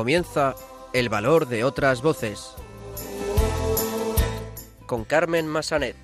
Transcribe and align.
Comienza 0.00 0.54
El 0.94 1.10
valor 1.10 1.46
de 1.46 1.62
otras 1.62 2.00
voces. 2.00 2.54
Con 4.86 5.04
Carmen 5.04 5.46
Massanet. 5.46 5.94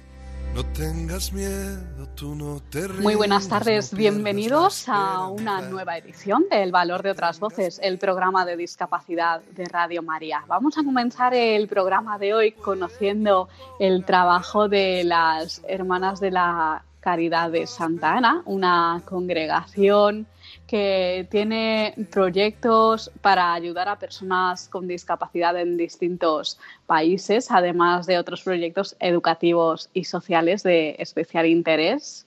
No 0.55 0.67
tengas 0.67 1.33
miedo, 1.33 2.07
tú 2.15 2.35
no 2.35 2.61
te 2.61 2.89
Muy 2.89 3.15
buenas 3.15 3.48
tardes, 3.48 3.95
bienvenidos 3.95 4.87
a 4.91 5.29
una 5.29 5.62
nueva 5.62 5.97
edición 5.97 6.45
de 6.51 6.62
El 6.62 6.73
Valor 6.73 7.03
de 7.03 7.12
otras 7.12 7.41
Voces, 7.41 7.80
el 7.83 7.97
programa 7.97 8.45
de 8.45 8.59
discapacidad 8.59 9.41
de 9.41 9.65
Radio 9.65 10.03
María. 10.03 10.45
Vamos 10.47 10.77
a 10.77 10.84
comenzar 10.84 11.33
el 11.33 11.67
programa 11.67 12.19
de 12.19 12.34
hoy 12.34 12.53
conociendo 12.53 13.48
el 13.81 14.05
trabajo 14.05 14.69
de 14.69 15.05
las 15.05 15.62
Hermanas 15.67 16.20
de 16.20 16.33
la 16.33 16.84
Caridad 17.01 17.51
de 17.51 17.67
Santa 17.67 18.12
Ana, 18.12 18.42
una 18.45 19.01
congregación 19.06 20.27
que 20.66 21.27
tiene 21.30 21.95
proyectos 22.11 23.11
para 23.20 23.52
ayudar 23.55 23.88
a 23.88 23.98
personas 23.98 24.69
con 24.69 24.89
discapacidad 24.89 25.56
en 25.59 25.77
distintos 25.77 26.59
países, 26.87 27.51
además 27.51 28.06
de 28.06 28.19
otros 28.19 28.42
proyectos 28.42 28.97
educativos 28.98 29.91
y 29.95 30.05
sociales 30.05 30.62
de 30.62 30.97
especial 30.98 31.47
interés. 31.47 32.27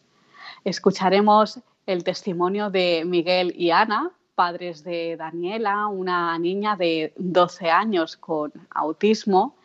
Escucharemos 0.64 1.60
el 1.86 2.04
testimonio 2.04 2.70
de 2.70 3.04
Miguel 3.06 3.54
y 3.58 3.72
Ana, 3.72 4.12
padres 4.36 4.84
de 4.84 5.18
Daniela, 5.18 5.88
una 5.88 6.38
niña 6.40 6.78
de 6.78 7.14
12 7.18 7.70
años 7.70 8.16
con 8.16 8.54
autismo, 8.70 9.58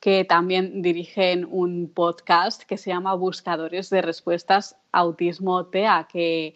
que 0.00 0.24
también 0.24 0.82
dirigen 0.82 1.46
un 1.48 1.90
podcast 1.92 2.62
que 2.64 2.76
se 2.76 2.90
llama 2.90 3.14
Buscadores 3.14 3.88
de 3.90 4.02
Respuestas 4.02 4.76
Autismo 4.92 5.66
TEA, 5.66 6.08
que 6.10 6.54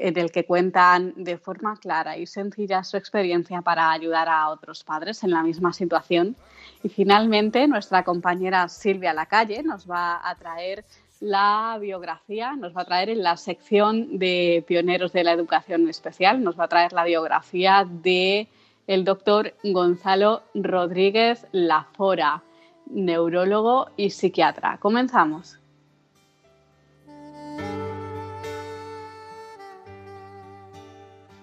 en 0.00 0.18
el 0.18 0.30
que 0.32 0.44
cuentan 0.44 1.12
de 1.16 1.36
forma 1.36 1.76
clara 1.76 2.16
y 2.16 2.26
sencilla 2.26 2.82
su 2.84 2.96
experiencia 2.96 3.62
para 3.62 3.90
ayudar 3.92 4.28
a 4.28 4.48
otros 4.48 4.82
padres 4.82 5.22
en 5.22 5.30
la 5.30 5.42
misma 5.42 5.72
situación. 5.72 6.36
Y 6.82 6.88
finalmente, 6.88 7.66
nuestra 7.68 8.02
compañera 8.02 8.68
Silvia 8.68 9.12
Lacalle 9.12 9.62
nos 9.62 9.88
va 9.88 10.20
a 10.28 10.34
traer 10.34 10.84
la 11.20 11.76
biografía, 11.78 12.56
nos 12.56 12.74
va 12.74 12.82
a 12.82 12.86
traer 12.86 13.10
en 13.10 13.22
la 13.22 13.36
sección 13.36 14.18
de 14.18 14.64
pioneros 14.66 15.12
de 15.12 15.22
la 15.22 15.32
educación 15.32 15.88
especial, 15.88 16.42
nos 16.42 16.58
va 16.58 16.64
a 16.64 16.68
traer 16.68 16.92
la 16.92 17.04
biografía 17.04 17.86
de 17.88 18.48
el 18.86 19.04
doctor 19.04 19.54
Gonzalo 19.62 20.42
Rodríguez 20.54 21.46
Lafora, 21.52 22.42
neurólogo 22.86 23.90
y 23.96 24.10
psiquiatra. 24.10 24.78
Comenzamos. 24.78 25.59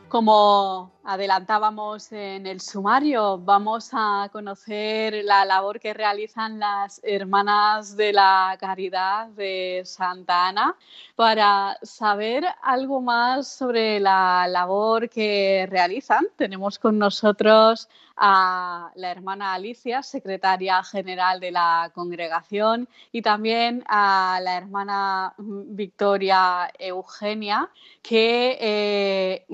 Como 0.10 0.92
adelantábamos 1.08 2.12
en 2.12 2.46
el 2.46 2.60
sumario, 2.60 3.38
vamos 3.38 3.92
a 3.94 4.28
conocer 4.30 5.24
la 5.24 5.46
labor 5.46 5.80
que 5.80 5.94
realizan 5.94 6.60
las 6.60 7.00
hermanas 7.02 7.96
de 7.96 8.12
la 8.12 8.58
Caridad 8.60 9.28
de 9.28 9.84
Santa 9.86 10.50
Ana 10.50 10.76
para 11.16 11.78
saber 11.82 12.46
algo 12.62 13.00
más 13.00 13.48
sobre 13.48 14.02
la 14.02 14.48
labor 14.50 15.10
que 15.10 15.66
realizan. 15.70 16.28
Tenemos 16.36 16.78
con 16.78 17.00
nosotros 17.00 17.88
a 18.18 18.92
la 18.96 19.12
hermana 19.12 19.54
Alicia, 19.54 20.02
secretaria 20.02 20.84
general 20.84 21.40
de 21.40 21.52
la 21.52 21.92
congregación, 21.94 22.90
y 23.12 23.22
también 23.22 23.84
a 23.88 24.40
la 24.42 24.58
hermana 24.58 25.34
Victoria 25.38 26.72
Eugenia, 26.80 27.70
que 28.02 28.58
eh, 28.60 29.46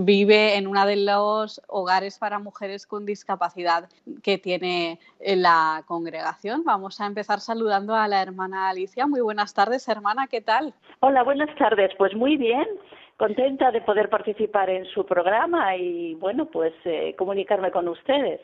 vive 0.00 0.56
en 0.56 0.68
uno 0.68 0.86
de 0.86 0.96
los 1.04 1.60
hogares 1.68 2.18
para 2.18 2.38
mujeres 2.38 2.86
con 2.86 3.06
discapacidad 3.06 3.88
que 4.22 4.38
tiene 4.38 4.98
la 5.20 5.82
congregación. 5.86 6.64
Vamos 6.64 7.00
a 7.00 7.06
empezar 7.06 7.40
saludando 7.40 7.94
a 7.94 8.08
la 8.08 8.22
hermana 8.22 8.68
Alicia. 8.68 9.06
Muy 9.06 9.20
buenas 9.20 9.54
tardes, 9.54 9.88
hermana, 9.88 10.26
¿qué 10.28 10.40
tal? 10.40 10.74
Hola, 11.00 11.22
buenas 11.22 11.54
tardes. 11.56 11.90
Pues 11.98 12.14
muy 12.14 12.36
bien 12.36 12.66
contenta 13.22 13.70
de 13.70 13.80
poder 13.82 14.10
participar 14.10 14.68
en 14.68 14.84
su 14.86 15.06
programa 15.06 15.76
y 15.76 16.16
bueno, 16.16 16.46
pues 16.46 16.72
eh, 16.84 17.14
comunicarme 17.16 17.70
con 17.70 17.86
ustedes. 17.86 18.40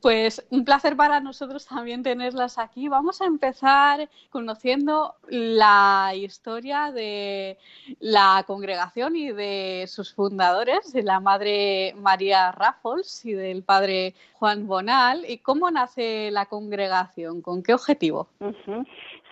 Pues 0.00 0.46
un 0.52 0.64
placer 0.64 0.96
para 0.96 1.18
nosotros 1.18 1.66
también 1.66 2.04
tenerlas 2.04 2.56
aquí. 2.56 2.88
Vamos 2.88 3.20
a 3.20 3.24
empezar 3.26 4.08
conociendo 4.30 5.14
la 5.28 6.12
historia 6.14 6.92
de 6.92 7.58
la 7.98 8.44
congregación 8.46 9.16
y 9.16 9.32
de 9.32 9.86
sus 9.88 10.14
fundadores, 10.14 10.92
de 10.92 11.02
la 11.02 11.18
madre 11.18 11.92
María 11.96 12.52
Raffles 12.52 13.26
y 13.26 13.32
del 13.32 13.64
padre 13.64 14.14
Juan 14.34 14.68
Bonal. 14.68 15.24
¿Y 15.28 15.38
cómo 15.38 15.72
nace 15.72 16.30
la 16.30 16.46
congregación? 16.46 17.42
¿Con 17.42 17.64
qué 17.64 17.74
objetivo? 17.74 18.28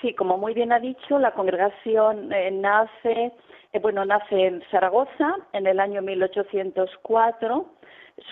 Sí, 0.01 0.13
como 0.15 0.39
muy 0.39 0.55
bien 0.55 0.73
ha 0.73 0.81
dicho, 0.81 1.21
la 1.21 1.35
congregación 1.35 2.33
eh, 2.33 2.51
nace 2.51 3.33
eh, 3.73 3.79
bueno, 3.81 4.05
nace 4.05 4.47
en 4.47 4.63
Zaragoza 4.71 5.37
en 5.53 5.67
el 5.67 5.81
año 5.81 6.03
1804. 6.03 7.67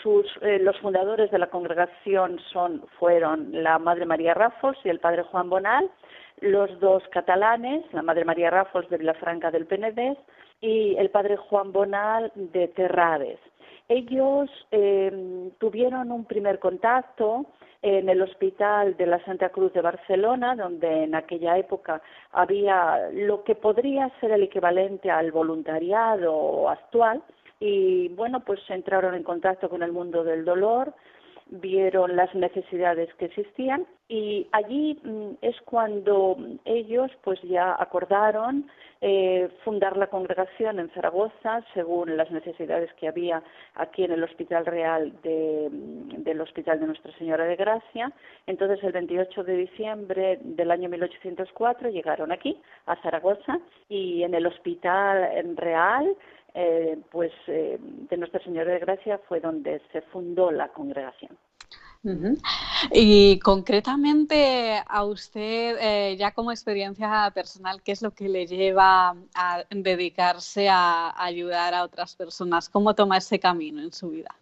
Sus, 0.02 0.26
eh, 0.42 0.58
los 0.58 0.78
fundadores 0.80 1.30
de 1.30 1.38
la 1.38 1.48
congregación 1.48 2.40
son, 2.52 2.84
fueron 2.98 3.50
la 3.52 3.78
Madre 3.78 4.04
María 4.04 4.34
Rafos 4.34 4.76
y 4.84 4.88
el 4.88 4.98
Padre 4.98 5.22
Juan 5.22 5.48
Bonal, 5.48 5.88
los 6.40 6.80
dos 6.80 7.04
catalanes, 7.12 7.84
la 7.92 8.02
Madre 8.02 8.24
María 8.24 8.50
Rafos 8.50 8.88
de 8.88 8.98
Vilafranca 8.98 9.50
del 9.50 9.66
Penedés 9.66 10.18
y 10.60 10.96
el 10.96 11.10
Padre 11.10 11.36
Juan 11.36 11.72
Bonal 11.72 12.32
de 12.34 12.68
Terrades. 12.68 13.38
Ellos 13.88 14.50
eh, 14.72 15.50
tuvieron 15.58 16.10
un 16.10 16.24
primer 16.24 16.58
contacto 16.58 17.46
en 17.82 18.08
el 18.08 18.22
Hospital 18.22 18.96
de 18.96 19.06
la 19.06 19.24
Santa 19.24 19.50
Cruz 19.50 19.72
de 19.72 19.80
Barcelona, 19.80 20.56
donde 20.56 21.04
en 21.04 21.14
aquella 21.14 21.58
época 21.58 22.02
había 22.32 23.10
lo 23.12 23.44
que 23.44 23.54
podría 23.54 24.10
ser 24.20 24.32
el 24.32 24.42
equivalente 24.42 25.10
al 25.10 25.32
voluntariado 25.32 26.68
actual, 26.68 27.22
y 27.58 28.08
bueno, 28.08 28.40
pues 28.40 28.60
entraron 28.68 29.14
en 29.14 29.22
contacto 29.22 29.70
con 29.70 29.82
el 29.82 29.92
mundo 29.92 30.24
del 30.24 30.44
dolor, 30.44 30.92
vieron 31.48 32.16
las 32.16 32.34
necesidades 32.34 33.12
que 33.14 33.26
existían 33.26 33.86
y 34.08 34.46
allí 34.52 34.98
mm, 35.02 35.38
es 35.42 35.56
cuando 35.62 36.36
ellos 36.64 37.10
pues 37.22 37.40
ya 37.42 37.76
acordaron 37.78 38.68
eh, 39.00 39.48
fundar 39.62 39.96
la 39.96 40.06
congregación 40.06 40.78
en 40.78 40.90
Zaragoza 40.90 41.62
según 41.74 42.16
las 42.16 42.30
necesidades 42.30 42.92
que 42.94 43.08
había 43.08 43.42
aquí 43.74 44.04
en 44.04 44.12
el 44.12 44.24
Hospital 44.24 44.66
Real 44.66 45.12
de, 45.22 45.68
mm, 45.70 46.22
del 46.24 46.40
Hospital 46.40 46.80
de 46.80 46.86
Nuestra 46.86 47.12
Señora 47.18 47.44
de 47.44 47.56
Gracia. 47.56 48.12
Entonces 48.46 48.82
el 48.82 48.92
28 48.92 49.44
de 49.44 49.56
diciembre 49.56 50.38
del 50.42 50.70
año 50.70 50.88
1804 50.88 51.90
llegaron 51.90 52.32
aquí 52.32 52.60
a 52.86 52.96
Zaragoza 53.02 53.60
y 53.88 54.22
en 54.22 54.34
el 54.34 54.46
Hospital 54.46 55.56
Real 55.56 56.16
eh, 56.56 56.96
pues 57.10 57.32
eh, 57.46 57.78
de 57.80 58.16
Nuestra 58.16 58.42
Señora 58.42 58.72
de 58.72 58.78
Gracia 58.78 59.20
fue 59.28 59.40
donde 59.40 59.80
se 59.92 60.00
fundó 60.00 60.50
la 60.50 60.68
congregación. 60.68 61.36
Y 62.92 63.40
concretamente 63.40 64.80
a 64.86 65.04
usted, 65.04 65.76
eh, 65.80 66.16
ya 66.16 66.32
como 66.32 66.52
experiencia 66.52 67.30
personal, 67.34 67.82
¿qué 67.82 67.92
es 67.92 68.02
lo 68.02 68.12
que 68.12 68.28
le 68.28 68.46
lleva 68.46 69.16
a 69.34 69.64
dedicarse 69.70 70.68
a 70.70 71.12
ayudar 71.16 71.74
a 71.74 71.82
otras 71.82 72.14
personas? 72.14 72.68
¿Cómo 72.68 72.94
toma 72.94 73.16
ese 73.16 73.40
camino 73.40 73.82
en 73.82 73.92
su 73.92 74.10
vida? 74.10 74.34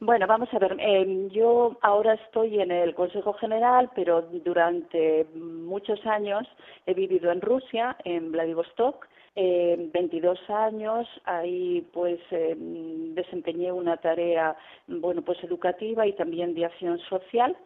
Bueno, 0.00 0.28
vamos 0.28 0.48
a 0.52 0.60
ver, 0.60 0.76
eh, 0.78 1.28
yo 1.32 1.76
ahora 1.82 2.14
estoy 2.14 2.60
en 2.60 2.70
el 2.70 2.94
Consejo 2.94 3.32
General, 3.32 3.90
pero 3.96 4.22
durante 4.22 5.26
muchos 5.34 6.06
años 6.06 6.46
he 6.86 6.94
vivido 6.94 7.32
en 7.32 7.40
Rusia, 7.40 7.96
en 8.04 8.30
Vladivostok, 8.30 9.08
eh, 9.34 9.90
22 9.92 10.38
años, 10.48 11.06
ahí 11.24 11.86
pues 11.92 12.18
eh, 12.30 12.56
desempeñé 12.58 13.72
una 13.72 13.96
tarea, 13.96 14.56
bueno, 14.86 15.22
pues 15.22 15.42
educativa 15.44 16.06
y 16.06 16.12
también 16.14 16.54
de 16.54 16.64
acción 16.64 16.98
social. 17.08 17.56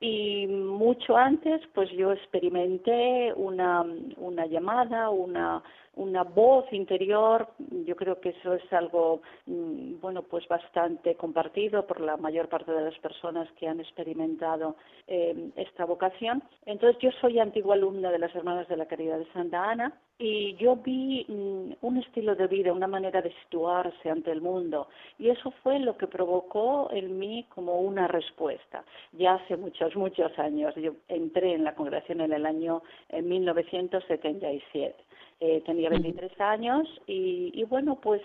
Y 0.00 0.46
mucho 0.46 1.16
antes 1.16 1.60
pues 1.74 1.90
yo 1.90 2.12
experimenté 2.12 3.32
una, 3.34 3.84
una 4.16 4.46
llamada, 4.46 5.10
una, 5.10 5.62
una 5.96 6.22
voz 6.22 6.72
interior, 6.72 7.48
yo 7.58 7.96
creo 7.96 8.20
que 8.20 8.28
eso 8.28 8.54
es 8.54 8.72
algo 8.72 9.20
mm, 9.46 10.00
bueno 10.00 10.22
pues 10.22 10.46
bastante 10.46 11.16
compartido 11.16 11.84
por 11.86 12.00
la 12.00 12.16
mayor 12.16 12.48
parte 12.48 12.70
de 12.70 12.82
las 12.82 12.98
personas 13.00 13.50
que 13.58 13.66
han 13.66 13.80
experimentado 13.80 14.76
eh, 15.08 15.50
esta 15.56 15.84
vocación. 15.84 16.44
Entonces 16.64 17.02
yo 17.02 17.10
soy 17.20 17.40
antigua 17.40 17.74
alumna 17.74 18.12
de 18.12 18.20
las 18.20 18.34
Hermanas 18.36 18.68
de 18.68 18.76
la 18.76 18.86
Caridad 18.86 19.18
de 19.18 19.32
Santa 19.32 19.68
Ana 19.68 19.92
y 20.18 20.56
yo 20.56 20.76
vi 20.76 21.24
mm, 21.28 21.72
un 21.80 21.96
estilo 21.98 22.34
de 22.34 22.48
vida, 22.48 22.72
una 22.72 22.88
manera 22.88 23.22
de 23.22 23.32
situarse 23.44 24.10
ante 24.10 24.32
el 24.32 24.40
mundo 24.40 24.88
y 25.18 25.28
eso 25.28 25.52
fue 25.62 25.78
lo 25.78 25.96
que 25.96 26.06
provocó 26.08 26.90
en 26.92 27.18
mí 27.18 27.46
como 27.48 27.80
una 27.80 28.08
respuesta. 28.08 28.84
Ya 29.12 29.34
hace 29.34 29.56
muchos, 29.56 29.94
muchos 29.94 30.36
años, 30.38 30.74
yo 30.74 30.92
entré 31.08 31.54
en 31.54 31.64
la 31.64 31.74
congregación 31.74 32.20
en 32.20 32.32
el 32.32 32.46
año 32.46 32.82
en 33.10 33.28
1977 33.28 34.96
Eh, 35.40 35.62
tenía 35.64 35.88
23 35.88 36.32
años 36.40 36.88
y, 37.06 37.52
y, 37.54 37.62
bueno, 37.62 38.00
pues 38.00 38.20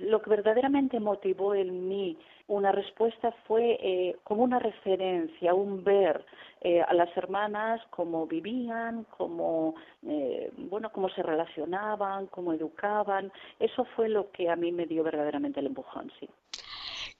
lo 0.00 0.20
que 0.20 0.28
verdaderamente 0.28 1.00
motivó 1.00 1.54
en 1.54 1.88
mí 1.88 2.18
una 2.46 2.72
respuesta 2.72 3.32
fue 3.46 3.78
eh, 3.80 4.16
como 4.22 4.42
una 4.42 4.58
referencia, 4.58 5.54
un 5.54 5.82
ver 5.82 6.24
eh, 6.60 6.82
a 6.82 6.92
las 6.94 7.14
hermanas 7.16 7.80
cómo 7.90 8.26
vivían, 8.26 9.04
cómo, 9.16 9.74
eh, 10.06 10.50
bueno, 10.56 10.90
cómo 10.90 11.08
se 11.10 11.22
relacionaban, 11.22 12.26
cómo 12.26 12.52
educaban. 12.52 13.32
Eso 13.60 13.84
fue 13.96 14.08
lo 14.08 14.30
que 14.30 14.50
a 14.50 14.56
mí 14.56 14.72
me 14.72 14.86
dio 14.86 15.02
verdaderamente 15.04 15.60
el 15.60 15.66
empujón, 15.66 16.10
sí. 16.18 16.28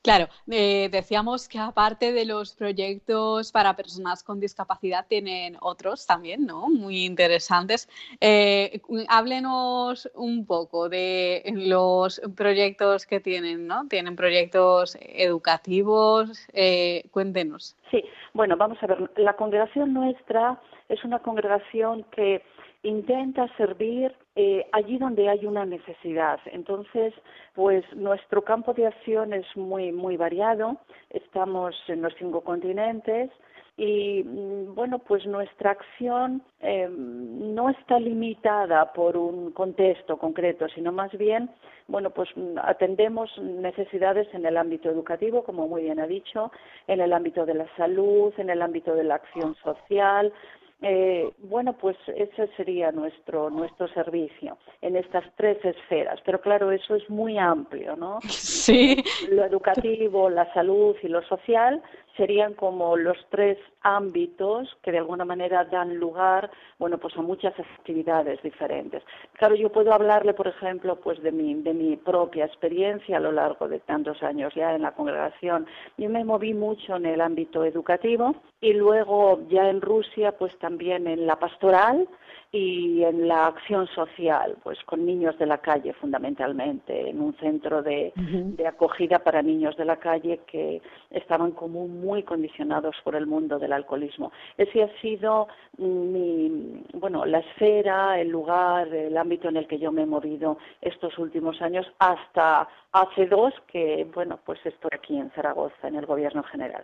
Claro, 0.08 0.28
eh, 0.50 0.88
decíamos 0.90 1.50
que 1.50 1.58
aparte 1.58 2.14
de 2.14 2.24
los 2.24 2.54
proyectos 2.54 3.52
para 3.52 3.76
personas 3.76 4.22
con 4.22 4.40
discapacidad, 4.40 5.04
tienen 5.06 5.58
otros 5.60 6.06
también, 6.06 6.46
¿no? 6.46 6.70
Muy 6.70 7.04
interesantes. 7.04 7.90
Eh, 8.18 8.80
háblenos 9.10 10.10
un 10.14 10.46
poco 10.46 10.88
de 10.88 11.42
los 11.54 12.22
proyectos 12.34 13.04
que 13.04 13.20
tienen, 13.20 13.66
¿no? 13.66 13.86
Tienen 13.86 14.16
proyectos 14.16 14.96
educativos, 15.02 16.48
eh, 16.54 17.04
cuéntenos. 17.10 17.76
Sí, 17.90 18.02
bueno, 18.32 18.56
vamos 18.56 18.78
a 18.82 18.86
ver, 18.86 19.10
la 19.16 19.36
congregación 19.36 19.92
nuestra 19.92 20.58
es 20.88 21.04
una 21.04 21.18
congregación 21.18 22.04
que 22.04 22.42
intenta 22.82 23.46
servir 23.58 24.14
eh, 24.40 24.64
allí 24.70 24.98
donde 24.98 25.28
hay 25.28 25.46
una 25.46 25.66
necesidad. 25.66 26.38
Entonces, 26.52 27.12
pues 27.56 27.84
nuestro 27.96 28.42
campo 28.42 28.72
de 28.72 28.86
acción 28.86 29.32
es 29.32 29.44
muy, 29.56 29.90
muy 29.90 30.16
variado. 30.16 30.76
Estamos 31.10 31.74
en 31.88 32.02
los 32.02 32.14
cinco 32.20 32.42
continentes 32.42 33.32
y 33.76 34.22
mm, 34.24 34.76
bueno 34.76 35.00
pues 35.00 35.26
nuestra 35.26 35.72
acción 35.72 36.42
eh, 36.60 36.88
no 36.88 37.68
está 37.70 37.98
limitada 37.98 38.92
por 38.92 39.16
un 39.16 39.52
contexto 39.52 40.18
concreto 40.18 40.66
sino 40.74 40.90
más 40.90 41.16
bien 41.16 41.48
bueno 41.86 42.10
pues 42.10 42.28
mm, 42.34 42.58
atendemos 42.62 43.30
necesidades 43.38 44.26
en 44.34 44.44
el 44.46 44.56
ámbito 44.56 44.90
educativo 44.90 45.44
como 45.44 45.68
muy 45.68 45.82
bien 45.82 46.00
ha 46.00 46.08
dicho 46.08 46.50
en 46.88 47.00
el 47.00 47.12
ámbito 47.12 47.46
de 47.46 47.54
la 47.54 47.66
salud 47.76 48.32
en 48.36 48.50
el 48.50 48.62
ámbito 48.62 48.96
de 48.96 49.04
la 49.04 49.14
acción 49.14 49.54
social 49.62 50.32
eh, 50.80 51.32
bueno, 51.38 51.72
pues 51.72 51.96
ese 52.06 52.46
sería 52.56 52.92
nuestro 52.92 53.50
nuestro 53.50 53.88
servicio 53.88 54.58
en 54.80 54.96
estas 54.96 55.24
tres 55.36 55.58
esferas. 55.64 56.20
Pero 56.24 56.40
claro, 56.40 56.70
eso 56.70 56.94
es 56.94 57.08
muy 57.10 57.36
amplio, 57.38 57.96
¿no? 57.96 58.20
Sí. 58.68 59.02
Lo 59.30 59.44
educativo, 59.44 60.28
la 60.28 60.52
salud 60.52 60.94
y 61.02 61.08
lo 61.08 61.22
social 61.22 61.82
serían 62.18 62.52
como 62.52 62.96
los 62.96 63.16
tres 63.30 63.56
ámbitos 63.80 64.76
que 64.82 64.92
de 64.92 64.98
alguna 64.98 65.24
manera 65.24 65.64
dan 65.64 65.96
lugar, 65.96 66.50
bueno, 66.78 66.98
pues 66.98 67.16
a 67.16 67.22
muchas 67.22 67.58
actividades 67.58 68.42
diferentes. 68.42 69.02
Claro, 69.34 69.54
yo 69.54 69.70
puedo 69.70 69.94
hablarle, 69.94 70.34
por 70.34 70.48
ejemplo, 70.48 70.96
pues 70.96 71.22
de 71.22 71.32
mi, 71.32 71.54
de 71.54 71.72
mi 71.72 71.96
propia 71.96 72.44
experiencia 72.44 73.16
a 73.16 73.20
lo 73.20 73.32
largo 73.32 73.68
de 73.68 73.78
tantos 73.80 74.22
años 74.22 74.52
ya 74.54 74.74
en 74.74 74.82
la 74.82 74.92
congregación. 74.92 75.66
Yo 75.96 76.10
me 76.10 76.24
moví 76.24 76.52
mucho 76.52 76.96
en 76.96 77.06
el 77.06 77.20
ámbito 77.20 77.64
educativo 77.64 78.34
y 78.60 78.74
luego 78.74 79.40
ya 79.48 79.70
en 79.70 79.80
Rusia, 79.80 80.32
pues 80.32 80.58
también 80.58 81.06
en 81.06 81.26
la 81.26 81.36
pastoral, 81.36 82.08
y 82.50 83.02
en 83.02 83.28
la 83.28 83.46
acción 83.46 83.86
social, 83.88 84.56
pues 84.62 84.78
con 84.84 85.04
niños 85.04 85.38
de 85.38 85.44
la 85.44 85.58
calle 85.58 85.92
fundamentalmente, 85.92 87.10
en 87.10 87.20
un 87.20 87.34
centro 87.36 87.82
de, 87.82 88.12
de, 88.16 88.66
acogida 88.66 89.18
para 89.18 89.42
niños 89.42 89.76
de 89.76 89.84
la 89.84 89.96
calle 89.96 90.40
que 90.46 90.80
estaban 91.10 91.52
como 91.52 91.86
muy 92.08 92.22
condicionados 92.22 92.96
por 93.04 93.14
el 93.14 93.26
mundo 93.26 93.58
del 93.58 93.74
alcoholismo. 93.74 94.32
Ese 94.56 94.82
ha 94.82 95.00
sido 95.02 95.46
mi, 95.76 96.82
bueno, 96.94 97.26
la 97.26 97.40
esfera, 97.40 98.18
el 98.18 98.30
lugar, 98.30 98.88
el 98.88 99.16
ámbito 99.18 99.50
en 99.50 99.58
el 99.58 99.68
que 99.68 99.78
yo 99.78 99.92
me 99.92 100.02
he 100.02 100.06
movido 100.06 100.56
estos 100.80 101.18
últimos 101.18 101.60
años 101.60 101.86
hasta 101.98 102.66
hace 102.92 103.26
dos 103.26 103.52
que, 103.70 104.08
bueno, 104.14 104.38
pues 104.46 104.58
estoy 104.64 104.90
aquí 104.94 105.18
en 105.18 105.30
Zaragoza, 105.32 105.86
en 105.86 105.96
el 105.96 106.06
Gobierno 106.06 106.42
General. 106.44 106.82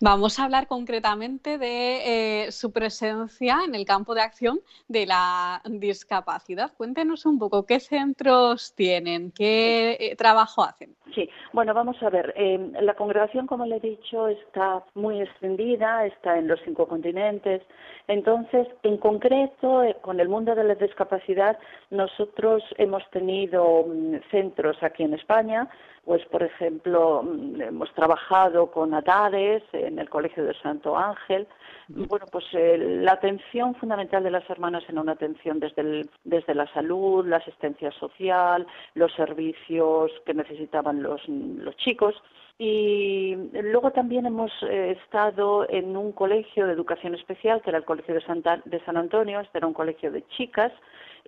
Vamos 0.00 0.38
a 0.38 0.44
hablar 0.44 0.66
concretamente 0.66 1.58
de 1.58 2.44
eh, 2.46 2.52
su 2.52 2.72
presencia 2.72 3.58
en 3.66 3.74
el 3.74 3.84
campo 3.84 4.14
de 4.14 4.22
acción 4.22 4.60
de 4.88 5.06
la 5.06 5.62
discapacidad. 5.64 6.72
Cuéntenos 6.76 7.26
un 7.26 7.38
poco 7.38 7.64
qué 7.66 7.80
centros 7.80 8.74
tienen, 8.74 9.30
qué 9.30 9.96
eh, 10.00 10.16
trabajo 10.16 10.64
hacen. 10.64 10.94
Sí, 11.14 11.28
bueno, 11.52 11.74
vamos 11.74 12.02
a 12.02 12.10
ver. 12.10 12.34
Eh, 12.36 12.72
la 12.80 12.94
congregación, 12.94 13.46
como 13.46 13.66
le 13.66 13.76
he 13.76 13.80
dicho, 13.80 14.26
está 14.28 14.82
muy 14.94 15.20
extendida, 15.20 16.06
está 16.06 16.38
en 16.38 16.48
los 16.48 16.60
cinco 16.64 16.88
continentes. 16.88 17.62
Entonces, 18.08 18.66
en 18.82 18.98
concreto, 18.98 19.82
con 20.02 20.20
el 20.20 20.28
mundo 20.28 20.54
de 20.54 20.64
la 20.64 20.74
discapacidad, 20.74 21.58
nosotros 21.90 22.62
hemos 22.78 23.08
tenido 23.10 23.84
mm, 23.86 24.16
centros 24.30 24.76
aquí 24.82 25.04
en 25.04 25.14
España, 25.14 25.68
pues 26.04 26.24
por 26.26 26.42
ejemplo 26.42 27.22
mm, 27.22 27.60
hemos 27.60 27.92
trabajado 27.94 28.70
con 28.70 28.94
ADARES 28.94 29.62
en 29.72 29.98
el 29.98 30.08
Colegio 30.08 30.44
de 30.44 30.54
Santo 30.54 30.96
Ángel. 30.96 31.46
Bueno, 31.88 32.26
pues 32.30 32.44
eh, 32.52 32.78
la 32.78 33.12
atención 33.12 33.74
fundamental 33.74 34.22
de 34.22 34.30
las 34.30 34.48
hermanas 34.48 34.84
era 34.88 35.00
una 35.00 35.12
atención 35.12 35.60
desde, 35.60 36.06
desde 36.24 36.54
la 36.54 36.66
salud, 36.72 37.26
la 37.26 37.36
asistencia 37.36 37.90
social, 37.92 38.66
los 38.94 39.12
servicios 39.14 40.10
que 40.24 40.34
necesitaban 40.34 41.02
los, 41.02 41.20
los 41.28 41.76
chicos. 41.76 42.14
Y 42.56 43.34
luego 43.52 43.90
también 43.90 44.26
hemos 44.26 44.52
eh, 44.62 44.96
estado 45.02 45.68
en 45.68 45.96
un 45.96 46.12
colegio 46.12 46.66
de 46.66 46.72
educación 46.72 47.14
especial, 47.14 47.60
que 47.60 47.70
era 47.70 47.78
el 47.78 47.84
Colegio 47.84 48.14
de, 48.14 48.22
Santa, 48.22 48.62
de 48.64 48.82
San 48.84 48.96
Antonio, 48.96 49.40
este 49.40 49.58
era 49.58 49.66
un 49.66 49.74
colegio 49.74 50.12
de 50.12 50.24
chicas, 50.28 50.72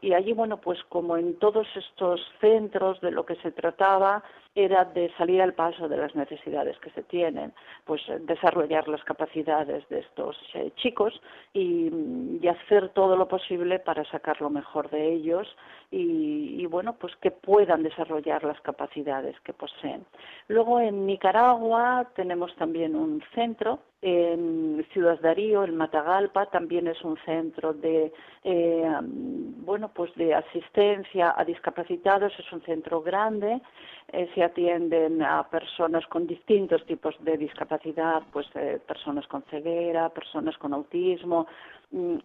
y 0.00 0.12
allí, 0.12 0.32
bueno, 0.32 0.58
pues 0.58 0.78
como 0.88 1.16
en 1.16 1.36
todos 1.38 1.66
estos 1.74 2.20
centros 2.40 3.00
de 3.00 3.10
lo 3.10 3.26
que 3.26 3.34
se 3.36 3.50
trataba 3.50 4.22
era 4.56 4.86
de 4.86 5.12
salir 5.18 5.42
al 5.42 5.52
paso 5.52 5.86
de 5.86 5.98
las 5.98 6.14
necesidades 6.14 6.78
que 6.78 6.90
se 6.90 7.02
tienen, 7.02 7.52
pues 7.84 8.00
desarrollar 8.20 8.88
las 8.88 9.04
capacidades 9.04 9.86
de 9.90 9.98
estos 10.00 10.34
eh, 10.54 10.72
chicos 10.76 11.20
y, 11.52 11.92
hacer 12.46 12.90
todo 12.90 13.16
lo 13.16 13.26
posible 13.26 13.80
para 13.80 14.04
sacar 14.04 14.40
lo 14.40 14.50
mejor 14.50 14.88
de 14.90 15.12
ellos 15.12 15.56
y, 15.90 16.64
bueno, 16.66 16.94
pues 16.94 17.14
que 17.16 17.32
puedan 17.32 17.82
desarrollar 17.82 18.44
las 18.44 18.60
capacidades 18.60 19.38
que 19.40 19.52
poseen. 19.52 20.06
Luego 20.46 20.78
en 20.78 21.06
Nicaragua 21.06 22.08
tenemos 22.14 22.54
también 22.54 22.94
un 22.94 23.20
centro 23.34 23.80
en 24.02 24.86
Ciudad 24.92 25.18
Darío, 25.20 25.64
en 25.64 25.76
Matagalpa, 25.76 26.46
también 26.46 26.86
es 26.86 27.02
un 27.02 27.16
centro 27.24 27.72
de 27.72 28.12
eh, 28.44 28.90
bueno 29.02 29.90
pues 29.92 30.14
de 30.14 30.34
asistencia 30.34 31.34
a 31.36 31.44
discapacitados, 31.44 32.32
es 32.38 32.52
un 32.52 32.62
centro 32.62 33.02
grande, 33.02 33.60
eh, 34.12 34.28
se 34.34 34.44
atienden 34.46 35.22
a 35.22 35.48
personas 35.48 36.06
con 36.06 36.26
distintos 36.26 36.84
tipos 36.86 37.14
de 37.20 37.36
discapacidad, 37.36 38.22
pues 38.32 38.46
eh, 38.54 38.80
personas 38.86 39.26
con 39.26 39.42
ceguera, 39.44 40.08
personas 40.08 40.56
con 40.58 40.74
autismo, 40.74 41.46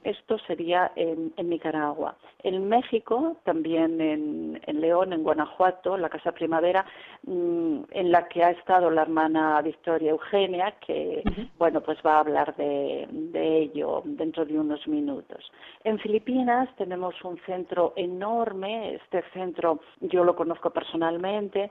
esto 0.03 0.37
sería 0.39 0.91
en, 0.95 1.33
Nicaragua. 1.37 2.15
En 2.43 2.67
México, 2.67 3.37
también 3.43 4.01
en, 4.01 4.81
León, 4.81 5.13
en 5.13 5.23
Guanajuato, 5.23 5.97
la 5.97 6.09
Casa 6.09 6.31
Primavera, 6.31 6.85
mm, 7.23 7.83
en 7.91 8.11
la 8.11 8.27
que 8.27 8.43
ha 8.43 8.51
estado 8.51 8.89
la 8.89 9.03
hermana 9.03 9.61
Victoria 9.61 10.11
Eugenia, 10.11 10.73
que, 10.85 11.23
bueno, 11.57 11.81
pues 11.81 11.99
va 12.05 12.15
a 12.15 12.19
hablar 12.19 12.55
de, 12.55 13.07
de 13.11 13.57
ello 13.59 14.01
dentro 14.05 14.45
de 14.45 14.59
unos 14.59 14.87
minutos. 14.87 15.51
En 15.83 15.99
Filipinas 15.99 16.67
tenemos 16.77 17.15
un 17.23 17.37
centro 17.45 17.93
enorme, 17.95 18.95
este 18.95 19.23
centro 19.33 19.79
yo 19.99 20.23
lo 20.23 20.35
conozco 20.35 20.71
personalmente, 20.71 21.69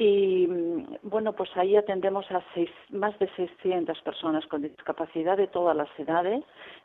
y 0.00 0.46
mm, 0.46 0.96
bueno, 1.02 1.34
pues 1.34 1.50
ahí 1.56 1.76
atendemos 1.76 2.24
a 2.30 2.42
seis, 2.54 2.70
más 2.88 3.18
de 3.18 3.28
600 3.36 4.00
personas 4.00 4.46
con 4.46 4.62
discapacidad 4.62 5.36
de 5.36 5.46
todas 5.46 5.76
las 5.76 5.90
edades, 5.98 6.42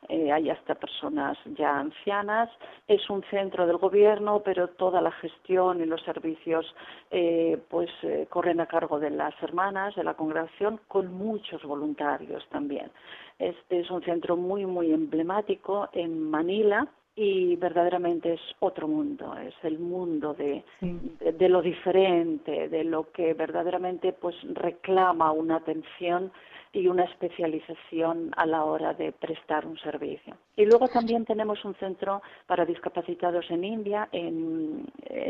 eh, 0.10 0.34
hay 0.34 0.45
hasta 0.50 0.76
personas 0.76 1.38
ya 1.58 1.80
ancianas. 1.80 2.50
Es 2.88 3.10
un 3.10 3.24
centro 3.30 3.66
del 3.68 3.78
gobierno, 3.78 4.42
pero 4.44 4.70
toda 4.70 5.02
la 5.02 5.12
gestión 5.12 5.82
y 5.82 5.86
los 5.86 6.02
servicios 6.04 6.66
eh, 7.12 7.58
pues 7.70 7.90
eh, 8.04 8.28
corren 8.30 8.60
a 8.60 8.68
cargo 8.68 9.00
de 9.00 9.10
las 9.10 9.34
hermanas 9.42 9.96
de 9.96 10.04
la 10.04 10.14
congregación 10.14 10.80
con 10.88 11.14
muchos 11.14 11.64
voluntarios 11.64 12.46
también. 12.50 12.92
Este 13.40 13.80
es 13.80 13.92
un 13.92 14.02
centro 14.04 14.38
muy, 14.38 14.66
muy 14.66 14.92
emblemático 14.92 15.90
en 15.94 16.30
Manila 16.30 16.88
y 17.16 17.56
verdaderamente 17.56 18.34
es 18.34 18.42
otro 18.60 18.88
mundo, 18.88 19.36
es 19.38 19.54
el 19.64 19.80
mundo 19.80 20.34
de, 20.34 20.64
de, 20.82 21.50
lo 21.50 21.62
diferente, 21.62 22.68
de 22.68 22.84
lo 22.84 23.12
que 23.12 23.34
verdaderamente 23.34 24.12
pues 24.12 24.36
reclama 24.54 25.32
una 25.32 25.58
atención 25.58 26.32
y 26.76 26.90
una 26.90 27.06
especialización 27.06 28.32
a 28.36 28.46
la 28.46 28.66
hora 28.66 28.94
de 28.94 29.14
prestar 29.14 29.66
un 29.66 29.78
servicio. 29.80 30.36
Y 30.58 30.66
luego 30.66 30.90
también 30.90 31.24
tenemos 31.24 31.64
un 31.64 31.74
centro 31.76 32.22
para 32.48 32.66
discapacitados 32.66 33.50
en 33.50 33.64
India. 33.64 34.10
En, 34.12 34.86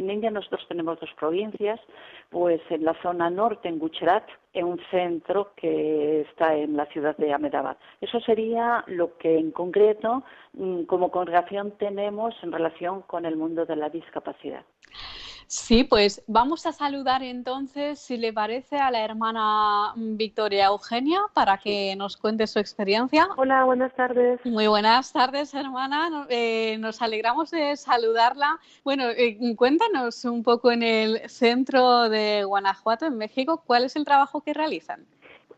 India 0.09 0.31
nosotros 0.31 0.65
tenemos 0.67 0.99
dos 0.99 1.11
provincias, 1.19 1.79
pues 2.31 2.61
en 2.71 2.83
la 2.83 2.99
zona 3.03 3.29
norte, 3.29 3.69
en 3.69 3.77
Gujarat, 3.77 4.27
en 4.53 4.65
un 4.65 4.81
centro 4.89 5.51
que 5.55 6.21
está 6.21 6.55
en 6.55 6.75
la 6.75 6.87
ciudad 6.87 7.15
de 7.17 7.31
Ahmedabad. 7.31 7.77
Eso 8.01 8.19
sería 8.21 8.83
lo 8.87 9.15
que 9.17 9.37
en 9.37 9.51
concreto 9.51 10.23
mm, 10.53 10.83
como 10.85 11.11
congregación 11.11 11.73
tenemos 11.77 12.33
en 12.41 12.51
relación 12.51 13.03
con 13.03 13.25
el 13.25 13.35
mundo 13.35 13.67
de 13.67 13.75
la 13.75 13.89
discapacidad. 13.89 14.65
Sí, 15.47 15.83
pues 15.83 16.23
vamos 16.27 16.65
a 16.65 16.71
saludar 16.71 17.21
entonces, 17.21 17.99
si 17.99 18.17
le 18.17 18.33
parece, 18.33 18.77
a 18.77 18.89
la 18.89 19.05
hermana 19.05 19.93
Victoria 19.95 20.65
Eugenia 20.65 21.19
para 21.33 21.57
que 21.57 21.95
nos 21.95 22.17
cuente 22.17 22.47
su 22.47 22.57
experiencia. 22.57 23.27
Hola, 23.37 23.63
buenas 23.63 23.93
tardes. 23.93 24.43
Muy 24.43 24.67
buenas 24.67 25.13
tardes, 25.13 25.53
hermana. 25.53 26.25
Eh, 26.29 26.77
nos 26.79 27.01
alegramos 27.01 27.51
de 27.51 27.75
saludarla. 27.77 28.59
Bueno, 28.83 29.05
eh, 29.15 29.37
cuéntanos 29.55 30.25
un 30.25 30.43
poco 30.43 30.71
en 30.71 30.81
el 30.81 31.29
centro 31.29 32.09
de 32.09 32.43
Guanajuato, 32.43 33.05
en 33.05 33.17
México, 33.17 33.63
¿cuál 33.65 33.85
es 33.85 33.95
el 33.95 34.03
trabajo 34.03 34.41
que 34.41 34.53
realizan? 34.53 35.05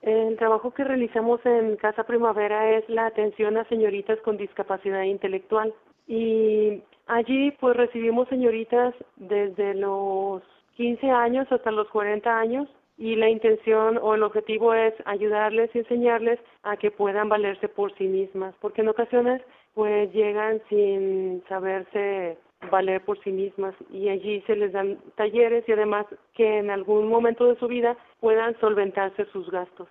El 0.01 0.37
trabajo 0.37 0.71
que 0.71 0.83
realizamos 0.83 1.39
en 1.45 1.75
Casa 1.77 2.03
Primavera 2.03 2.77
es 2.77 2.87
la 2.89 3.07
atención 3.07 3.57
a 3.57 3.67
señoritas 3.67 4.19
con 4.19 4.37
discapacidad 4.37 5.03
intelectual. 5.03 5.73
Y 6.07 6.83
Allí 7.07 7.51
pues 7.51 7.75
recibimos 7.75 8.27
señoritas 8.27 8.93
desde 9.15 9.73
los 9.73 10.43
15 10.75 11.09
años 11.09 11.47
hasta 11.51 11.71
los 11.71 11.87
40 11.89 12.39
años 12.39 12.67
y 12.97 13.15
la 13.15 13.29
intención 13.29 13.97
o 14.01 14.15
el 14.15 14.23
objetivo 14.23 14.73
es 14.73 14.93
ayudarles 15.05 15.69
y 15.73 15.79
enseñarles 15.79 16.39
a 16.63 16.75
que 16.77 16.91
puedan 16.91 17.29
valerse 17.29 17.69
por 17.69 17.95
sí 17.97 18.05
mismas, 18.05 18.53
porque 18.59 18.81
en 18.81 18.89
ocasiones 18.89 19.41
pues 19.73 20.11
llegan 20.11 20.61
sin 20.69 21.43
saberse 21.47 22.37
valer 22.71 23.01
por 23.05 23.23
sí 23.23 23.31
mismas 23.31 23.75
y 23.91 24.09
allí 24.09 24.41
se 24.47 24.55
les 24.55 24.73
dan 24.73 24.97
talleres 25.15 25.63
y 25.67 25.71
además 25.71 26.07
que 26.33 26.57
en 26.57 26.71
algún 26.71 27.07
momento 27.07 27.45
de 27.45 27.57
su 27.57 27.67
vida 27.67 27.95
puedan 28.19 28.59
solventarse 28.59 29.25
sus 29.31 29.49
gastos. 29.51 29.87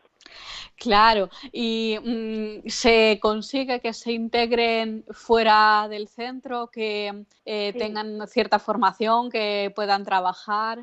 Claro, 0.78 1.28
y 1.52 1.96
mm, 2.02 2.68
se 2.68 3.18
consigue 3.20 3.80
que 3.80 3.92
se 3.92 4.12
integren 4.12 5.04
fuera 5.10 5.88
del 5.88 6.06
centro, 6.08 6.68
que 6.70 7.24
eh, 7.46 7.72
tengan 7.78 8.26
cierta 8.26 8.58
formación, 8.58 9.30
que 9.30 9.72
puedan 9.74 10.04
trabajar. 10.04 10.80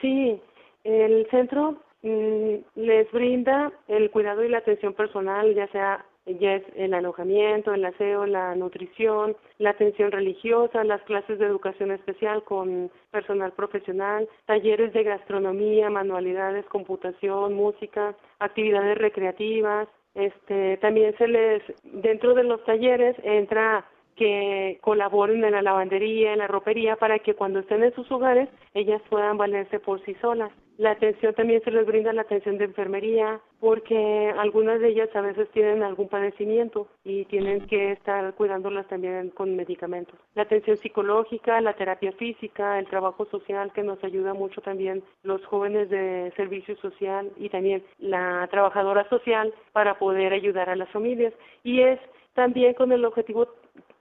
Sí, 0.00 0.40
el 0.82 1.26
centro 1.30 1.82
mm, 2.02 2.54
les 2.76 3.10
brinda 3.12 3.70
el 3.88 4.10
cuidado 4.10 4.44
y 4.44 4.48
la 4.48 4.58
atención 4.58 4.94
personal, 4.94 5.54
ya 5.54 5.68
sea 5.68 6.04
ya 6.26 6.54
es 6.54 6.64
el 6.76 6.94
alojamiento, 6.94 7.74
el 7.74 7.84
aseo, 7.84 8.26
la 8.26 8.54
nutrición, 8.54 9.36
la 9.58 9.70
atención 9.70 10.10
religiosa, 10.10 10.84
las 10.84 11.02
clases 11.02 11.38
de 11.38 11.46
educación 11.46 11.90
especial 11.90 12.42
con 12.44 12.90
personal 13.10 13.52
profesional, 13.52 14.28
talleres 14.46 14.92
de 14.92 15.02
gastronomía, 15.02 15.90
manualidades, 15.90 16.64
computación, 16.66 17.54
música, 17.54 18.14
actividades 18.38 18.98
recreativas. 18.98 19.88
Este, 20.14 20.76
también 20.78 21.16
se 21.18 21.28
les, 21.28 21.62
dentro 21.82 22.34
de 22.34 22.44
los 22.44 22.64
talleres 22.64 23.16
entra 23.22 23.84
que 24.16 24.78
colaboren 24.80 25.44
en 25.44 25.52
la 25.52 25.62
lavandería, 25.62 26.32
en 26.32 26.38
la 26.38 26.46
ropería, 26.46 26.96
para 26.96 27.18
que 27.18 27.34
cuando 27.34 27.60
estén 27.60 27.82
en 27.82 27.94
sus 27.94 28.10
hogares 28.10 28.48
ellas 28.74 29.02
puedan 29.08 29.36
valerse 29.36 29.78
por 29.80 30.04
sí 30.04 30.14
solas. 30.20 30.50
La 30.76 30.90
atención 30.90 31.32
también 31.34 31.62
se 31.62 31.70
les 31.70 31.86
brinda 31.86 32.12
la 32.12 32.22
atención 32.22 32.58
de 32.58 32.64
enfermería, 32.64 33.40
porque 33.60 34.34
algunas 34.36 34.80
de 34.80 34.88
ellas 34.88 35.08
a 35.14 35.20
veces 35.20 35.48
tienen 35.50 35.84
algún 35.84 36.08
padecimiento 36.08 36.88
y 37.04 37.26
tienen 37.26 37.64
que 37.68 37.92
estar 37.92 38.34
cuidándolas 38.34 38.88
también 38.88 39.30
con 39.30 39.54
medicamentos. 39.54 40.18
La 40.34 40.42
atención 40.42 40.76
psicológica, 40.78 41.60
la 41.60 41.74
terapia 41.74 42.10
física, 42.12 42.80
el 42.80 42.88
trabajo 42.88 43.24
social 43.26 43.72
que 43.72 43.84
nos 43.84 44.02
ayuda 44.02 44.34
mucho 44.34 44.60
también 44.62 45.04
los 45.22 45.44
jóvenes 45.46 45.90
de 45.90 46.32
servicio 46.36 46.76
social 46.78 47.30
y 47.36 47.50
también 47.50 47.84
la 47.98 48.48
trabajadora 48.50 49.08
social 49.08 49.54
para 49.72 49.96
poder 49.96 50.32
ayudar 50.32 50.70
a 50.70 50.76
las 50.76 50.90
familias. 50.90 51.32
Y 51.62 51.82
es 51.82 52.00
también 52.34 52.74
con 52.74 52.90
el 52.90 53.04
objetivo 53.04 53.46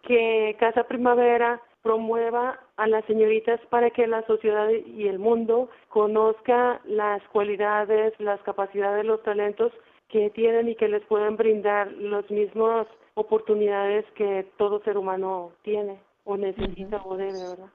que 0.04 0.56
Casa 0.60 0.84
Primavera 0.84 1.62
promueva 1.82 2.60
a 2.78 2.88
las 2.88 3.04
señoritas 3.06 3.60
para 3.70 3.90
que 3.90 4.08
la 4.08 4.26
sociedad 4.26 4.70
y 4.70 5.08
el 5.08 5.20
mundo 5.20 5.70
conozca 5.90 6.80
las 6.86 7.22
cualidades, 7.30 8.14
las 8.20 8.40
capacidades, 8.42 9.06
los 9.06 9.22
talentos 9.24 9.72
que 10.08 10.30
tienen 10.30 10.70
y 10.70 10.76
que 10.76 10.88
les 10.88 11.04
pueden 11.06 11.36
brindar 11.36 11.92
las 11.94 12.30
mismas 12.32 12.88
oportunidades 13.16 14.06
que 14.16 14.48
todo 14.58 14.82
ser 14.84 14.98
humano 14.98 15.52
tiene 15.64 16.00
o 16.24 16.38
necesita 16.38 17.02
o 17.04 17.18
debe, 17.18 17.34
¿verdad? 17.50 17.70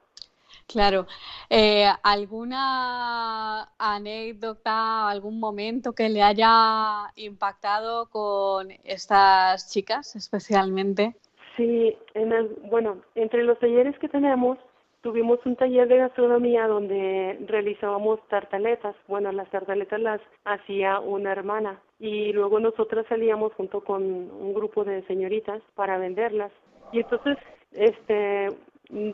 Claro. 0.67 1.07
Eh, 1.49 1.87
¿Alguna 2.03 3.71
anécdota, 3.77 5.09
algún 5.09 5.39
momento 5.39 5.93
que 5.93 6.09
le 6.09 6.21
haya 6.21 7.11
impactado 7.15 8.07
con 8.09 8.69
estas 8.83 9.71
chicas 9.71 10.15
especialmente? 10.15 11.15
Sí, 11.59 11.93
en 12.13 12.31
el, 12.31 12.55
bueno, 12.69 13.01
entre 13.15 13.43
los 13.43 13.59
talleres 13.59 13.99
que 13.99 14.07
tenemos, 14.07 14.57
tuvimos 15.01 15.45
un 15.45 15.57
taller 15.57 15.89
de 15.89 15.97
gastronomía 15.97 16.65
donde 16.67 17.37
realizábamos 17.47 18.25
tartaletas. 18.29 18.95
Bueno, 19.09 19.29
las 19.33 19.49
tartaletas 19.49 19.99
las 19.99 20.21
hacía 20.45 21.01
una 21.01 21.33
hermana 21.33 21.81
y 21.99 22.31
luego 22.31 22.61
nosotras 22.61 23.05
salíamos 23.09 23.51
junto 23.55 23.83
con 23.83 24.03
un 24.03 24.53
grupo 24.53 24.85
de 24.85 25.01
señoritas 25.03 25.61
para 25.75 25.97
venderlas. 25.97 26.53
Y 26.93 27.01
entonces, 27.01 27.37
este, 27.73 28.47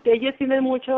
ellas 0.03 0.35
tienen 0.37 0.63
mucho, 0.63 0.95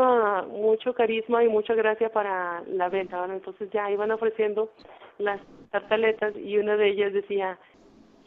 mucho 0.50 0.92
carisma 0.92 1.42
y 1.44 1.48
mucha 1.48 1.72
gracia 1.72 2.10
para 2.10 2.62
la 2.66 2.90
venta, 2.90 3.24
Entonces 3.24 3.70
ya 3.70 3.90
iban 3.90 4.10
ofreciendo 4.10 4.68
las 5.16 5.40
tartaletas 5.70 6.36
y 6.36 6.58
una 6.58 6.76
de 6.76 6.90
ellas 6.90 7.14
decía, 7.14 7.58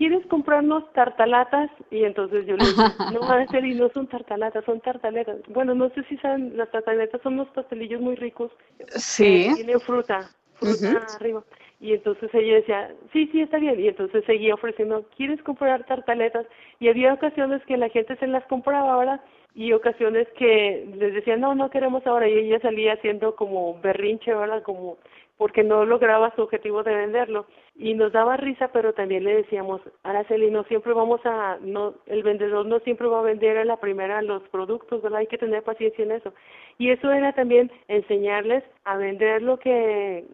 ¿quieres 0.02 0.26
comprarnos 0.26 0.92
tartalatas? 0.94 1.70
Y 1.92 2.06
entonces 2.06 2.48
yo 2.48 2.58
le 2.58 2.66
dije, 2.66 2.82
no, 3.14 3.20
y 3.68 3.74
no 3.76 3.88
son 3.90 4.08
tartalatas, 4.08 4.66
son 4.66 4.82
tartaletas. 4.82 5.38
Bueno, 5.50 5.76
no 5.76 5.92
sé 5.92 6.04
si 6.10 6.18
saben, 6.18 6.58
las 6.58 6.72
tartaletas 6.72 7.22
son 7.22 7.34
unos 7.34 7.50
pastelillos 7.50 8.02
muy 8.02 8.16
ricos. 8.16 8.52
Sí. 8.96 9.52
tienen 9.54 9.80
fruta, 9.80 10.32
fruta 10.56 11.06
arriba. 11.18 11.44
Y 11.80 11.94
entonces 11.94 12.34
ella 12.34 12.56
decía, 12.56 12.92
sí, 13.14 13.30
sí, 13.32 13.42
está 13.42 13.60
bien. 13.60 13.80
Y 13.80 13.90
entonces 13.90 14.26
seguía 14.26 14.56
ofreciendo, 14.56 15.06
¿quieres 15.16 15.40
comprar 15.44 15.86
tartaletas? 15.86 16.48
Y 16.80 16.88
había 16.88 17.14
ocasiones 17.14 17.64
que 17.68 17.78
la 17.78 17.90
gente 17.90 18.16
se 18.16 18.26
las 18.26 18.44
compraba 18.48 18.94
ahora 18.94 19.24
y 19.54 19.72
ocasiones 19.74 20.28
que 20.36 20.90
les 20.98 21.14
decían, 21.14 21.42
no, 21.42 21.54
no 21.54 21.70
queremos 21.70 22.08
ahora. 22.08 22.28
Y 22.28 22.40
ella 22.40 22.60
salía 22.60 22.94
haciendo 22.94 23.36
como 23.36 23.80
berrinche, 23.82 24.34
¿verdad? 24.34 24.64
Como 24.64 24.98
porque 25.38 25.64
no 25.64 25.86
lograba 25.86 26.34
su 26.36 26.42
objetivo 26.44 26.84
de 26.84 26.96
venderlo. 26.96 27.46
Y 27.76 27.94
nos 27.94 28.12
daba 28.12 28.38
risa 28.38 28.70
pero 28.74 28.94
también 28.94 29.24
le 29.24 29.36
decíamos 29.36 29.82
Araceli 30.04 30.52
no 30.52 30.64
siempre 30.66 30.94
vamos 30.94 31.22
a 31.26 31.58
no 31.62 31.96
el 32.06 32.22
vendedor 32.22 32.66
no 32.66 32.80
siempre 32.80 33.08
va 33.08 33.20
a 33.20 33.24
vender 33.24 33.58
a 33.58 33.66
la 33.66 33.78
primera 33.78 34.22
los 34.22 34.44
productos 34.50 35.02
verdad 35.02 35.20
hay 35.20 35.28
que 35.28 35.38
tener 35.38 35.64
paciencia 35.64 36.04
en 36.04 36.12
eso 36.12 36.34
y 36.78 36.90
eso 36.90 37.12
era 37.12 37.34
también 37.34 37.72
enseñarles 37.88 38.64
a 38.84 38.98
vender 38.98 39.42
lo 39.42 39.58
que 39.58 40.26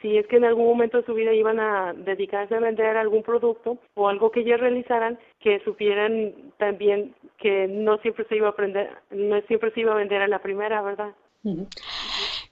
si 0.00 0.18
es 0.18 0.26
que 0.26 0.36
en 0.36 0.44
algún 0.44 0.66
momento 0.66 0.98
de 0.98 1.06
su 1.06 1.14
vida 1.14 1.32
iban 1.32 1.60
a 1.60 1.92
dedicarse 1.92 2.54
a 2.54 2.60
vender 2.60 2.96
algún 2.96 3.22
producto 3.22 3.78
o 3.94 4.08
algo 4.08 4.30
que 4.30 4.40
ellos 4.40 4.60
realizaran 4.60 5.18
que 5.40 5.60
supieran 5.60 6.32
también 6.58 7.14
que 7.38 7.66
no 7.68 7.98
siempre 7.98 8.24
se 8.26 8.36
iba 8.36 8.48
a 8.48 8.50
aprender 8.50 8.90
no 9.10 9.40
siempre 9.42 9.70
se 9.72 9.80
iba 9.80 9.92
a 9.92 9.96
vender 9.96 10.22
a 10.22 10.28
la 10.28 10.40
primera 10.40 10.82
verdad 10.82 11.14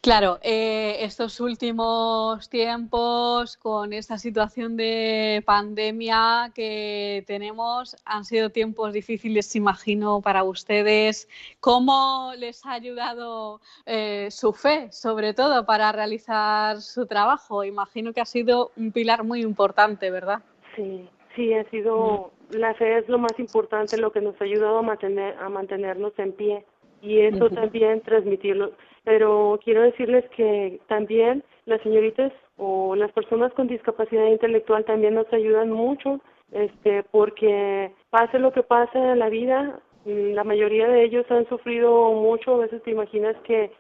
Claro, 0.03 0.39
eh, 0.43 0.97
estos 1.01 1.41
últimos 1.41 2.49
tiempos 2.49 3.59
con 3.59 3.93
esta 3.93 4.17
situación 4.17 4.75
de 4.79 5.43
pandemia 5.45 6.51
que 6.55 7.23
tenemos 7.27 7.95
han 8.07 8.25
sido 8.25 8.49
tiempos 8.49 8.95
difíciles, 8.95 9.55
imagino, 9.57 10.23
para 10.23 10.43
ustedes. 10.43 11.29
¿Cómo 11.61 12.33
les 12.39 12.65
ha 12.65 12.73
ayudado 12.73 13.61
eh, 13.85 14.29
su 14.31 14.55
fe, 14.55 14.91
sobre 14.91 15.35
todo, 15.35 15.67
para 15.67 15.93
realizar 15.93 16.81
su 16.81 17.05
trabajo? 17.05 17.63
Imagino 17.63 18.15
que 18.15 18.23
ha 18.23 18.27
sido 18.27 18.71
un 18.79 18.93
pilar 18.93 19.23
muy 19.23 19.43
importante, 19.43 20.11
¿verdad? 20.11 20.41
Sí, 20.77 21.07
sí, 21.37 21.53
ha 21.53 21.69
sido, 21.69 22.31
la 22.49 22.73
fe 22.73 23.01
es 23.01 23.09
lo 23.11 23.19
más 23.19 23.39
importante, 23.39 23.99
lo 23.99 24.13
que 24.13 24.23
nos 24.23 24.41
ha 24.41 24.45
ayudado 24.45 24.79
a, 24.79 24.83
mantener, 24.83 25.37
a 25.39 25.51
mantenernos 25.51 26.19
en 26.19 26.33
pie 26.33 26.65
y 27.03 27.19
eso 27.19 27.51
también 27.51 28.01
transmitirlo 28.01 28.73
pero 29.05 29.59
quiero 29.65 29.83
decirles 29.83 30.25
que 30.37 30.81
también 30.89 31.43
las 31.67 31.81
señoritas 31.83 32.33
o 32.57 32.95
las 32.95 33.13
personas 33.13 33.53
con 33.55 33.69
discapacidad 33.69 34.27
intelectual 34.27 34.85
también 34.85 35.15
nos 35.15 35.33
ayudan 35.33 35.71
mucho, 35.71 36.21
este, 36.53 37.03
porque 37.05 37.93
pase 38.11 38.39
lo 38.39 38.53
que 38.53 38.63
pase 38.63 38.99
en 38.99 39.19
la 39.19 39.29
vida, 39.29 39.81
mm, 40.05 40.33
la 40.35 40.45
mayoría 40.45 40.89
de 40.89 41.05
ellos 41.05 41.25
han 41.31 41.49
sufrido 41.49 42.13
mucho, 42.13 42.55
a 42.55 42.59
veces 42.59 42.83
te 42.83 42.91
imaginas 42.91 43.37
que 43.45 43.71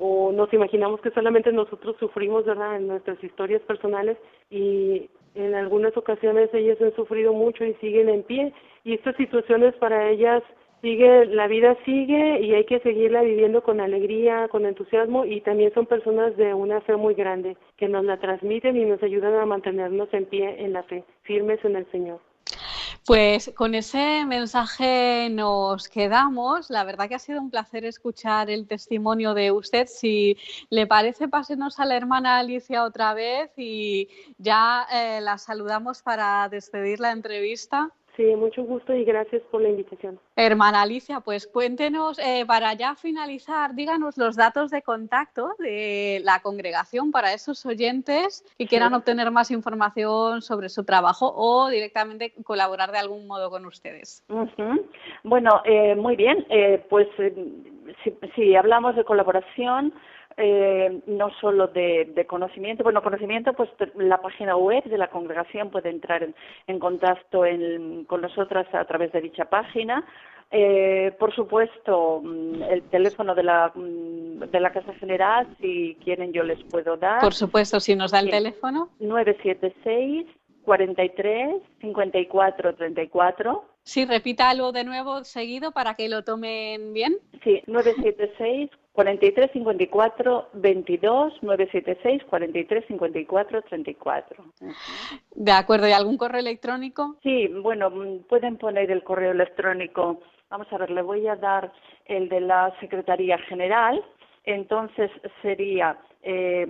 o 0.00 0.30
nos 0.30 0.52
imaginamos 0.52 1.00
que 1.00 1.10
solamente 1.10 1.50
nosotros 1.52 1.96
sufrimos, 1.98 2.44
¿verdad?, 2.44 2.76
en 2.76 2.86
nuestras 2.86 3.22
historias 3.22 3.60
personales 3.62 4.16
y 4.48 5.10
en 5.34 5.54
algunas 5.54 5.96
ocasiones 5.96 6.50
ellas 6.54 6.80
han 6.80 6.94
sufrido 6.94 7.32
mucho 7.32 7.64
y 7.64 7.74
siguen 7.74 8.08
en 8.08 8.22
pie 8.22 8.52
y 8.84 8.94
estas 8.94 9.16
situaciones 9.16 9.74
para 9.76 10.08
ellas 10.08 10.42
sigue, 10.80 11.26
la 11.26 11.46
vida 11.46 11.76
sigue 11.84 12.40
y 12.40 12.54
hay 12.54 12.64
que 12.64 12.80
seguirla 12.80 13.22
viviendo 13.22 13.62
con 13.62 13.80
alegría, 13.80 14.48
con 14.48 14.66
entusiasmo 14.66 15.24
y 15.24 15.40
también 15.40 15.72
son 15.74 15.86
personas 15.86 16.36
de 16.36 16.54
una 16.54 16.80
fe 16.82 16.96
muy 16.96 17.14
grande 17.14 17.56
que 17.76 17.88
nos 17.88 18.04
la 18.04 18.18
transmiten 18.18 18.76
y 18.76 18.84
nos 18.84 19.02
ayudan 19.02 19.34
a 19.34 19.46
mantenernos 19.46 20.08
en 20.12 20.26
pie 20.26 20.64
en 20.64 20.72
la 20.72 20.82
fe, 20.84 21.04
firmes 21.22 21.64
en 21.64 21.76
el 21.76 21.90
Señor. 21.90 22.20
Pues 23.08 23.50
con 23.56 23.74
ese 23.74 24.26
mensaje 24.26 25.28
nos 25.30 25.88
quedamos. 25.88 26.68
La 26.68 26.84
verdad 26.84 27.08
que 27.08 27.14
ha 27.14 27.18
sido 27.18 27.40
un 27.40 27.50
placer 27.50 27.86
escuchar 27.86 28.50
el 28.50 28.66
testimonio 28.66 29.32
de 29.32 29.50
usted. 29.50 29.86
Si 29.86 30.36
le 30.68 30.86
parece, 30.86 31.26
pásenos 31.26 31.80
a 31.80 31.86
la 31.86 31.96
hermana 31.96 32.38
Alicia 32.38 32.84
otra 32.84 33.14
vez 33.14 33.50
y 33.56 34.10
ya 34.36 34.86
eh, 34.92 35.22
la 35.22 35.38
saludamos 35.38 36.02
para 36.02 36.50
despedir 36.50 37.00
la 37.00 37.12
entrevista. 37.12 37.90
Sí, 38.18 38.34
mucho 38.34 38.64
gusto 38.64 38.92
y 38.92 39.04
gracias 39.04 39.42
por 39.42 39.62
la 39.62 39.68
invitación. 39.68 40.18
Hermana 40.34 40.82
Alicia, 40.82 41.20
pues 41.20 41.46
cuéntenos, 41.46 42.18
eh, 42.18 42.44
para 42.48 42.74
ya 42.74 42.96
finalizar, 42.96 43.76
díganos 43.76 44.18
los 44.18 44.34
datos 44.34 44.72
de 44.72 44.82
contacto 44.82 45.54
de 45.60 46.20
la 46.24 46.40
congregación 46.40 47.12
para 47.12 47.32
esos 47.32 47.64
oyentes 47.64 48.44
que 48.58 48.66
quieran 48.66 48.92
obtener 48.92 49.30
más 49.30 49.52
información 49.52 50.42
sobre 50.42 50.68
su 50.68 50.84
trabajo 50.84 51.32
o 51.32 51.68
directamente 51.68 52.32
colaborar 52.42 52.90
de 52.90 52.98
algún 52.98 53.28
modo 53.28 53.50
con 53.50 53.64
ustedes. 53.66 54.24
Bueno, 55.22 55.62
eh, 55.64 55.94
muy 55.94 56.16
bien, 56.16 56.44
eh, 56.50 56.84
pues 56.90 57.06
si 58.34 58.56
hablamos 58.56 58.96
de 58.96 59.04
colaboración, 59.04 59.94
eh, 60.40 61.00
no 61.06 61.30
solo 61.40 61.66
de, 61.66 62.24
conocimiento, 62.28 62.84
bueno, 62.84 63.02
conocimiento, 63.02 63.52
pues 63.54 63.68
la 63.96 64.22
página 64.22 64.56
web 64.56 64.84
de 64.84 64.96
la 64.96 65.08
congregación 65.08 65.70
puede 65.70 65.90
entrar 65.90 66.26
en, 66.66 66.78
contacto 66.78 67.42
con 68.06 68.20
nosotras 68.20 68.66
a 68.72 68.84
través 68.84 69.10
de 69.12 69.20
dicha 69.20 69.46
página. 69.46 70.06
Eh, 70.50 71.12
por 71.18 71.34
supuesto, 71.34 72.20
mm, 72.22 72.62
el 72.62 72.82
teléfono 72.84 73.34
de 73.34 73.42
la, 73.42 73.72
mm, 73.74 74.44
de 74.50 74.60
la 74.60 74.72
Casa 74.72 74.94
General, 74.94 75.46
si 75.60 75.96
quieren 76.04 76.32
yo 76.32 76.44
les 76.44 76.62
puedo 76.70 76.96
dar. 76.96 77.20
Por 77.20 77.34
supuesto, 77.34 77.80
si 77.80 77.96
nos 77.96 78.12
da 78.12 78.20
el 78.20 78.30
teléfono. 78.30 78.90
976 79.00 80.26
43 80.64 81.62
54 81.80 82.74
34. 82.76 83.64
Sí, 83.82 84.04
repítalo 84.04 84.70
de 84.70 84.84
nuevo 84.84 85.24
seguido 85.24 85.72
para 85.72 85.94
que 85.94 86.08
lo 86.08 86.22
tomen 86.22 86.92
bien. 86.92 87.16
Sí, 87.42 87.62
976 87.66 88.70
43 88.98 89.52
54 89.52 90.48
22 90.54 91.42
976 91.42 92.24
43 92.24 92.84
54 92.88 93.62
34. 93.62 94.44
De 95.36 95.52
acuerdo, 95.52 95.86
¿y 95.86 95.92
algún 95.92 96.16
correo 96.16 96.40
electrónico? 96.40 97.14
Sí, 97.22 97.46
bueno, 97.46 97.90
mm, 97.90 98.24
pueden 98.28 98.56
poner 98.56 98.90
el 98.90 99.04
correo 99.04 99.30
electrónico. 99.30 100.18
Vamos 100.50 100.66
a 100.72 100.78
ver, 100.78 100.90
le 100.90 101.02
voy 101.02 101.28
a 101.28 101.36
dar 101.36 101.72
el 102.06 102.28
de 102.28 102.40
la 102.40 102.74
Secretaría 102.80 103.38
General. 103.38 104.04
Entonces 104.42 105.12
sería, 105.42 105.96
eh, 106.24 106.66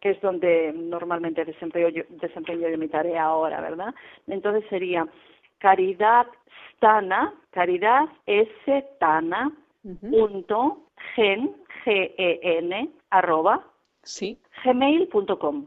que 0.00 0.10
es 0.10 0.20
donde 0.20 0.72
normalmente 0.74 1.44
desempeño 1.44 1.90
yo, 1.90 2.02
desempeño 2.08 2.68
yo 2.68 2.76
mi 2.76 2.88
tarea 2.88 3.22
ahora, 3.22 3.60
¿verdad? 3.60 3.94
Entonces 4.26 4.68
sería 4.68 5.06
caridad 5.58 6.26
Tana, 6.80 7.32
caridad 7.52 8.06
S 8.26 8.84
Tana, 8.98 9.52
punto 10.10 10.88
gen, 11.14 11.54
G-E-N, 11.84 12.90
arroba, 13.10 13.64
sí. 14.02 14.38
gmail.com. 14.64 15.66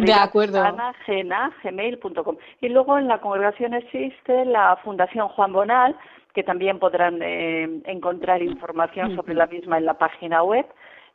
De 0.00 0.12
acuerdo. 0.12 0.62
Tana, 0.62 0.92
gena, 1.06 1.52
gmail.com. 1.62 2.36
Y 2.60 2.68
luego 2.68 2.98
en 2.98 3.08
la 3.08 3.20
congregación 3.20 3.74
existe 3.74 4.44
la 4.44 4.76
Fundación 4.84 5.28
Juan 5.28 5.52
Bonal, 5.52 5.96
que 6.34 6.42
también 6.42 6.78
podrán 6.78 7.20
eh, 7.22 7.80
encontrar 7.86 8.42
información 8.42 9.16
sobre 9.16 9.34
la 9.34 9.46
misma 9.46 9.78
en 9.78 9.86
la 9.86 9.94
página 9.94 10.42
web, 10.42 10.66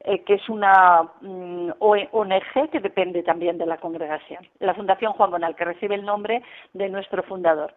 eh, 0.05 0.23
que 0.23 0.33
es 0.33 0.49
una 0.49 1.03
mm, 1.21 1.69
ONG 1.79 2.69
que 2.71 2.79
depende 2.79 3.21
también 3.23 3.57
de 3.57 3.65
la 3.65 3.77
congregación. 3.77 4.45
La 4.59 4.73
Fundación 4.73 5.13
Juan 5.13 5.31
Bonal, 5.31 5.55
que 5.55 5.65
recibe 5.65 5.95
el 5.95 6.03
nombre 6.03 6.41
de 6.73 6.89
nuestro 6.89 7.23
fundador. 7.23 7.73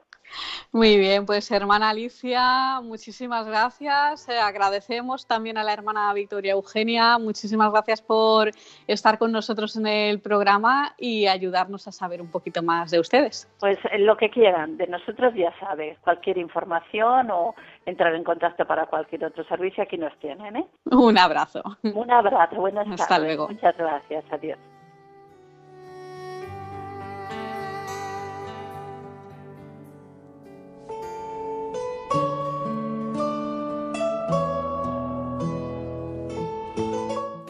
Muy 0.73 0.97
bien, 0.99 1.27
pues 1.27 1.51
hermana 1.51 1.91
Alicia, 1.91 2.81
muchísimas 2.83 3.47
gracias. 3.47 4.29
Eh, 4.29 4.39
agradecemos 4.39 5.27
también 5.27 5.59
a 5.59 5.65
la 5.65 5.73
hermana 5.73 6.13
Victoria 6.13 6.53
Eugenia. 6.53 7.19
Muchísimas 7.19 7.71
gracias 7.73 8.03
por 8.03 8.51
estar 8.87 9.19
con 9.19 9.33
nosotros 9.33 9.77
en 9.77 9.87
el 9.87 10.21
programa 10.21 10.95
y 10.99 11.27
ayudarnos 11.27 11.89
a 11.89 11.93
saber 11.93 12.21
un 12.21 12.31
poquito 12.31 12.63
más 12.63 12.91
de 12.91 13.01
ustedes. 13.01 13.49
Pues 13.61 13.79
eh, 13.91 13.99
lo 13.99 14.17
que 14.17 14.31
quieran, 14.31 14.77
de 14.77 14.87
nosotros 14.87 15.35
ya 15.35 15.53
sabe, 15.59 15.97
cualquier 16.03 16.39
información 16.39 17.31
o 17.31 17.55
entrar 17.87 18.15
en 18.15 18.25
contacto 18.25 18.67
para 18.67 18.87
cualquier 18.87 19.25
otro 19.25 19.45
servicio, 19.45 19.83
aquí 19.83 19.97
nos 19.97 20.17
tienen. 20.19 20.57
¿eh? 20.57 20.67
Un 20.91 21.19
abrazo. 21.19 21.63
Un 21.83 22.11
abrazo, 22.11 22.57
buenas 22.57 22.85
tardes. 22.85 23.01
Hasta 23.01 23.19
luego. 23.19 23.49
Muchas 23.49 23.77
gracias, 23.77 24.25
adiós. 24.31 24.59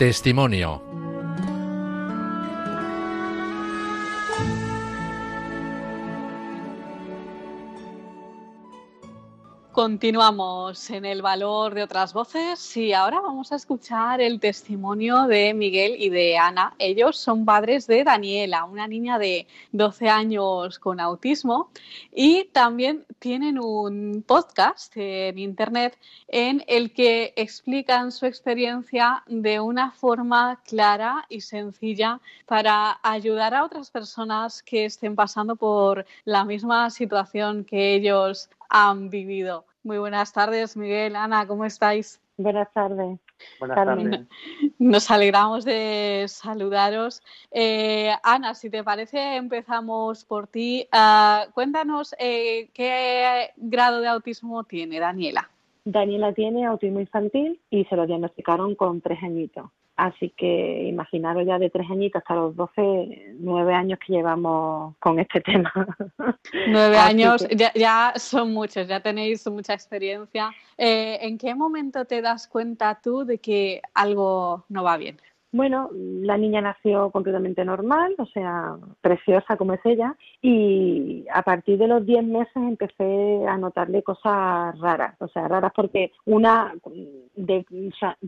Testimonio 0.07 0.96
Continuamos 9.87 10.90
en 10.90 11.05
el 11.05 11.22
valor 11.22 11.72
de 11.72 11.85
otras 11.85 12.12
voces 12.12 12.77
y 12.77 12.92
ahora 12.92 13.20
vamos 13.20 13.53
a 13.53 13.55
escuchar 13.55 14.20
el 14.20 14.40
testimonio 14.40 15.29
de 15.29 15.55
Miguel 15.55 15.94
y 15.96 16.09
de 16.09 16.37
Ana. 16.37 16.75
Ellos 16.81 17.16
son 17.16 17.44
padres 17.44 17.87
de 17.87 18.03
Daniela, 18.03 18.64
una 18.64 18.88
niña 18.88 19.16
de 19.16 19.46
12 19.70 20.09
años 20.09 20.81
con 20.81 20.99
autismo 20.99 21.70
y 22.12 22.46
también 22.46 23.07
tienen 23.20 23.61
un 23.61 24.25
podcast 24.27 24.92
en 24.96 25.38
internet 25.38 25.96
en 26.27 26.64
el 26.66 26.92
que 26.92 27.33
explican 27.37 28.11
su 28.11 28.27
experiencia 28.27 29.22
de 29.29 29.61
una 29.61 29.92
forma 29.92 30.61
clara 30.66 31.27
y 31.29 31.42
sencilla 31.42 32.20
para 32.44 32.99
ayudar 33.05 33.55
a 33.55 33.62
otras 33.62 33.92
personas 33.92 34.64
que 34.64 34.87
estén 34.87 35.14
pasando 35.14 35.55
por 35.55 36.07
la 36.25 36.44
misma 36.44 36.90
situación 36.90 37.64
que 37.64 37.94
ellos 37.94 38.51
han 38.69 39.11
vivido. 39.11 39.67
Muy 39.83 39.99
buenas 39.99 40.33
tardes, 40.33 40.77
Miguel, 40.77 41.17
Ana, 41.17 41.47
¿cómo 41.47 41.65
estáis? 41.65 42.21
Buenas 42.37 42.71
tardes. 42.73 43.19
Buenas 43.59 43.77
tardes. 43.77 44.21
Nos 44.79 45.11
alegramos 45.11 45.65
de 45.65 46.25
saludaros. 46.29 47.23
Eh, 47.51 48.13
Ana, 48.23 48.55
si 48.55 48.69
te 48.69 48.85
parece, 48.85 49.37
empezamos 49.37 50.25
por 50.25 50.47
ti. 50.47 50.87
Ah, 50.93 51.47
cuéntanos 51.55 52.15
eh, 52.19 52.69
qué 52.75 53.51
grado 53.57 54.01
de 54.01 54.09
autismo 54.09 54.65
tiene 54.65 55.01
Daniela. 55.01 55.51
Daniela 55.85 56.33
tiene 56.33 56.67
autismo 56.67 57.01
infantil 57.01 57.61
y 57.71 57.85
se 57.85 57.97
lo 57.97 58.07
diagnosticaron 58.07 58.75
con 58.75 59.01
tres 59.01 59.23
añitos. 59.23 59.71
Así 59.97 60.29
que 60.37 60.89
imaginaros 60.89 61.47
ya 61.47 61.59
de 61.59 61.71
tres 61.71 61.91
añitos 61.91 62.21
hasta 62.21 62.35
los 62.35 62.55
doce, 62.55 63.33
nueve 63.39 63.73
años 63.73 63.99
que 64.05 64.13
llevamos 64.13 64.95
con 64.99 65.19
este 65.19 65.41
tema. 65.41 65.73
Nueve 66.69 66.99
años, 66.99 67.47
ya, 67.75 68.13
son 68.17 68.53
muchos, 68.53 68.87
ya 68.87 69.01
tenéis 69.01 69.47
mucha 69.49 69.73
experiencia. 69.73 70.51
Eh, 70.77 71.19
¿En 71.23 71.39
qué 71.39 71.55
momento 71.55 72.05
te 72.05 72.21
das 72.21 72.47
cuenta 72.47 73.01
tú 73.03 73.25
de 73.25 73.39
que 73.39 73.81
algo 73.95 74.65
no 74.69 74.85
va 74.85 74.97
bien? 74.99 75.19
Bueno, 75.53 75.91
la 75.93 76.37
niña 76.37 76.61
nació 76.61 77.11
completamente 77.11 77.65
normal, 77.65 78.15
o 78.19 78.27
sea, 78.27 78.77
preciosa 79.01 79.57
como 79.57 79.73
es 79.73 79.81
ella, 79.85 80.15
y 80.43 81.25
a 81.33 81.43
partir 81.43 81.79
de 81.79 81.87
los 81.87 82.05
10 82.05 82.25
meses 82.25 82.57
empecé 82.57 83.47
a 83.47 83.57
notarle 83.57 84.03
cosas 84.03 84.79
raras, 84.79 85.15
o 85.21 85.29
sea, 85.29 85.49
raras 85.49 85.73
porque 85.75 86.13
una, 86.25 86.75
de, 87.37 87.65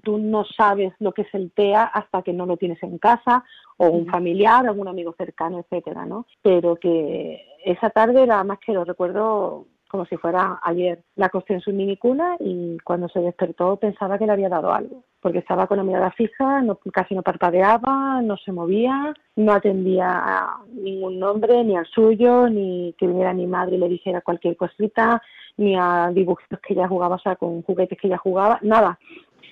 tú 0.03 0.19
no 0.19 0.45
sabes 0.57 0.95
lo 1.01 1.13
que 1.13 1.23
es 1.23 1.35
el 1.35 1.51
TEA 1.53 1.85
hasta 1.85 2.23
que 2.23 2.33
no 2.33 2.47
lo 2.47 2.57
tienes 2.57 2.83
en 2.83 2.99
casa, 2.99 3.45
o 3.77 3.89
un 3.89 4.07
familiar, 4.07 4.67
algún 4.67 4.89
amigo 4.89 5.15
cercano, 5.17 5.59
etcétera, 5.59 6.07
¿no? 6.07 6.27
Pero 6.43 6.77
que 6.77 7.45
esa 7.65 7.91
tarde 7.91 8.23
era 8.23 8.43
más 8.45 8.59
que 8.59 8.73
lo 8.73 8.85
recuerdo 8.85 9.67
como 9.89 10.05
si 10.07 10.17
fuera 10.17 10.61
ayer. 10.63 11.03
La 11.17 11.27
acosté 11.27 11.55
en 11.55 11.61
su 11.61 11.73
minicuna 11.73 12.37
y 12.39 12.79
cuando 12.85 13.09
se 13.09 13.21
despertó 13.21 13.77
pensaba 13.77 14.19
que 14.19 14.27
le 14.27 14.33
había 14.33 14.49
dado 14.49 14.73
algo, 14.73 15.03
porque 15.21 15.39
estaba 15.39 15.67
con 15.67 15.79
la 15.79 15.85
mirada 15.85 16.11
fija, 16.13 16.63
no, 16.63 16.79
casi 16.93 17.15
no 17.15 17.23
parpadeaba, 17.23 18.21
no 18.23 18.37
se 18.37 18.53
movía, 18.53 19.15
no 19.37 19.53
atendía 19.53 20.07
a 20.09 20.61
ningún 20.73 21.19
nombre, 21.19 21.65
ni 21.65 21.77
al 21.77 21.87
suyo, 21.87 22.49
ni 22.49 22.95
que 22.99 23.07
viniera 23.07 23.33
mi 23.33 23.47
madre 23.47 23.77
y 23.77 23.79
le 23.79 23.89
dijera 23.89 24.21
cualquier 24.21 24.57
cosita, 24.57 25.23
ni 25.57 25.75
a 25.77 26.11
dibujitos 26.13 26.61
que 26.61 26.75
ella 26.75 26.87
jugaba, 26.87 27.17
o 27.17 27.21
sea, 27.21 27.37
con 27.37 27.63
juguetes 27.63 27.99
que 27.99 28.07
ella 28.07 28.19
jugaba, 28.19 28.59
nada. 28.63 28.99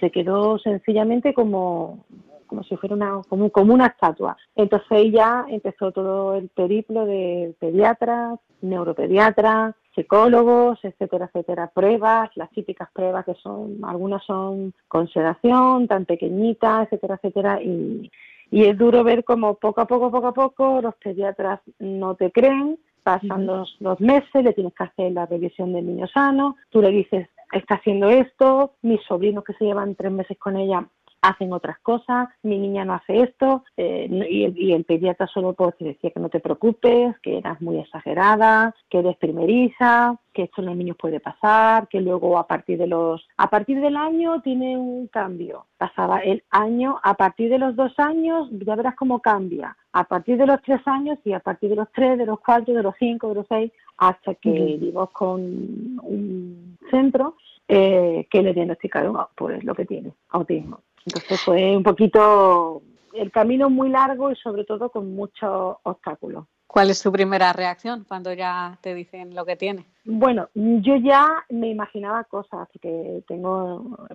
se 0.01 0.11
quedó 0.11 0.59
sencillamente 0.59 1.33
como 1.33 2.05
como 2.47 2.63
si 2.65 2.77
fuera 2.77 2.95
una, 2.95 3.21
como, 3.29 3.51
como 3.51 3.75
una 3.75 3.87
estatua. 3.87 4.37
Entonces 4.55 5.13
ya 5.13 5.45
empezó 5.49 5.93
todo 5.93 6.35
el 6.35 6.49
periplo 6.49 7.07
de 7.07 7.55
pediatras, 7.59 8.39
neuropediatras, 8.63 9.75
psicólogos, 9.95 10.79
etcétera, 10.83 11.27
etcétera, 11.27 11.71
pruebas, 11.75 12.31
las 12.37 12.51
típicas 12.51 12.89
pruebas 12.93 13.25
que 13.25 13.35
son, 13.35 13.79
algunas 13.83 14.23
son 14.25 14.75
con 14.89 15.09
sedación, 15.09 15.89
tan 15.89 16.05
pequeñitas, 16.05 16.87
etcétera, 16.87 17.15
etcétera, 17.17 17.63
y, 17.63 18.11
y 18.51 18.65
es 18.65 18.77
duro 18.77 19.03
ver 19.03 19.25
como 19.25 19.55
poco 19.55 19.81
a 19.81 19.87
poco, 19.87 20.11
poco 20.11 20.27
a 20.29 20.35
poco, 20.35 20.81
los 20.83 20.95
pediatras 20.97 21.61
no 21.79 22.15
te 22.15 22.31
creen, 22.31 22.79
pasan 23.03 23.47
los, 23.47 23.77
los 23.81 23.99
meses, 24.01 24.45
le 24.45 24.53
tienes 24.53 24.75
que 24.75 24.85
hacer 24.85 25.13
la 25.13 25.27
revisión 25.27 25.73
del 25.73 25.87
niño 25.87 26.07
sano, 26.09 26.57
tú 26.71 26.83
le 26.83 26.91
dices, 26.91 27.29
está 27.53 27.77
haciendo 27.77 28.11
esto, 28.11 28.75
mis 28.83 29.01
sobrinos 29.05 29.45
que 29.45 29.55
se 29.55 29.65
llevan 29.65 29.95
tres 29.95 30.13
meses 30.13 30.37
con 30.39 30.57
ella 30.57 30.87
hacen 31.23 31.53
otras 31.53 31.79
cosas, 31.81 32.29
mi 32.43 32.59
niña 32.59 32.85
no 32.85 32.95
hace 32.95 33.23
esto, 33.23 33.65
eh, 33.77 34.09
y, 34.31 34.45
el, 34.45 34.59
y, 34.59 34.73
el, 34.73 34.85
pediatra 34.85 35.27
solo 35.27 35.55
pues, 35.55 35.75
decía 35.79 36.11
que 36.11 36.21
no 36.21 36.29
te 36.29 36.41
preocupes, 36.41 37.19
que 37.21 37.39
eras 37.39 37.61
muy 37.61 37.79
exagerada, 37.79 38.75
que 38.89 38.99
eres 38.99 39.17
primeriza, 39.17 40.17
que 40.33 40.45
esto 40.45 40.61
en 40.61 40.67
los 40.67 40.77
niños 40.77 40.97
puede 40.99 41.19
pasar, 41.19 41.89
que 41.89 42.01
luego 42.01 42.39
a 42.39 42.47
partir 42.47 42.79
de 42.79 42.87
los, 42.87 43.27
a 43.39 43.49
partir 43.49 43.81
del 43.81 43.97
año 43.97 44.41
tiene 44.43 44.77
un 44.77 45.07
cambio. 45.09 45.67
Pasaba 45.79 46.19
el 46.19 46.45
año, 46.51 47.01
a 47.03 47.15
partir 47.15 47.49
de 47.49 47.59
los 47.59 47.75
dos 47.75 47.99
años 47.99 48.49
ya 48.53 48.77
verás 48.77 48.95
cómo 48.97 49.21
cambia. 49.21 49.77
A 49.93 50.05
partir 50.05 50.37
de 50.37 50.47
los 50.47 50.61
tres 50.63 50.81
años 50.87 51.19
y 51.25 51.33
a 51.33 51.41
partir 51.41 51.71
de 51.71 51.77
los 51.77 51.91
tres, 51.91 52.19
de 52.19 52.27
los 52.27 52.39
cuatro, 52.41 52.75
de 52.75 52.83
los 52.83 52.95
cinco, 52.99 53.31
de 53.31 53.35
los 53.37 53.47
seis, 53.49 53.73
hasta 53.97 54.35
que 54.35 54.51
vivimos 54.51 55.11
con 55.11 55.41
un 55.41 56.79
centro 56.91 57.37
eh, 57.67 58.27
que 58.31 58.43
le 58.43 58.53
diagnosticaron 58.53 59.17
pues 59.35 59.65
lo 59.65 59.75
que 59.75 59.87
tiene, 59.87 60.13
autismo. 60.29 60.81
Entonces 61.07 61.41
fue 61.41 61.77
un 61.77 61.83
poquito 61.83 62.83
el 63.15 63.31
camino 63.31 63.71
muy 63.71 63.89
largo 63.89 64.31
y 64.31 64.37
sobre 64.37 64.65
todo 64.65 64.91
con 64.91 65.15
muchos 65.15 65.77
obstáculos. 65.85 66.47
¿Cuál 66.67 66.91
es 66.91 67.03
tu 67.03 67.11
primera 67.13 67.53
reacción 67.53 68.05
cuando 68.07 68.33
ya 68.33 68.79
te 68.83 68.95
dicen 68.95 69.35
lo 69.35 69.47
que 69.47 69.57
tiene? 69.57 69.87
Bueno, 70.09 70.49
yo 70.55 70.95
ya 70.97 71.45
me 71.51 71.69
imaginaba 71.69 72.23
cosas, 72.25 72.69
que 72.81 73.25
tengo, 73.27 73.97
o 73.99 74.09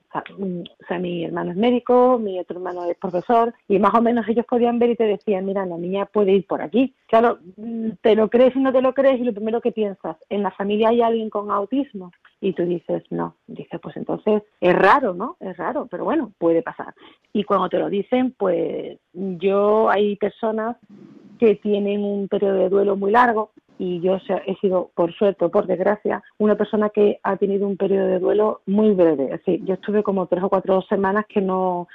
sea, 0.87 0.99
mi 0.99 1.25
hermano 1.25 1.51
es 1.51 1.57
médico, 1.57 2.17
mi 2.17 2.39
otro 2.39 2.59
hermano 2.59 2.85
es 2.85 2.97
profesor, 2.97 3.53
y 3.67 3.77
más 3.77 3.93
o 3.93 4.01
menos 4.01 4.25
ellos 4.29 4.45
podían 4.45 4.79
ver 4.79 4.91
y 4.91 4.95
te 4.95 5.03
decían, 5.03 5.45
mira, 5.45 5.65
la 5.65 5.77
niña 5.77 6.05
puede 6.05 6.31
ir 6.31 6.47
por 6.47 6.61
aquí. 6.61 6.95
Claro, 7.07 7.39
te 8.01 8.15
lo 8.15 8.29
crees 8.29 8.55
y 8.55 8.59
no 8.59 8.71
te 8.71 8.81
lo 8.81 8.93
crees, 8.93 9.19
y 9.19 9.25
lo 9.25 9.33
primero 9.33 9.59
que 9.59 9.73
piensas, 9.73 10.15
¿en 10.29 10.43
la 10.43 10.51
familia 10.51 10.89
hay 10.89 11.01
alguien 11.01 11.29
con 11.29 11.51
autismo? 11.51 12.13
Y 12.39 12.53
tú 12.53 12.63
dices, 12.63 13.03
no, 13.09 13.35
dices, 13.47 13.77
pues 13.81 13.97
entonces 13.97 14.43
es 14.61 14.73
raro, 14.73 15.13
¿no? 15.13 15.35
Es 15.41 15.57
raro, 15.57 15.87
pero 15.91 16.05
bueno, 16.05 16.31
puede 16.37 16.63
pasar. 16.63 16.93
Y 17.33 17.43
cuando 17.43 17.67
te 17.67 17.79
lo 17.79 17.89
dicen, 17.89 18.33
pues 18.37 18.97
yo 19.13 19.89
hay 19.89 20.15
personas 20.15 20.77
que 21.37 21.55
tienen 21.55 22.01
un 22.01 22.29
periodo 22.29 22.53
de 22.53 22.69
duelo 22.69 22.95
muy 22.95 23.11
largo 23.11 23.51
y 23.81 23.99
yo 23.99 24.19
he 24.45 24.55
sido, 24.57 24.91
por 24.93 25.11
suerte 25.11 25.43
o 25.43 25.49
por 25.49 25.65
desgracia, 25.65 26.21
una 26.37 26.55
persona 26.55 26.91
que 26.91 27.19
ha 27.23 27.35
tenido 27.37 27.65
un 27.65 27.77
periodo 27.77 28.05
de 28.05 28.19
duelo 28.19 28.61
muy 28.67 28.91
breve. 28.91 29.23
Es 29.23 29.31
decir, 29.31 29.65
yo 29.65 29.73
estuve 29.73 30.03
como 30.03 30.27
tres 30.27 30.43
o 30.43 30.49
cuatro 30.49 30.83
semanas 30.83 31.25
que 31.27 31.41
no, 31.41 31.87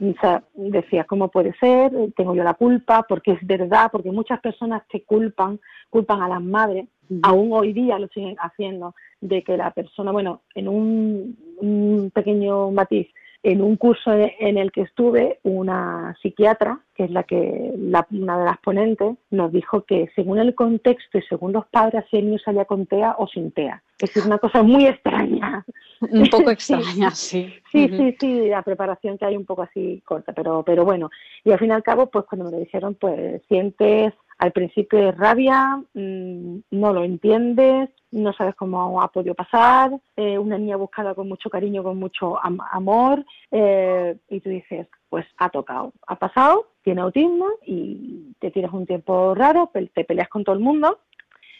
o 0.00 0.14
sea, 0.20 0.44
decía, 0.54 1.02
¿cómo 1.02 1.32
puede 1.32 1.52
ser? 1.54 1.90
¿Tengo 2.14 2.36
yo 2.36 2.44
la 2.44 2.54
culpa? 2.54 3.04
Porque 3.08 3.32
es 3.32 3.44
verdad, 3.44 3.88
porque 3.90 4.12
muchas 4.12 4.38
personas 4.38 4.82
te 4.86 5.02
culpan, 5.02 5.58
culpan 5.90 6.22
a 6.22 6.28
las 6.28 6.40
madres, 6.40 6.86
aún 7.24 7.52
hoy 7.52 7.72
día 7.72 7.98
lo 7.98 8.06
siguen 8.06 8.36
haciendo, 8.38 8.94
de 9.20 9.42
que 9.42 9.56
la 9.56 9.72
persona, 9.72 10.12
bueno, 10.12 10.42
en 10.54 10.68
un, 10.68 11.36
un 11.60 12.12
pequeño 12.14 12.70
matiz, 12.70 13.08
en 13.42 13.60
un 13.60 13.76
curso 13.76 14.12
en 14.12 14.56
el 14.56 14.70
que 14.70 14.82
estuve, 14.82 15.40
una 15.42 16.16
psiquiatra, 16.22 16.80
que 16.94 17.04
es 17.04 17.10
la 17.10 17.24
que 17.24 17.72
una 17.74 18.38
de 18.38 18.44
las 18.44 18.58
ponentes, 18.58 19.16
nos 19.30 19.52
dijo 19.52 19.84
que 19.84 20.10
según 20.14 20.38
el 20.38 20.54
contexto 20.54 21.18
y 21.18 21.22
según 21.22 21.52
los 21.52 21.66
padres, 21.66 22.04
si 22.10 22.18
el 22.18 22.26
niño 22.26 22.38
salía 22.38 22.64
con 22.64 22.86
TEA 22.86 23.16
o 23.18 23.26
sin 23.26 23.50
TEA. 23.50 23.82
Es 23.98 24.16
una 24.24 24.38
cosa 24.38 24.62
muy 24.62 24.86
extraña. 24.86 25.64
Un 26.00 26.28
poco 26.28 26.50
extraña, 26.50 27.10
sí. 27.12 27.52
Sí, 27.70 27.88
sí, 27.88 28.16
sí, 28.18 28.48
la 28.48 28.62
preparación 28.62 29.18
que 29.18 29.24
hay 29.24 29.36
un 29.36 29.44
poco 29.44 29.62
así 29.62 30.02
corta, 30.04 30.32
pero, 30.32 30.62
pero 30.64 30.84
bueno. 30.84 31.10
Y 31.44 31.50
al 31.50 31.58
fin 31.58 31.68
y 31.68 31.72
al 31.72 31.82
cabo, 31.82 32.06
pues 32.06 32.24
cuando 32.26 32.44
me 32.46 32.52
lo 32.52 32.58
dijeron, 32.58 32.94
pues 32.94 33.42
sientes 33.48 34.12
al 34.38 34.52
principio 34.52 34.98
de 34.98 35.12
rabia, 35.12 35.80
mm, 35.94 36.56
no 36.70 36.92
lo 36.92 37.04
entiendes, 37.04 37.90
no 38.10 38.32
sabes 38.32 38.54
cómo 38.54 39.00
ha 39.00 39.08
podido 39.08 39.34
pasar, 39.34 39.92
eh, 40.16 40.38
una 40.38 40.58
niña 40.58 40.76
buscada 40.76 41.14
con 41.14 41.28
mucho 41.28 41.48
cariño, 41.48 41.82
con 41.82 41.98
mucho 41.98 42.38
amor, 42.42 43.24
eh, 43.50 44.16
y 44.28 44.40
tú 44.40 44.50
dices, 44.50 44.86
pues 45.08 45.26
ha 45.38 45.48
tocado, 45.48 45.92
ha 46.06 46.16
pasado, 46.16 46.68
tiene 46.82 47.00
autismo 47.00 47.46
y 47.66 48.34
te 48.38 48.50
tienes 48.50 48.72
un 48.72 48.86
tiempo 48.86 49.34
raro, 49.34 49.70
te 49.72 50.04
peleas 50.04 50.28
con 50.28 50.44
todo 50.44 50.54
el 50.54 50.62
mundo, 50.62 50.98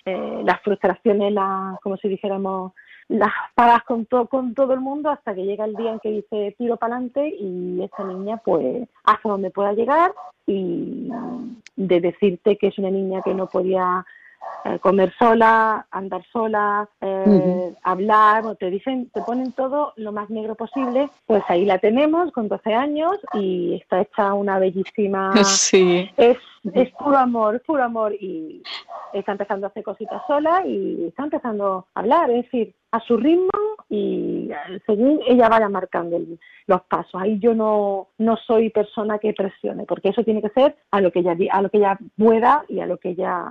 eh, 0.04 0.42
las 0.44 0.60
frustraciones, 0.62 1.32
las, 1.32 1.78
como 1.80 1.96
si 1.96 2.08
dijéramos, 2.08 2.72
las 3.12 3.32
pagas 3.54 3.82
con, 3.84 4.04
con 4.06 4.54
todo 4.54 4.72
el 4.72 4.80
mundo 4.80 5.10
hasta 5.10 5.34
que 5.34 5.44
llega 5.44 5.66
el 5.66 5.76
día 5.76 5.92
en 5.92 6.00
que 6.00 6.10
dice 6.10 6.54
tiro 6.56 6.76
para 6.78 6.96
adelante 6.96 7.28
y 7.28 7.82
esta 7.82 8.04
niña 8.04 8.38
pues 8.38 8.88
hace 9.04 9.28
donde 9.28 9.50
pueda 9.50 9.74
llegar 9.74 10.12
y 10.46 11.10
de 11.76 12.00
decirte 12.00 12.56
que 12.56 12.68
es 12.68 12.78
una 12.78 12.90
niña 12.90 13.20
que 13.22 13.34
no 13.34 13.46
podía 13.46 14.04
eh, 14.64 14.78
comer 14.78 15.12
sola, 15.18 15.86
andar 15.90 16.24
sola, 16.32 16.88
eh, 17.00 17.74
hablar, 17.82 18.56
te 18.56 18.70
dicen, 18.70 19.10
te 19.10 19.20
ponen 19.22 19.52
todo 19.52 19.92
lo 19.96 20.12
más 20.12 20.30
negro 20.30 20.54
posible, 20.54 21.08
pues 21.26 21.42
ahí 21.48 21.64
la 21.64 21.78
tenemos 21.78 22.30
con 22.30 22.46
12 22.46 22.72
años 22.72 23.16
y 23.34 23.74
está 23.74 24.02
hecha 24.02 24.34
una 24.34 24.60
bellísima, 24.60 25.32
sí. 25.44 26.08
es, 26.16 26.38
es 26.74 26.90
puro 26.92 27.18
amor, 27.18 27.60
puro 27.66 27.82
amor 27.82 28.14
y 28.14 28.62
está 29.12 29.32
empezando 29.32 29.66
a 29.66 29.70
hacer 29.70 29.82
cositas 29.82 30.22
sola 30.28 30.64
y 30.64 31.06
está 31.08 31.24
empezando 31.24 31.86
a 31.94 32.00
hablar, 32.00 32.30
es 32.30 32.44
decir, 32.44 32.74
a 32.92 33.00
su 33.00 33.16
ritmo 33.16 33.50
y 33.88 34.50
según 34.86 35.20
ella 35.26 35.48
vaya 35.48 35.68
marcando 35.68 36.20
los 36.66 36.82
pasos. 36.82 37.20
Ahí 37.20 37.38
yo 37.40 37.54
no, 37.54 38.08
no 38.18 38.36
soy 38.36 38.70
persona 38.70 39.18
que 39.18 39.32
presione, 39.32 39.86
porque 39.86 40.10
eso 40.10 40.22
tiene 40.22 40.40
que 40.40 40.50
ser 40.50 40.76
a 40.90 41.00
lo 41.00 41.10
que 41.10 41.20
ella, 41.20 41.36
a 41.50 41.62
lo 41.62 41.68
que 41.68 41.78
ella 41.78 41.98
pueda 42.16 42.64
y 42.68 42.80
a 42.80 42.86
lo 42.86 42.98
que 42.98 43.10
ella 43.10 43.44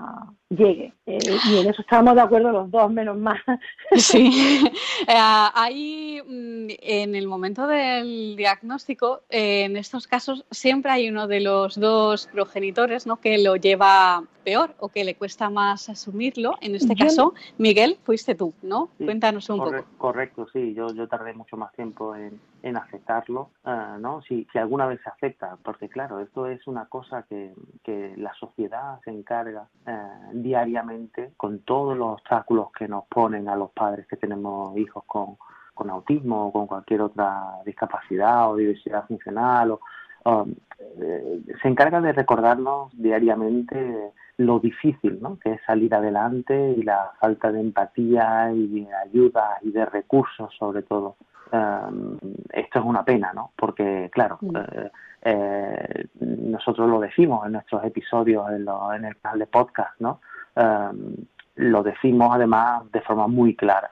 llegue. 0.52 0.94
Eh, 1.06 1.18
y 1.50 1.58
en 1.58 1.70
eso 1.70 1.82
estamos 1.82 2.14
de 2.16 2.22
acuerdo 2.22 2.52
los 2.52 2.70
dos, 2.70 2.92
menos 2.92 3.18
mal. 3.18 3.42
Sí, 3.96 4.30
eh, 5.08 5.14
ahí 5.54 6.22
mm, 6.26 6.68
en 6.80 7.16
el 7.16 7.28
momento 7.28 7.68
del 7.68 8.36
diagnóstico, 8.36 9.22
eh, 9.30 9.64
en 9.64 9.78
estos 9.78 10.08
casos 10.08 10.46
siempre 10.52 10.92
hay 10.92 11.10
uno 11.10 11.28
de 11.28 11.42
los 11.42 11.80
dos 11.80 12.28
progenitores 12.28 13.06
¿no? 13.06 13.18
que 13.18 13.38
lo 13.38 13.56
lleva 13.56 14.24
peor 14.44 14.76
o 14.80 14.90
que 14.90 15.04
le 15.04 15.16
cuesta 15.16 15.50
más 15.50 15.90
asumirlo. 15.90 16.56
En 16.62 16.76
este 16.76 16.96
caso, 16.96 17.34
Miguel, 17.58 17.98
fuiste 18.04 18.36
tú, 18.36 18.54
¿no? 18.62 18.90
Cuéntanos 18.98 19.50
un 19.50 19.60
poco. 19.60 19.86
Correcto, 19.98 20.48
sí, 20.52 20.74
yo, 20.74 20.94
yo 20.94 21.08
tardé 21.08 21.34
mucho 21.34 21.58
más 21.58 21.72
tiempo 21.74 22.16
en, 22.16 22.40
en 22.64 22.78
aceptarlo, 22.78 23.50
¿no? 24.00 24.22
Si, 24.22 24.48
si 24.52 24.58
alguna 24.58 24.86
vez 24.86 25.00
se 25.04 25.10
acepta, 25.10 25.58
porque 25.64 25.90
claro, 25.90 26.20
esto 26.20 26.46
es 26.46 26.68
una 26.68 26.86
cosa 26.86 27.24
que, 27.24 27.54
que 27.84 28.14
la 28.18 28.34
sociedad 28.36 29.00
se 29.04 29.12
encarga 29.12 29.68
diariamente 30.34 31.34
con 31.38 31.60
todos 31.60 31.98
los 31.98 32.14
obstáculos 32.14 32.72
que 32.72 32.88
nos 32.88 33.06
ponen 33.06 33.50
a 33.50 33.56
los 33.56 33.72
padres 33.72 34.08
que 34.08 34.18
tenemos 34.18 34.78
hijos 34.78 35.04
con, 35.06 35.38
con 35.74 35.90
autismo 35.90 36.48
o 36.48 36.52
con 36.52 36.68
cualquier 36.68 37.02
otra 37.02 37.58
discapacidad 37.66 38.52
o 38.52 38.56
diversidad 38.56 39.08
funcional 39.08 39.72
o, 39.72 39.80
eh, 41.02 41.42
se 41.62 41.68
encarga 41.68 42.02
de 42.02 42.14
recordarnos 42.14 42.92
diariamente 42.94 44.12
lo 44.38 44.60
difícil 44.60 45.20
¿no? 45.22 45.40
que 45.40 45.54
es 45.54 45.62
salir 45.66 45.94
adelante 45.94 46.76
y 46.78 46.84
la 46.84 47.12
falta 47.20 47.52
de 47.52 47.62
empatía 47.62 48.52
y 48.54 48.68
de 48.68 48.94
ayuda 48.94 49.58
y 49.62 49.72
de 49.72 49.86
recursos 49.86 50.54
sobre 50.58 50.84
todo. 50.84 51.16
Um, 51.54 52.18
esto 52.50 52.80
es 52.80 52.86
una 52.86 53.04
pena, 53.04 53.34
¿no? 53.34 53.52
Porque, 53.58 54.10
claro, 54.14 54.40
eh, 54.42 54.90
eh, 55.22 56.06
nosotros 56.22 56.90
lo 56.90 57.00
decimos 57.02 57.46
en 57.46 57.54
nuestros 57.54 57.84
episodios 57.84 58.50
en, 58.52 58.64
lo, 58.64 58.94
en 58.94 59.04
el 59.04 59.18
canal 59.18 59.40
de 59.40 59.48
podcast, 59.48 60.00
¿no? 60.00 60.22
Um, 60.56 61.16
lo 61.56 61.84
decimos 61.84 62.30
además 62.34 62.90
de 62.92 63.02
forma 63.02 63.28
muy 63.28 63.56
clara. 63.56 63.92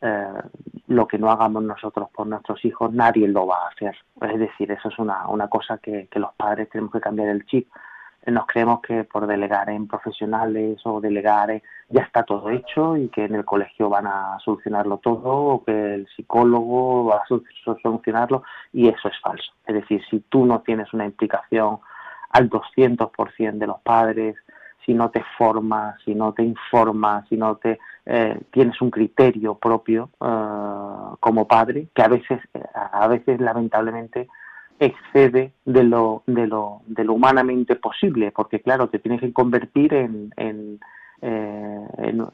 Eh, 0.00 0.42
lo 0.86 1.06
que 1.08 1.18
no 1.18 1.30
hagamos 1.30 1.64
nosotros 1.64 2.08
por 2.10 2.26
nuestros 2.28 2.64
hijos, 2.64 2.92
nadie 2.92 3.26
lo 3.26 3.46
va 3.46 3.64
a 3.64 3.68
hacer. 3.68 3.96
Es 4.22 4.38
decir, 4.38 4.70
eso 4.70 4.88
es 4.88 4.98
una, 4.98 5.26
una 5.28 5.48
cosa 5.48 5.78
que, 5.78 6.06
que 6.08 6.20
los 6.20 6.32
padres 6.34 6.70
tenemos 6.70 6.92
que 6.92 7.00
cambiar 7.00 7.28
el 7.28 7.44
chip. 7.46 7.68
Nos 8.30 8.46
creemos 8.46 8.80
que 8.80 9.04
por 9.04 9.26
delegar 9.26 9.70
en 9.70 9.86
profesionales 9.86 10.80
o 10.84 11.00
delegar 11.00 11.50
en, 11.50 11.62
ya 11.88 12.02
está 12.02 12.22
todo 12.22 12.50
hecho 12.50 12.96
y 12.96 13.08
que 13.08 13.24
en 13.24 13.34
el 13.34 13.44
colegio 13.44 13.88
van 13.88 14.06
a 14.06 14.38
solucionarlo 14.44 14.98
todo 14.98 15.30
o 15.30 15.64
que 15.64 15.94
el 15.94 16.08
psicólogo 16.14 17.06
va 17.06 17.16
a 17.16 17.26
solucionarlo 17.82 18.42
y 18.72 18.88
eso 18.88 19.08
es 19.08 19.18
falso. 19.20 19.52
Es 19.66 19.74
decir, 19.74 20.02
si 20.10 20.20
tú 20.20 20.46
no 20.46 20.60
tienes 20.60 20.92
una 20.92 21.04
implicación 21.04 21.78
al 22.30 22.48
200% 22.48 23.58
de 23.58 23.66
los 23.66 23.80
padres, 23.80 24.36
si 24.86 24.94
no 24.94 25.10
te 25.10 25.22
formas, 25.36 25.96
si 26.04 26.14
no 26.14 26.32
te 26.32 26.42
informas, 26.42 27.28
si 27.28 27.36
no 27.36 27.56
te 27.56 27.78
eh, 28.06 28.40
tienes 28.50 28.80
un 28.80 28.90
criterio 28.90 29.56
propio 29.56 30.10
eh, 30.20 31.16
como 31.20 31.46
padre, 31.46 31.88
que 31.94 32.02
a 32.02 32.08
veces, 32.08 32.40
a 32.74 33.06
veces 33.08 33.40
lamentablemente 33.40 34.28
excede 34.80 35.52
de 35.66 35.84
lo, 35.84 36.22
de 36.26 36.46
lo, 36.46 36.80
de 36.86 37.04
lo 37.04 37.12
humanamente 37.12 37.76
posible, 37.76 38.32
porque 38.32 38.60
claro, 38.60 38.88
te 38.88 38.98
tienes 38.98 39.20
que 39.20 39.32
convertir 39.32 39.92
en, 39.92 40.32
en, 40.36 40.80
eh, 41.20 41.86
en, 41.98 42.26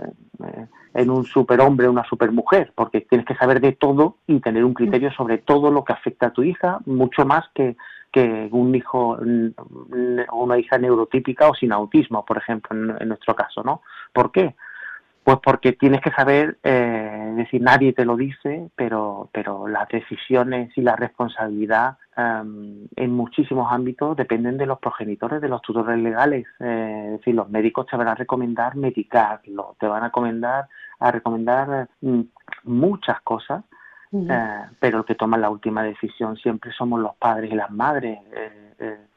en, 0.94 1.10
un 1.10 1.24
superhombre, 1.24 1.88
una 1.88 2.04
supermujer, 2.04 2.72
porque 2.74 3.00
tienes 3.00 3.26
que 3.26 3.34
saber 3.34 3.60
de 3.60 3.72
todo 3.72 4.18
y 4.28 4.38
tener 4.40 4.64
un 4.64 4.74
criterio 4.74 5.10
sobre 5.12 5.38
todo 5.38 5.72
lo 5.72 5.84
que 5.84 5.92
afecta 5.92 6.28
a 6.28 6.32
tu 6.32 6.44
hija, 6.44 6.78
mucho 6.86 7.26
más 7.26 7.44
que, 7.52 7.76
que 8.12 8.48
un 8.52 8.72
hijo 8.74 9.18
o 9.18 10.44
una 10.44 10.58
hija 10.58 10.78
neurotípica 10.78 11.48
o 11.48 11.54
sin 11.54 11.72
autismo, 11.72 12.24
por 12.24 12.38
ejemplo, 12.38 12.96
en, 12.98 13.08
nuestro 13.08 13.34
caso, 13.34 13.64
¿no? 13.64 13.82
¿Por 14.12 14.30
qué? 14.30 14.54
Pues 15.26 15.38
porque 15.42 15.72
tienes 15.72 16.02
que 16.02 16.12
saber, 16.12 16.56
eh, 16.62 17.32
decir, 17.34 17.60
nadie 17.60 17.92
te 17.92 18.04
lo 18.04 18.16
dice, 18.16 18.70
pero, 18.76 19.28
pero 19.32 19.66
las 19.66 19.88
decisiones 19.88 20.70
y 20.78 20.82
la 20.82 20.94
responsabilidad 20.94 21.98
em, 22.16 22.86
en 22.94 23.10
muchísimos 23.10 23.72
ámbitos 23.72 24.16
dependen 24.16 24.56
de 24.56 24.66
los 24.66 24.78
progenitores, 24.78 25.40
de 25.40 25.48
los 25.48 25.62
tutores 25.62 25.98
legales. 25.98 26.46
Eh, 26.60 27.02
es 27.06 27.18
decir, 27.18 27.34
los 27.34 27.50
médicos 27.50 27.86
te 27.86 27.96
van 27.96 28.06
a 28.06 28.14
recomendar 28.14 28.76
medicarlo, 28.76 29.74
te 29.80 29.88
van 29.88 30.04
a 30.04 30.06
recomendar, 30.06 30.68
a 31.00 31.10
recomendar 31.10 31.88
mm, 32.02 32.20
muchas 32.62 33.20
cosas 33.22 33.64
eh, 34.12 34.60
pero 34.78 34.98
el 34.98 35.04
que 35.04 35.16
toma 35.16 35.36
la 35.36 35.50
última 35.50 35.82
decisión 35.82 36.36
siempre 36.36 36.70
somos 36.70 37.00
los 37.00 37.16
padres 37.16 37.50
y 37.50 37.56
las 37.56 37.72
madres. 37.72 38.20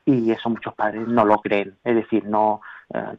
Eh, 0.10 0.13
eh, 0.13 0.22
y 0.26 0.32
eso 0.32 0.50
muchos 0.50 0.74
padres 0.74 1.08
no 1.08 1.26
lo 1.26 1.39
creen. 1.39 1.76
Es 1.84 1.95
decir, 1.95 2.26
no 2.26 2.62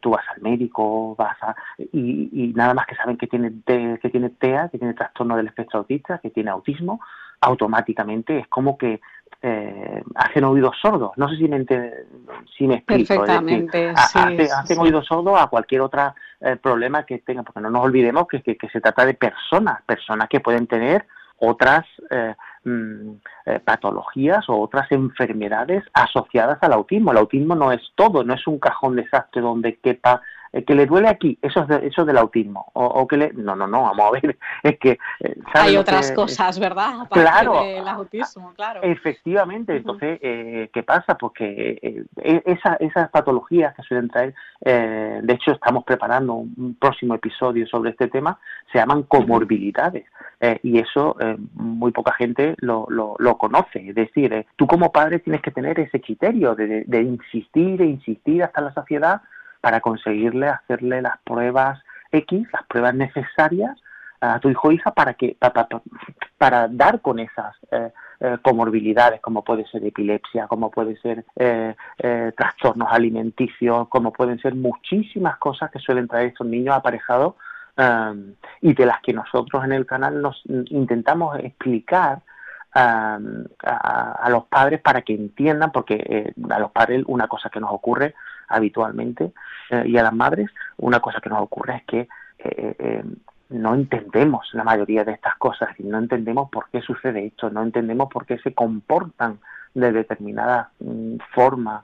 tú 0.01 0.09
vas 0.09 0.25
al 0.35 0.41
médico, 0.41 1.15
vas 1.15 1.37
a 1.41 1.55
y, 1.77 2.51
nada 2.53 2.73
más 2.73 2.85
que 2.85 2.95
saben 2.95 3.15
que 3.15 3.27
tiene 3.27 3.53
que 3.65 4.09
tiene 4.11 4.29
TEA, 4.31 4.67
que 4.67 4.77
tiene 4.77 4.93
trastorno 4.93 5.37
del 5.37 5.47
espectro 5.47 5.79
autista, 5.79 6.17
que 6.17 6.29
tiene 6.29 6.51
autismo, 6.51 6.99
automáticamente 7.39 8.39
es 8.39 8.47
como 8.49 8.77
que 8.77 8.99
hacen 10.13 10.43
oídos 10.43 10.75
sordos. 10.81 11.11
No 11.15 11.29
sé 11.29 11.37
si 11.37 11.47
me, 11.47 11.65
si 12.57 12.67
me 12.67 12.75
explico. 12.75 13.15
Perfectamente. 13.15 13.93
hacen 13.95 14.77
oídos 14.77 15.05
sordos 15.05 15.41
a 15.41 15.47
cualquier 15.47 15.79
otro 15.79 16.13
problema 16.61 17.05
que 17.05 17.19
tengan, 17.19 17.45
porque 17.45 17.61
no 17.61 17.69
nos 17.69 17.85
olvidemos 17.85 18.27
que, 18.27 18.41
que, 18.41 18.69
se 18.69 18.81
trata 18.81 19.05
de 19.05 19.13
personas, 19.13 19.81
personas 19.83 20.27
que 20.27 20.41
pueden 20.41 20.67
tener 20.67 21.07
otras 21.41 21.85
eh, 22.09 22.35
mm, 22.63 23.11
eh, 23.45 23.59
patologías 23.63 24.47
o 24.49 24.59
otras 24.59 24.91
enfermedades 24.91 25.83
asociadas 25.93 26.57
al 26.61 26.73
autismo. 26.73 27.11
El 27.11 27.17
autismo 27.17 27.55
no 27.55 27.71
es 27.71 27.81
todo, 27.95 28.23
no 28.23 28.33
es 28.33 28.45
un 28.47 28.59
cajón 28.59 28.95
desastre 28.95 29.41
donde 29.41 29.77
quepa 29.77 30.21
eh, 30.53 30.63
que 30.63 30.75
le 30.75 30.85
duele 30.85 31.07
aquí, 31.07 31.37
eso 31.41 31.65
es, 31.69 31.83
eso 31.83 32.05
del 32.05 32.17
autismo. 32.17 32.71
O, 32.73 33.07
que 33.07 33.17
le... 33.17 33.33
No, 33.33 33.55
no, 33.55 33.67
no, 33.67 33.83
vamos 33.83 33.99
a 33.99 34.11
ver, 34.11 34.37
es 34.63 34.79
que... 34.79 34.97
Hay 35.53 35.77
otras 35.77 36.11
cosas, 36.11 36.59
¿verdad? 36.59 37.01
Aparte 37.01 37.21
claro. 37.21 37.63
del 37.63 37.87
autismo, 37.87 38.53
claro. 38.55 38.81
Efectivamente, 38.83 39.77
entonces, 39.77 40.19
¿qué 40.19 40.83
pasa? 40.85 41.17
Porque 41.17 42.05
e, 42.17 42.43
esa, 42.45 42.75
esas 42.75 43.09
patologías 43.09 43.75
que 43.75 43.83
suelen 43.83 44.09
traer, 44.09 44.33
de 44.61 45.33
hecho 45.33 45.51
estamos 45.51 45.83
preparando 45.83 46.33
un 46.33 46.75
próximo 46.79 47.15
episodio 47.15 47.67
sobre 47.67 47.91
este 47.91 48.07
tema, 48.07 48.39
se 48.71 48.77
llaman 48.77 49.03
comorbilidades. 49.03 50.05
Eh, 50.43 50.59
y 50.63 50.79
eso 50.79 51.15
eh, 51.19 51.37
muy 51.53 51.91
poca 51.91 52.13
gente 52.13 52.55
lo, 52.57 52.87
lo, 52.89 53.37
conoce. 53.37 53.89
Es 53.89 53.93
decir, 53.93 54.33
eh, 54.33 54.47
tú 54.55 54.65
como 54.65 54.91
padre 54.91 55.19
tienes 55.19 55.41
que 55.41 55.51
tener 55.51 55.79
ese 55.79 56.01
criterio 56.01 56.55
de, 56.55 56.83
de, 56.87 57.01
insistir 57.03 57.79
e 57.79 57.85
insistir 57.85 58.43
hasta 58.43 58.61
la 58.61 58.73
saciedad 58.73 59.21
para 59.61 59.79
conseguirle 59.79 60.47
hacerle 60.47 61.01
las 61.01 61.17
pruebas 61.19 61.79
X, 62.11 62.47
las 62.51 62.63
pruebas 62.67 62.95
necesarias 62.95 63.77
a 64.19 64.39
tu 64.39 64.49
hijo 64.49 64.67
o 64.67 64.71
hija 64.71 64.91
para 64.91 65.13
que 65.15 65.35
para, 65.39 65.67
para 66.37 66.67
dar 66.67 67.01
con 67.01 67.19
esas 67.19 67.55
comorbilidades 68.43 69.19
como 69.19 69.43
puede 69.43 69.65
ser 69.65 69.83
epilepsia, 69.83 70.45
como 70.47 70.69
puede 70.69 70.95
ser 70.97 71.25
trastornos 72.35 72.89
alimenticios, 72.91 73.87
como 73.87 74.13
pueden 74.13 74.39
ser 74.39 74.53
muchísimas 74.53 75.37
cosas 75.37 75.71
que 75.71 75.79
suelen 75.79 76.07
traer 76.07 76.27
estos 76.27 76.45
niños 76.45 76.75
aparejados 76.75 77.33
y 78.61 78.73
de 78.73 78.85
las 78.85 79.01
que 79.01 79.13
nosotros 79.13 79.63
en 79.63 79.71
el 79.71 79.87
canal 79.87 80.21
nos 80.21 80.43
intentamos 80.45 81.39
explicar 81.39 82.21
a, 82.73 83.19
los 84.29 84.45
padres 84.45 84.81
para 84.81 85.01
que 85.01 85.13
entiendan, 85.13 85.71
porque 85.71 85.95
eh, 85.95 86.33
a 86.49 86.59
los 86.59 86.71
padres 86.71 87.03
una 87.07 87.27
cosa 87.27 87.49
que 87.49 87.59
nos 87.59 87.71
ocurre 87.71 88.13
habitualmente 88.51 89.31
eh, 89.69 89.83
y 89.85 89.97
a 89.97 90.03
las 90.03 90.13
madres 90.13 90.49
una 90.77 90.99
cosa 90.99 91.19
que 91.21 91.29
nos 91.29 91.41
ocurre 91.41 91.77
es 91.77 91.83
que 91.85 92.07
eh, 92.39 93.03
no 93.49 93.75
entendemos 93.75 94.49
la 94.53 94.63
mayoría 94.63 95.03
de 95.03 95.13
estas 95.13 95.35
cosas 95.37 95.69
y 95.79 95.83
no 95.83 95.97
entendemos 95.97 96.49
por 96.49 96.69
qué 96.69 96.81
sucede 96.81 97.25
esto, 97.25 97.49
no 97.49 97.61
entendemos 97.63 98.09
por 98.09 98.25
qué 98.25 98.37
se 98.39 98.53
comportan 98.53 99.39
de 99.73 99.91
determinada 99.91 100.71
mm, 100.79 101.17
forma 101.33 101.83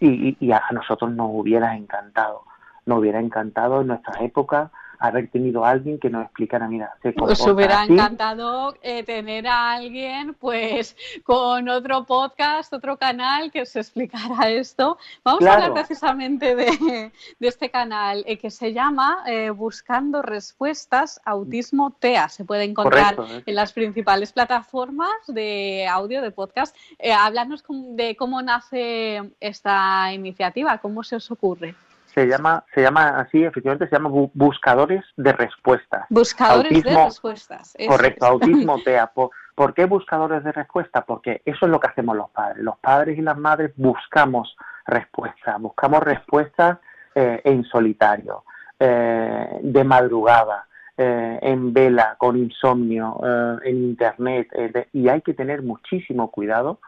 y, 0.00 0.36
y, 0.40 0.52
a 0.52 0.62
nosotros 0.72 1.12
nos 1.12 1.28
hubiera 1.30 1.76
encantado 1.76 2.44
nos 2.86 2.98
hubiera 2.98 3.20
encantado 3.20 3.82
en 3.82 3.88
nuestra 3.88 4.24
época 4.24 4.70
haber 5.08 5.28
tenido 5.28 5.64
a 5.64 5.70
alguien 5.70 5.98
que 5.98 6.10
nos 6.10 6.24
explicara, 6.24 6.68
mira, 6.68 6.94
se 7.02 7.14
Os 7.16 7.40
hubiera 7.46 7.84
encantado 7.84 8.74
eh, 8.82 9.02
tener 9.02 9.46
a 9.46 9.72
alguien, 9.72 10.34
pues, 10.34 10.96
con 11.22 11.68
otro 11.68 12.04
podcast, 12.04 12.72
otro 12.72 12.96
canal 12.96 13.50
que 13.50 13.62
os 13.62 13.76
explicara 13.76 14.48
esto. 14.50 14.98
Vamos 15.22 15.44
a 15.44 15.54
hablar 15.54 15.74
precisamente 15.74 16.56
de, 16.56 17.12
este 17.40 17.70
canal 17.70 18.24
eh, 18.26 18.38
que 18.38 18.50
se 18.50 18.72
llama 18.72 19.24
eh, 19.26 19.50
Buscando 19.50 20.22
Respuestas 20.22 21.20
Autismo 21.24 21.90
TEA. 21.98 22.28
Se 22.28 22.44
puede 22.44 22.64
encontrar 22.64 23.16
en 23.44 23.54
las 23.54 23.72
principales 23.72 24.32
plataformas 24.32 25.14
de 25.28 25.86
audio, 25.86 26.22
de 26.22 26.30
podcast. 26.30 26.76
háblanos 27.16 27.64
de 27.68 28.16
cómo 28.16 28.42
nace 28.42 29.22
esta 29.40 30.12
iniciativa, 30.12 30.78
cómo 30.78 31.02
se 31.02 31.16
os 31.16 31.30
ocurre 31.30 31.74
se 32.14 32.26
llama, 32.26 32.64
se 32.72 32.80
llama 32.80 33.20
así, 33.20 33.42
efectivamente, 33.42 33.88
se 33.88 33.96
llama 33.96 34.28
buscadores 34.34 35.04
de 35.16 35.32
respuestas. 35.32 36.06
Buscadores 36.10 36.82
de 36.82 36.94
respuestas. 36.94 37.76
correcto, 37.88 38.26
autismo 38.26 38.80
TEA. 38.82 39.10
¿Por, 39.54 39.74
qué 39.74 39.84
buscadores 39.84 40.44
de 40.44 40.52
respuestas? 40.52 41.04
Porque 41.04 41.42
eso 41.44 41.66
es 41.66 41.70
lo 41.70 41.80
que 41.80 41.88
hacemos 41.88 42.16
los 42.16 42.30
padres. 42.30 42.62
Los 42.62 42.78
padres 42.78 43.18
y 43.18 43.22
las 43.22 43.36
madres 43.36 43.72
buscamos 43.76 44.56
respuestas, 44.86 45.60
buscamos 45.60 46.00
respuestas 46.00 46.78
eh, 47.14 47.40
en 47.44 47.64
solitario, 47.64 48.44
eh, 48.78 49.58
de 49.62 49.84
madrugada, 49.84 50.66
eh, 50.96 51.38
en 51.42 51.72
vela, 51.72 52.14
con 52.18 52.36
insomnio, 52.36 53.20
en 53.64 53.76
internet, 53.76 54.48
y 54.92 55.08
hay 55.08 55.20
que 55.22 55.34
tener 55.34 55.62
muchísimo 55.62 56.30
cuidado. 56.30 56.78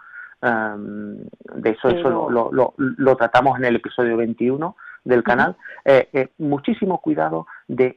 de 0.41 1.71
eso, 1.71 1.89
eso 1.89 2.31
lo, 2.31 2.53
lo, 2.53 2.75
lo, 2.77 3.17
tratamos 3.17 3.59
en 3.59 3.65
el 3.65 3.77
episodio 3.77 4.17
21 4.17 4.77
del 5.07 5.23
canal, 5.23 5.57
eh, 5.85 6.09
eh, 6.13 6.29
muchísimo 6.39 7.01
cuidado 7.01 7.47
de 7.69 7.97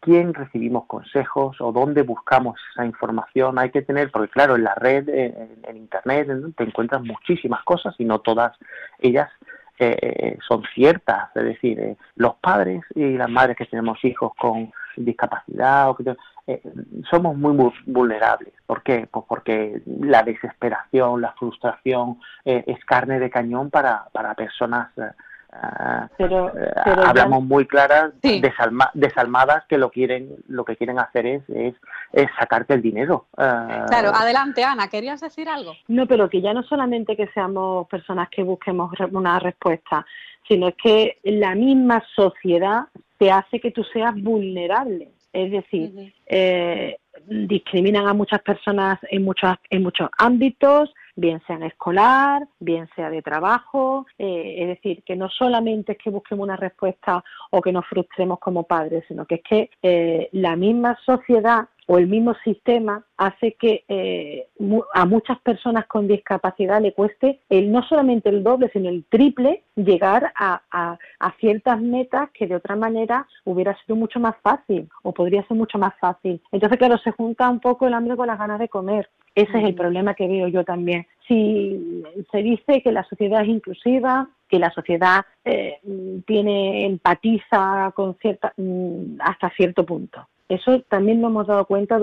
quién 0.00 0.34
recibimos 0.34 0.84
consejos 0.86 1.58
o 1.60 1.72
dónde 1.72 2.02
buscamos 2.02 2.60
esa 2.72 2.84
información. 2.84 3.58
Hay 3.58 3.70
que 3.70 3.80
tener, 3.80 4.10
porque 4.10 4.30
claro, 4.30 4.54
en 4.56 4.64
la 4.64 4.74
red, 4.74 5.08
en, 5.08 5.76
Internet, 5.76 6.28
te 6.56 6.64
encuentras 6.64 7.02
muchísimas 7.02 7.64
cosas 7.64 7.94
y 7.98 8.04
no 8.04 8.20
todas 8.20 8.52
ellas 8.98 9.30
eh, 9.78 10.36
son 10.46 10.62
ciertas. 10.74 11.34
Es 11.34 11.44
decir, 11.44 11.96
los 12.16 12.34
padres 12.36 12.82
y 12.94 13.16
las 13.16 13.30
madres 13.30 13.56
que 13.56 13.66
tenemos 13.66 14.04
hijos 14.04 14.32
con 14.38 14.70
discapacidad 14.96 15.88
o 15.88 15.96
que 15.96 16.14
somos 17.10 17.36
muy 17.36 17.72
vulnerables. 17.86 18.52
¿Por 18.66 18.82
qué? 18.82 19.08
Pues 19.10 19.24
porque 19.26 19.80
la 19.86 20.22
desesperación, 20.22 21.22
la 21.22 21.32
frustración 21.32 22.20
es 22.44 22.84
carne 22.84 23.18
de 23.18 23.30
cañón 23.30 23.70
para, 23.70 24.04
para 24.12 24.34
personas 24.34 24.90
pero, 26.16 26.48
eh, 26.48 26.72
hablamos 27.04 27.44
muy 27.44 27.66
claras, 27.66 28.12
desalmadas 28.94 29.64
que 29.68 29.76
lo 29.76 29.90
quieren, 29.90 30.36
lo 30.48 30.64
que 30.64 30.76
quieren 30.76 30.98
hacer 30.98 31.26
es, 31.26 31.42
es, 32.12 32.26
sacarte 32.38 32.74
el 32.74 32.82
dinero. 32.82 33.26
Eh, 33.36 33.84
claro, 33.88 34.10
adelante 34.14 34.64
Ana, 34.64 34.88
¿querías 34.88 35.20
decir 35.20 35.48
algo? 35.48 35.74
No, 35.88 36.06
pero 36.06 36.30
que 36.30 36.40
ya 36.40 36.54
no 36.54 36.62
solamente 36.62 37.16
que 37.16 37.26
seamos 37.28 37.86
personas 37.88 38.28
que 38.30 38.42
busquemos 38.42 38.92
una 39.10 39.38
respuesta, 39.38 40.06
sino 40.48 40.68
es 40.68 40.74
que 40.82 41.18
la 41.22 41.54
misma 41.54 42.02
sociedad 42.16 42.84
te 43.18 43.30
hace 43.30 43.60
que 43.60 43.70
tú 43.70 43.84
seas 43.84 44.14
vulnerable. 44.14 45.10
Es 45.32 45.50
decir, 45.50 46.12
eh, 46.26 46.98
discriminan 47.26 48.06
a 48.06 48.14
muchas 48.14 48.42
personas 48.42 48.98
en 49.10 49.22
muchos, 49.22 49.54
en 49.70 49.82
muchos 49.82 50.08
ámbitos, 50.18 50.92
bien 51.14 51.42
sea 51.46 51.56
escolar, 51.66 52.46
bien 52.58 52.88
sea 52.96 53.10
de 53.10 53.22
trabajo, 53.22 54.06
eh, 54.18 54.56
es 54.58 54.68
decir, 54.68 55.02
que 55.04 55.16
no 55.16 55.28
solamente 55.28 55.92
es 55.92 55.98
que 55.98 56.10
busquemos 56.10 56.44
una 56.44 56.56
respuesta 56.56 57.22
o 57.50 57.60
que 57.60 57.72
nos 57.72 57.86
frustremos 57.86 58.38
como 58.38 58.64
padres, 58.64 59.04
sino 59.08 59.26
que 59.26 59.36
es 59.36 59.42
que 59.42 59.70
eh, 59.82 60.28
la 60.32 60.56
misma 60.56 60.98
sociedad 61.04 61.68
o 61.86 61.98
el 61.98 62.06
mismo 62.06 62.34
sistema 62.44 63.04
hace 63.16 63.54
que 63.54 63.84
eh, 63.88 64.48
a 64.94 65.04
muchas 65.04 65.38
personas 65.40 65.86
con 65.86 66.06
discapacidad 66.06 66.80
le 66.80 66.92
cueste 66.94 67.40
el 67.48 67.70
no 67.72 67.82
solamente 67.82 68.28
el 68.28 68.42
doble, 68.42 68.70
sino 68.72 68.88
el 68.88 69.04
triple 69.08 69.64
llegar 69.74 70.32
a, 70.36 70.60
ciertas 71.40 71.80
metas 71.80 72.30
que 72.32 72.46
de 72.46 72.54
otra 72.54 72.76
manera 72.76 73.26
hubiera 73.44 73.76
sido 73.82 73.96
mucho 73.96 74.20
más 74.20 74.36
fácil 74.42 74.88
o 75.02 75.12
podría 75.12 75.46
ser 75.46 75.56
mucho 75.56 75.76
más 75.76 75.94
fácil. 76.00 76.40
Entonces, 76.52 76.78
claro, 76.78 76.98
se 76.98 77.10
junta 77.10 77.48
un 77.48 77.58
poco 77.58 77.86
el 77.86 77.94
hambre 77.94 78.16
con 78.16 78.28
las 78.28 78.38
ganas 78.38 78.60
de 78.60 78.68
comer. 78.68 79.08
Ese 79.34 79.58
es 79.58 79.64
el 79.64 79.74
problema 79.74 80.14
que 80.14 80.28
veo 80.28 80.48
yo 80.48 80.64
también. 80.64 81.06
Si 81.26 82.02
se 82.30 82.38
dice 82.38 82.82
que 82.82 82.92
la 82.92 83.04
sociedad 83.04 83.42
es 83.42 83.48
inclusiva, 83.48 84.28
que 84.48 84.58
la 84.58 84.70
sociedad 84.70 85.24
eh, 85.44 85.78
tiene 86.26 86.84
empatiza 86.84 87.92
con 87.94 88.16
cierta, 88.18 88.52
mm, 88.56 89.20
hasta 89.20 89.50
cierto 89.50 89.86
punto. 89.86 90.28
Eso 90.48 90.80
también 90.82 91.22
lo 91.22 91.28
hemos 91.28 91.46
dado 91.46 91.64
cuenta 91.64 91.98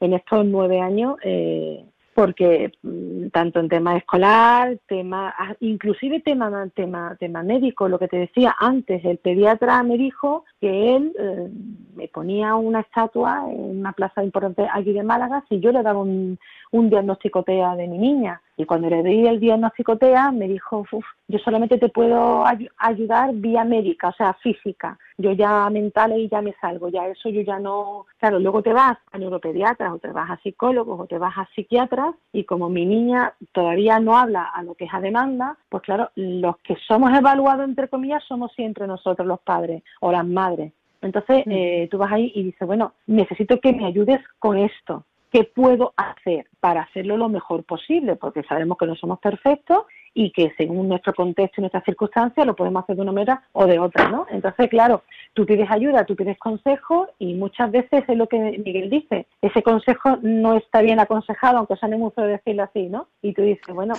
en, 0.00 0.14
estos 0.14 0.46
nueve 0.46 0.80
años, 0.80 1.16
eh, 1.22 1.84
porque 2.14 2.72
mm, 2.82 3.28
tanto 3.28 3.60
en 3.60 3.68
tema 3.68 3.96
escolar, 3.96 4.78
tema, 4.86 5.34
ah, 5.38 5.54
inclusive 5.60 6.20
tema, 6.20 6.68
tema, 6.74 7.16
tema 7.18 7.42
médico, 7.42 7.88
lo 7.88 7.98
que 7.98 8.08
te 8.08 8.18
decía 8.18 8.54
antes, 8.58 9.04
el 9.04 9.18
pediatra 9.18 9.82
me 9.82 9.96
dijo 9.96 10.44
que 10.60 10.96
él 10.96 11.12
eh, 11.18 11.48
me 11.96 12.08
ponía 12.08 12.54
una 12.54 12.80
estatua 12.80 13.44
en 13.50 13.78
una 13.80 13.92
plaza 13.92 14.22
importante 14.22 14.66
aquí 14.72 14.92
de 14.92 15.02
Málaga 15.02 15.44
si 15.48 15.60
yo 15.60 15.72
le 15.72 15.82
daba 15.82 16.00
un, 16.00 16.38
un 16.70 16.90
diagnóstico 16.90 17.42
TEA 17.42 17.76
de 17.76 17.88
mi 17.88 17.98
niña. 17.98 18.40
Y 18.56 18.66
cuando 18.66 18.90
le 18.90 19.02
di 19.02 19.26
el 19.26 19.40
diagnóstico 19.40 19.96
TEA, 19.96 20.30
me 20.30 20.46
dijo, 20.46 20.84
yo 21.28 21.38
solamente 21.38 21.78
te 21.78 21.88
puedo 21.88 22.44
ayudar 22.76 23.34
vía 23.34 23.64
médica, 23.64 24.08
o 24.08 24.12
sea, 24.12 24.34
física. 24.34 24.98
Yo 25.16 25.32
ya 25.32 25.68
mental 25.70 26.12
y 26.18 26.28
ya 26.28 26.42
me 26.42 26.54
salgo, 26.60 26.88
ya 26.88 27.06
eso 27.06 27.28
yo 27.30 27.40
ya 27.40 27.58
no... 27.58 28.06
Claro, 28.18 28.38
luego 28.38 28.62
te 28.62 28.72
vas 28.72 28.98
a 29.10 29.18
neuropediatras 29.18 29.92
o 29.92 29.98
te 29.98 30.08
vas 30.08 30.30
a 30.30 30.36
psicólogos 30.42 31.00
o 31.00 31.06
te 31.06 31.18
vas 31.18 31.36
a 31.38 31.48
psiquiatras 31.54 32.14
y 32.32 32.44
como 32.44 32.68
mi 32.68 32.84
niña 32.84 33.34
todavía 33.52 33.98
no 34.00 34.16
habla 34.16 34.44
a 34.44 34.62
lo 34.62 34.74
que 34.74 34.84
es 34.84 34.94
a 34.94 35.00
demanda, 35.00 35.56
pues 35.68 35.82
claro, 35.82 36.10
los 36.14 36.58
que 36.58 36.76
somos 36.86 37.16
evaluados, 37.16 37.64
entre 37.64 37.88
comillas, 37.88 38.22
somos 38.24 38.52
siempre 38.52 38.86
nosotros 38.86 39.26
los 39.26 39.40
padres 39.40 39.82
o 40.00 40.12
las 40.12 40.26
madres. 40.26 40.72
Entonces, 41.00 41.44
mm. 41.46 41.50
eh, 41.50 41.88
tú 41.90 41.98
vas 41.98 42.12
ahí 42.12 42.32
y 42.34 42.44
dices, 42.44 42.66
bueno, 42.66 42.94
necesito 43.06 43.58
que 43.60 43.72
me 43.72 43.86
ayudes 43.86 44.20
con 44.38 44.56
esto. 44.56 45.04
¿Qué 45.32 45.44
puedo 45.44 45.94
hacer 45.96 46.46
para 46.60 46.82
hacerlo 46.82 47.16
lo 47.16 47.30
mejor 47.30 47.64
posible? 47.64 48.16
Porque 48.16 48.42
sabemos 48.42 48.76
que 48.76 48.86
no 48.86 48.94
somos 48.96 49.18
perfectos 49.18 49.84
y 50.12 50.30
que 50.30 50.52
según 50.58 50.88
nuestro 50.88 51.14
contexto 51.14 51.54
y 51.56 51.62
nuestras 51.62 51.84
circunstancias 51.84 52.46
lo 52.46 52.54
podemos 52.54 52.82
hacer 52.82 52.96
de 52.96 53.02
una 53.02 53.12
manera 53.12 53.42
o 53.52 53.66
de 53.66 53.78
otra, 53.78 54.10
¿no? 54.10 54.26
Entonces, 54.30 54.68
claro, 54.68 55.04
tú 55.32 55.46
pides 55.46 55.70
ayuda, 55.70 56.04
tú 56.04 56.14
pides 56.16 56.38
consejo 56.38 57.08
y 57.18 57.32
muchas 57.32 57.70
veces 57.70 58.04
es 58.06 58.16
lo 58.16 58.26
que 58.26 58.38
Miguel 58.38 58.90
dice, 58.90 59.26
ese 59.40 59.62
consejo 59.62 60.18
no 60.20 60.54
está 60.56 60.82
bien 60.82 61.00
aconsejado, 61.00 61.56
aunque 61.56 61.76
suene 61.76 61.96
mucho 61.96 62.20
decirlo 62.20 62.64
así, 62.64 62.90
¿no? 62.90 63.08
Y 63.22 63.32
tú 63.32 63.40
dices, 63.40 63.74
bueno, 63.74 63.94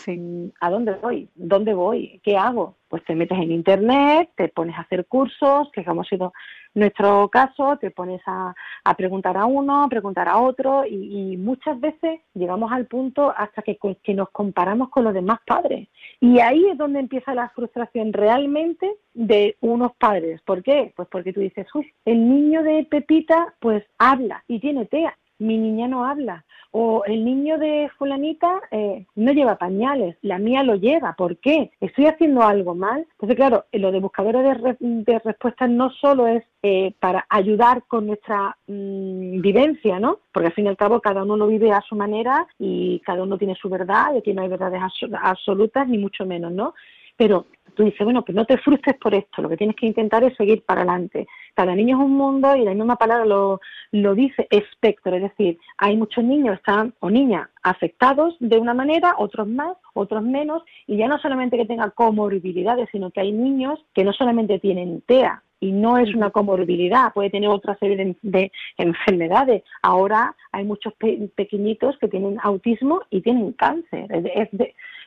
¿a 0.61 0.69
dónde 0.69 0.93
voy? 1.01 1.29
¿Dónde 1.33 1.73
voy? 1.73 2.21
¿Qué 2.23 2.37
hago? 2.37 2.75
Pues 2.89 3.03
te 3.05 3.15
metes 3.15 3.39
en 3.39 3.51
internet, 3.51 4.29
te 4.35 4.49
pones 4.49 4.77
a 4.77 4.81
hacer 4.81 5.07
cursos, 5.07 5.71
que 5.71 5.81
hemos 5.81 6.07
sido 6.07 6.31
nuestro 6.75 7.29
caso, 7.29 7.77
te 7.77 7.91
pones 7.91 8.21
a, 8.25 8.53
preguntar 8.97 9.37
a 9.37 9.45
uno, 9.45 9.83
a 9.83 9.87
preguntar 9.89 10.27
a 10.27 10.39
otro 10.39 10.85
y, 10.85 11.37
muchas 11.37 11.79
veces 11.79 12.21
llegamos 12.33 12.71
al 12.71 12.85
punto 12.85 13.33
hasta 13.35 13.61
que, 13.61 13.77
que 14.01 14.13
nos 14.13 14.29
comparamos 14.29 14.89
con 14.89 15.03
los 15.03 15.13
demás 15.13 15.39
padres. 15.45 15.87
Y 16.19 16.39
ahí 16.39 16.65
es 16.67 16.77
donde 16.77 16.99
empieza 16.99 17.33
la 17.33 17.49
frustración 17.49 18.13
realmente 18.13 18.95
de 19.13 19.57
unos 19.61 19.93
padres. 19.95 20.41
¿Por 20.41 20.63
qué? 20.63 20.93
Pues 20.95 21.07
porque 21.09 21.33
tú 21.33 21.41
dices, 21.41 21.67
uy, 21.73 21.91
el 22.05 22.29
niño 22.29 22.63
de 22.63 22.85
Pepita 22.89 23.53
pues 23.59 23.83
habla 23.97 24.43
y 24.47 24.59
tiene 24.59 24.85
TEA 24.85 25.15
mi 25.43 25.57
niña 25.57 25.87
no 25.87 26.05
habla. 26.05 26.45
O 26.71 27.03
el 27.05 27.23
niño 27.23 27.59
de 27.59 27.91
fulanita 27.99 28.59
eh, 28.71 29.05
no 29.15 29.31
lleva 29.31 29.59
pañales, 29.59 30.17
la 30.23 30.39
mía 30.39 30.63
lo 30.63 30.75
lleva. 30.75 31.13
¿Por 31.13 31.37
qué? 31.37 31.69
¿Estoy 31.79 32.07
haciendo 32.07 32.41
algo 32.41 32.73
mal? 32.73 33.05
Entonces, 33.11 33.35
claro, 33.35 33.65
lo 33.73 33.91
de 33.91 33.99
buscadores 33.99 34.43
de, 34.79 35.19
respuestas 35.19 35.69
no 35.69 35.91
solo 35.91 36.25
es 36.25 36.43
eh, 36.63 36.93
para 36.99 37.27
ayudar 37.29 37.83
con 37.87 38.07
nuestra 38.07 38.57
mm, 38.65 39.41
vivencia, 39.41 39.99
¿no? 39.99 40.19
Porque 40.31 40.47
al 40.47 40.53
fin 40.53 40.65
y 40.65 40.69
al 40.69 40.77
cabo 40.77 40.99
cada 40.99 41.21
uno 41.23 41.37
lo 41.37 41.45
vive 41.45 41.71
a 41.71 41.81
su 41.81 41.95
manera 41.95 42.47
y 42.57 42.99
cada 43.05 43.21
uno 43.21 43.37
tiene 43.37 43.53
su 43.53 43.69
verdad, 43.69 44.15
y 44.15 44.17
aquí 44.17 44.33
no 44.33 44.41
hay 44.41 44.49
verdades 44.49 44.81
absolutas 45.21 45.87
ni 45.87 45.99
mucho 45.99 46.25
menos, 46.25 46.51
¿no? 46.51 46.73
Pero 47.15 47.45
tú 47.75 47.83
dices, 47.83 48.03
bueno, 48.03 48.23
que 48.25 48.33
no 48.33 48.45
te 48.45 48.57
frustres 48.57 48.97
por 48.97 49.13
esto, 49.13 49.41
lo 49.41 49.49
que 49.49 49.57
tienes 49.57 49.75
que 49.75 49.85
intentar 49.85 50.23
es 50.23 50.35
seguir 50.35 50.63
para 50.63 50.81
adelante. 50.81 51.27
Cada 51.55 51.75
niño 51.75 51.97
es 51.97 52.03
un 52.03 52.13
mundo 52.13 52.55
y 52.55 52.63
la 52.63 52.73
misma 52.73 52.95
palabra 52.95 53.25
lo, 53.25 53.61
lo 53.91 54.15
dice, 54.15 54.47
espectro, 54.49 55.15
es 55.15 55.21
decir, 55.21 55.59
hay 55.77 55.97
muchos 55.97 56.23
niños 56.23 56.55
están, 56.55 56.93
o 56.99 57.09
niñas 57.09 57.47
afectados 57.61 58.35
de 58.39 58.57
una 58.57 58.73
manera, 58.73 59.15
otros 59.17 59.47
más, 59.47 59.77
otros 59.93 60.23
menos, 60.23 60.63
y 60.87 60.97
ya 60.97 61.07
no 61.07 61.19
solamente 61.19 61.57
que 61.57 61.65
tengan 61.65 61.91
comorbilidades, 61.91 62.89
sino 62.91 63.11
que 63.11 63.21
hay 63.21 63.31
niños 63.31 63.79
que 63.93 64.03
no 64.03 64.13
solamente 64.13 64.59
tienen 64.59 65.01
TEA, 65.01 65.43
y 65.63 65.71
no 65.71 65.97
es 65.97 66.13
una 66.13 66.29
comorbilidad, 66.29 67.13
puede 67.13 67.29
tener 67.29 67.47
otra 67.49 67.77
serie 67.77 68.17
de, 68.21 68.51
enfermedades. 68.77 69.63
Ahora 69.81 70.35
hay 70.51 70.65
muchos 70.65 70.93
pequeñitos 71.35 71.97
que 71.99 72.09
tienen 72.09 72.37
autismo 72.43 72.99
y 73.09 73.21
tienen 73.21 73.53
cáncer. 73.53 74.07
Es, 74.11 74.49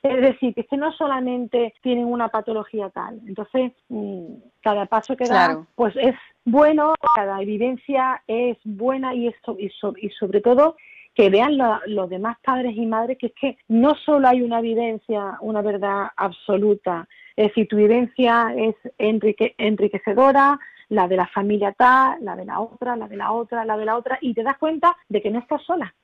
decir, 0.02 0.54
que, 0.54 0.76
no 0.78 0.92
solamente 0.92 1.74
tienen 1.82 2.06
una 2.06 2.28
patología 2.28 2.88
tal. 2.88 3.20
Entonces, 3.26 3.72
mm, 3.90 4.24
cada 4.62 4.86
paso 4.86 5.14
que 5.14 5.26
da, 5.26 5.62
pues 5.74 5.94
es 5.96 6.14
bueno, 6.46 6.94
cada 7.14 7.42
evidencia 7.42 8.22
es 8.26 8.56
buena 8.64 9.14
y, 9.14 9.26
esto, 9.26 9.56
y, 9.58 9.68
sobre 10.10 10.40
todo 10.40 10.76
que 11.12 11.28
vean 11.28 11.58
los 11.86 12.08
demás 12.08 12.36
padres 12.44 12.76
y 12.76 12.86
madres 12.86 13.16
que 13.18 13.26
es 13.26 13.32
que 13.40 13.58
no 13.68 13.94
solo 13.94 14.28
hay 14.28 14.42
una 14.42 14.60
evidencia, 14.60 15.38
una 15.40 15.62
verdad 15.62 16.08
absoluta, 16.16 17.08
es 17.34 17.48
decir, 17.48 17.66
tu 17.68 17.76
vivencia 17.76 18.54
es 18.56 18.74
enriquecedora, 18.98 20.58
la 20.88 21.08
de 21.08 21.16
la 21.16 21.26
familia 21.26 21.72
tal, 21.72 22.24
la 22.24 22.36
de 22.36 22.44
la 22.44 22.60
otra, 22.60 22.96
la 22.96 23.08
de 23.08 23.16
la 23.16 23.32
otra, 23.32 23.64
la 23.64 23.76
de 23.76 23.84
la 23.84 23.96
otra, 23.96 24.18
y 24.20 24.34
te 24.34 24.42
das 24.42 24.58
cuenta 24.58 24.96
de 25.08 25.20
que 25.22 25.30
no 25.30 25.40
estás 25.40 25.62
sola. 25.62 25.94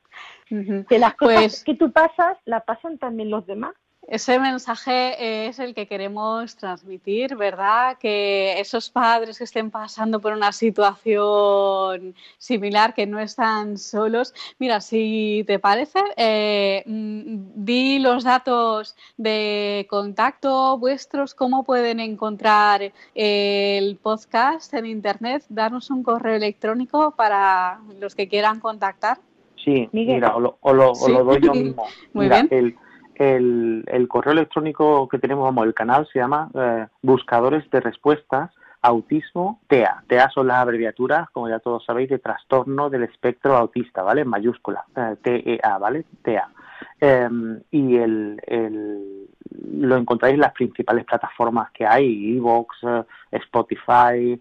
Que 0.48 0.98
las 0.98 1.14
cosas 1.14 1.40
pues 1.40 1.64
que 1.64 1.74
tú 1.74 1.92
pasas, 1.92 2.36
las 2.44 2.64
pasan 2.64 2.98
también 2.98 3.30
los 3.30 3.46
demás. 3.46 3.74
Ese 4.08 4.38
mensaje 4.40 5.46
es 5.46 5.60
el 5.60 5.74
que 5.74 5.86
queremos 5.86 6.56
transmitir, 6.56 7.36
¿verdad? 7.36 7.96
Que 7.98 8.58
esos 8.58 8.90
padres 8.90 9.38
que 9.38 9.44
estén 9.44 9.70
pasando 9.70 10.20
por 10.20 10.32
una 10.32 10.50
situación 10.50 12.14
similar, 12.36 12.94
que 12.94 13.06
no 13.06 13.20
están 13.20 13.78
solos. 13.78 14.34
Mira, 14.58 14.80
si 14.80 15.44
te 15.46 15.60
parece, 15.60 16.00
eh, 16.16 16.82
mm, 16.84 17.64
di 17.64 18.00
los 18.00 18.24
datos 18.24 18.96
de 19.16 19.86
contacto 19.88 20.76
vuestros, 20.78 21.34
cómo 21.34 21.62
pueden 21.62 22.00
encontrar 22.00 22.92
el 23.14 23.96
podcast 24.02 24.74
en 24.74 24.86
Internet, 24.86 25.44
darnos 25.48 25.90
un 25.90 26.02
correo 26.02 26.34
electrónico 26.34 27.12
para 27.12 27.80
los 28.00 28.16
que 28.16 28.28
quieran 28.28 28.58
contactar. 28.58 29.18
Sí, 29.64 29.88
mira, 29.92 30.34
o 30.34 30.40
lo, 30.40 30.92
doy 30.92 31.40
yo 31.40 31.52
mismo. 31.54 31.86
Muy 32.12 32.28
bien. 32.28 32.48
El, 32.50 32.76
el, 33.22 34.08
correo 34.08 34.32
electrónico 34.32 35.08
que 35.08 35.18
tenemos, 35.18 35.46
como 35.46 35.64
el 35.64 35.74
canal 35.74 36.08
se 36.12 36.18
llama 36.18 36.50
eh, 36.54 36.86
Buscadores 37.02 37.68
de 37.70 37.80
Respuestas 37.80 38.50
Autismo 38.82 39.60
TEA. 39.68 40.02
TEA 40.08 40.28
son 40.30 40.48
las 40.48 40.56
abreviaturas, 40.56 41.30
como 41.30 41.48
ya 41.48 41.60
todos 41.60 41.84
sabéis, 41.84 42.10
de 42.10 42.18
trastorno 42.18 42.90
del 42.90 43.04
espectro 43.04 43.56
autista, 43.56 44.02
¿vale? 44.02 44.22
En 44.22 44.28
mayúscula, 44.28 44.84
eh, 44.96 45.16
TEA, 45.22 45.78
¿vale? 45.78 46.04
TEA. 46.22 46.48
Em, 47.00 47.60
y 47.70 47.96
el, 47.96 48.40
el, 48.44 49.28
lo 49.72 49.96
encontráis 49.96 50.34
en 50.34 50.40
las 50.40 50.52
principales 50.52 51.04
plataformas 51.04 51.70
que 51.70 51.86
hay, 51.86 52.36
Evox, 52.36 52.76
eh, 52.82 53.04
Spotify, 53.30 54.40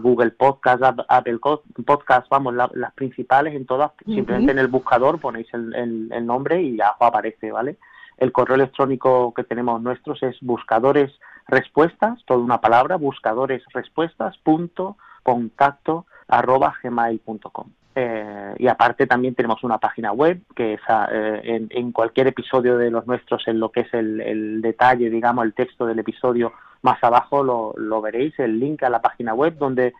Google 0.00 0.30
Podcast, 0.30 0.82
Apple 1.08 1.38
Podcast, 1.84 2.28
vamos, 2.28 2.54
las 2.54 2.92
principales 2.94 3.54
en 3.54 3.66
todas, 3.66 3.90
simplemente 4.04 4.52
en 4.52 4.58
el 4.58 4.68
buscador 4.68 5.18
ponéis 5.18 5.52
el, 5.52 5.74
el, 6.12 6.26
nombre 6.26 6.62
y 6.62 6.76
ya 6.76 6.94
aparece, 7.00 7.50
¿vale? 7.50 7.76
El 8.18 8.32
correo 8.32 8.56
electrónico 8.56 9.32
que 9.34 9.44
tenemos 9.44 9.80
nuestros 9.82 10.22
es 10.22 10.36
buscadores 10.40 11.12
respuestas, 11.46 12.20
toda 12.26 12.40
una 12.40 12.60
palabra, 12.60 12.96
buscadores 12.96 13.62
respuestas 13.72 14.36
punto 14.38 14.96
contacto 15.22 16.06
arroba 16.28 16.74
gmail.com. 16.82 17.66
Eh, 17.96 18.54
y 18.58 18.66
aparte 18.66 19.06
también 19.06 19.36
tenemos 19.36 19.62
una 19.62 19.78
página 19.78 20.12
web 20.12 20.40
que 20.56 20.74
es 20.74 20.80
eh, 21.12 21.66
en, 21.70 21.92
cualquier 21.92 22.26
episodio 22.26 22.76
de 22.76 22.90
los 22.90 23.06
nuestros, 23.06 23.46
en 23.46 23.60
lo 23.60 23.70
que 23.70 23.80
es 23.80 23.94
el, 23.94 24.60
detalle, 24.62 25.10
digamos, 25.10 25.44
el 25.44 25.54
texto 25.54 25.86
del 25.86 26.00
episodio, 26.00 26.52
más 26.82 27.02
abajo 27.04 27.44
lo, 27.44 27.72
lo 27.76 28.00
veréis, 28.00 28.36
el 28.40 28.58
link 28.58 28.82
a 28.82 28.90
la 28.90 29.00
página 29.00 29.32
web 29.32 29.56
donde 29.58 29.94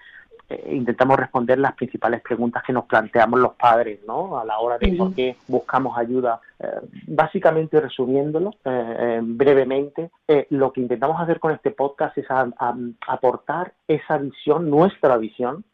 eh, 0.51 0.73
intentamos 0.73 1.19
responder 1.19 1.59
las 1.59 1.75
principales 1.75 2.21
preguntas 2.21 2.63
que 2.65 2.73
nos 2.73 2.85
planteamos 2.85 3.41
los 3.41 3.55
padres, 3.55 4.01
¿no? 4.07 4.39
A 4.39 4.45
la 4.45 4.59
hora 4.59 4.77
de 4.77 4.93
por 4.93 5.15
qué 5.15 5.37
buscamos 5.49 5.97
ayuda 5.97 6.41
básicamente 7.07 7.81
resumiéndolo 7.81 8.51
brevemente, 9.23 10.11
lo 10.51 10.73
que 10.73 10.81
intentamos 10.81 11.21
hacer 11.21 11.41
con 11.41 11.53
este 11.53 11.71
podcast 11.71 12.17
es 12.19 12.27
aportar 13.07 13.73
esa 13.87 14.19
visión, 14.19 14.71
nuestra 14.71 15.17
visión, 15.17 15.65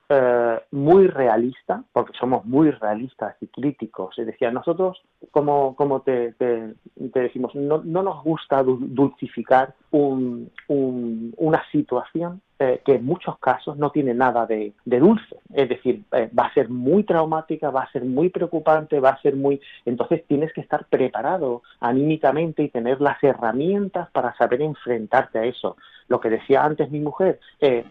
muy 0.72 1.06
realista, 1.06 1.84
porque 1.92 2.12
somos 2.18 2.44
muy 2.44 2.70
realistas 2.70 3.36
y 3.40 3.46
críticos. 3.46 4.18
Es 4.18 4.26
decir, 4.26 4.52
nosotros, 4.52 5.00
como, 5.30 5.76
como 5.76 6.00
te, 6.02 6.32
te, 6.32 6.74
decimos, 6.96 7.54
no, 7.54 7.82
no, 7.84 8.02
nos 8.02 8.24
gusta 8.24 8.62
dulcificar 8.62 9.74
un, 9.92 10.50
una 10.68 11.62
situación 11.70 12.40
eh, 12.62 12.82
que 12.84 12.96
en 12.96 13.06
muchos 13.06 13.38
casos 13.38 13.78
no 13.78 13.90
tiene 13.90 14.12
nada 14.12 14.44
de, 14.44 14.74
dulce. 14.84 15.36
Es 15.54 15.66
decir, 15.70 16.02
eh, 16.12 16.28
va 16.38 16.44
a 16.44 16.52
ser 16.52 16.68
muy 16.68 17.04
traumática, 17.04 17.70
va 17.70 17.84
a 17.84 17.92
ser 17.92 18.04
muy 18.04 18.28
preocupante, 18.28 19.00
va 19.00 19.10
a 19.10 19.22
ser 19.22 19.34
muy... 19.34 19.60
Entonces 19.86 20.26
tienes 20.26 20.52
que 20.52 20.60
estar 20.60 20.79
preparado 20.88 21.62
anímicamente 21.80 22.62
y 22.62 22.68
tener 22.68 23.00
las 23.00 23.22
herramientas 23.22 24.10
para 24.10 24.34
saber 24.36 24.62
enfrentarte 24.62 25.38
a 25.38 25.44
eso. 25.44 25.76
Lo 26.08 26.18
que 26.18 26.28
decía 26.28 26.64
antes 26.64 26.90
mi 26.90 26.98
mujer, 26.98 27.38
eh, 27.60 27.84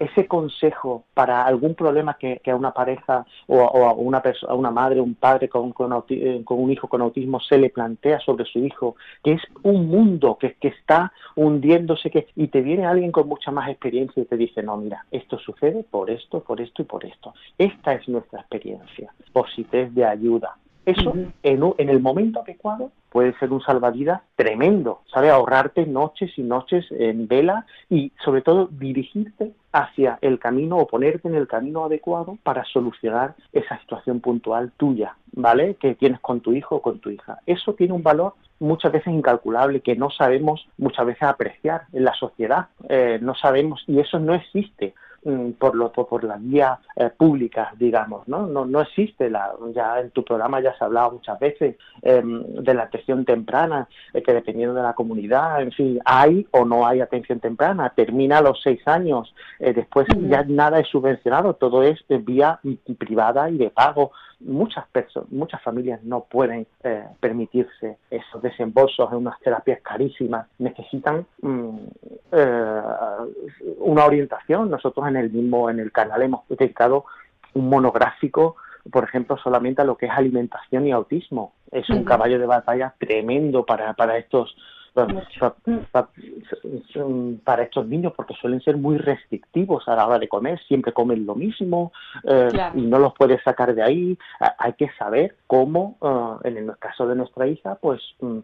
ese 0.00 0.26
consejo 0.26 1.04
para 1.14 1.44
algún 1.44 1.76
problema 1.76 2.14
que, 2.14 2.40
a 2.50 2.56
una 2.56 2.72
pareja 2.72 3.24
o, 3.46 3.60
a, 3.86 3.92
una 3.92 4.20
a 4.48 4.54
una 4.54 4.70
madre, 4.72 5.00
un 5.00 5.14
padre 5.14 5.48
con, 5.48 5.70
con, 5.72 5.92
un 5.92 6.70
hijo 6.72 6.88
con 6.88 7.02
autismo 7.02 7.38
se 7.38 7.56
le 7.56 7.70
plantea 7.70 8.18
sobre 8.18 8.44
su 8.46 8.58
hijo, 8.58 8.96
que 9.22 9.34
es 9.34 9.42
un 9.62 9.88
mundo 9.88 10.38
que, 10.40 10.54
que 10.54 10.68
está 10.68 11.12
hundiéndose 11.36 12.10
que, 12.10 12.26
y 12.34 12.48
te 12.48 12.62
viene 12.62 12.84
alguien 12.84 13.12
con 13.12 13.28
mucha 13.28 13.52
más 13.52 13.68
experiencia 13.68 14.22
y 14.22 14.26
te 14.26 14.36
dice, 14.36 14.62
no, 14.62 14.76
mira, 14.76 15.04
esto 15.12 15.38
sucede 15.38 15.84
por 15.84 16.10
esto, 16.10 16.40
por 16.40 16.60
esto 16.60 16.82
y 16.82 16.84
por 16.84 17.04
esto. 17.04 17.34
Esta 17.56 17.92
es 17.92 18.08
nuestra 18.08 18.40
experiencia, 18.40 19.12
por 19.32 19.48
si 19.50 19.62
te 19.64 19.82
es 19.82 19.94
de 19.94 20.04
ayuda. 20.04 20.56
Eso, 20.86 21.12
en, 21.42 21.74
en, 21.78 21.88
el 21.88 22.00
momento 22.00 22.40
adecuado, 22.40 22.90
puede 23.10 23.38
ser 23.38 23.52
un 23.52 23.60
salvavidas 23.60 24.22
tremendo, 24.34 25.02
¿sabe? 25.12 25.30
Ahorrarte 25.30 25.86
noches 25.86 26.30
y 26.36 26.42
noches 26.42 26.86
en 26.90 27.28
vela 27.28 27.66
y, 27.88 28.12
sobre 28.24 28.42
todo, 28.42 28.68
dirigirte 28.70 29.52
hacia 29.72 30.18
el 30.22 30.38
camino 30.38 30.78
o 30.78 30.86
ponerte 30.86 31.28
en 31.28 31.34
el 31.34 31.46
camino 31.46 31.84
adecuado 31.84 32.38
para 32.42 32.64
solucionar 32.64 33.34
esa 33.52 33.78
situación 33.80 34.20
puntual 34.20 34.72
tuya, 34.76 35.16
¿vale? 35.32 35.74
Que 35.74 35.94
tienes 35.94 36.20
con 36.20 36.40
tu 36.40 36.52
hijo 36.52 36.76
o 36.76 36.82
con 36.82 36.98
tu 36.98 37.10
hija. 37.10 37.38
Eso 37.46 37.74
tiene 37.74 37.92
un 37.92 38.02
valor 38.02 38.34
muchas 38.58 38.92
veces 38.92 39.12
incalculable 39.12 39.80
que 39.80 39.96
no 39.96 40.10
sabemos 40.10 40.66
muchas 40.78 41.06
veces 41.06 41.22
apreciar 41.22 41.82
en 41.92 42.04
la 42.04 42.14
sociedad. 42.14 42.68
Eh, 42.88 43.18
no 43.20 43.34
sabemos 43.34 43.82
y 43.86 43.98
eso 44.00 44.18
no 44.18 44.34
existe. 44.34 44.94
Mm, 45.22 45.50
por, 45.58 45.74
lo, 45.74 45.92
por 45.92 46.24
las 46.24 46.42
vías 46.42 46.78
eh, 46.96 47.10
públicas, 47.14 47.78
digamos, 47.78 48.26
¿no? 48.26 48.46
¿no? 48.46 48.64
No 48.64 48.80
existe, 48.80 49.28
la, 49.28 49.52
ya 49.74 50.00
en 50.00 50.12
tu 50.12 50.24
programa 50.24 50.60
ya 50.62 50.74
se 50.78 50.82
ha 50.82 50.86
hablado 50.86 51.10
muchas 51.10 51.38
veces 51.38 51.76
em, 52.00 52.42
de 52.42 52.72
la 52.72 52.84
atención 52.84 53.26
temprana, 53.26 53.86
eh, 54.14 54.22
que 54.22 54.32
dependiendo 54.32 54.74
de 54.74 54.82
la 54.82 54.94
comunidad, 54.94 55.60
en 55.60 55.72
fin, 55.72 56.00
hay 56.06 56.46
o 56.52 56.64
no 56.64 56.86
hay 56.86 57.02
atención 57.02 57.38
temprana, 57.38 57.92
termina 57.94 58.38
a 58.38 58.42
los 58.42 58.62
seis 58.62 58.80
años, 58.86 59.34
eh, 59.58 59.74
después 59.74 60.06
ya 60.22 60.42
nada 60.44 60.80
es 60.80 60.88
subvencionado, 60.88 61.52
todo 61.52 61.82
es 61.82 62.02
vía 62.08 62.58
privada 62.96 63.50
y 63.50 63.58
de 63.58 63.68
pago. 63.68 64.12
Muchas 64.40 64.86
personas, 64.88 65.30
muchas 65.30 65.62
familias 65.62 66.02
no 66.02 66.24
pueden 66.24 66.66
permitirse 67.20 67.98
esos 68.10 68.42
desembolsos 68.42 69.10
en 69.12 69.18
unas 69.18 69.38
terapias 69.40 69.80
carísimas, 69.82 70.46
necesitan 70.58 71.26
mm, 71.42 71.78
una 73.78 74.04
orientación. 74.06 74.70
Nosotros 74.70 75.06
en 75.08 75.16
el 75.16 75.30
mismo, 75.30 75.68
en 75.68 75.78
el 75.78 75.92
canal 75.92 76.22
hemos 76.22 76.48
dedicado 76.48 77.04
un 77.54 77.68
monográfico, 77.68 78.56
por 78.90 79.04
ejemplo, 79.04 79.36
solamente 79.36 79.82
a 79.82 79.84
lo 79.84 79.96
que 79.96 80.06
es 80.06 80.12
alimentación 80.12 80.86
y 80.86 80.92
autismo. 80.92 81.52
Es 81.70 81.88
un 81.90 82.04
caballo 82.04 82.38
de 82.38 82.46
batalla 82.46 82.94
tremendo 82.98 83.64
para, 83.64 83.92
para 83.94 84.16
estos 84.16 84.56
para 87.44 87.62
estos 87.62 87.86
niños 87.86 88.12
porque 88.16 88.34
suelen 88.34 88.60
ser 88.60 88.76
muy 88.76 88.98
restrictivos 88.98 89.88
a 89.88 89.94
la 89.94 90.06
hora 90.06 90.18
de 90.18 90.28
comer, 90.28 90.60
siempre 90.66 90.92
comen 90.92 91.26
lo 91.26 91.34
mismo 91.34 91.92
eh, 92.24 92.48
y 92.74 92.82
no 92.82 92.98
los 92.98 93.14
puedes 93.14 93.42
sacar 93.42 93.74
de 93.74 93.82
ahí. 93.82 94.18
Hay 94.58 94.72
que 94.74 94.90
saber 94.98 95.36
cómo, 95.46 95.96
eh, 96.02 96.48
en 96.48 96.56
el 96.56 96.78
caso 96.78 97.06
de 97.06 97.14
nuestra 97.14 97.46
hija, 97.46 97.76
pues 97.80 98.00
mm, 98.20 98.38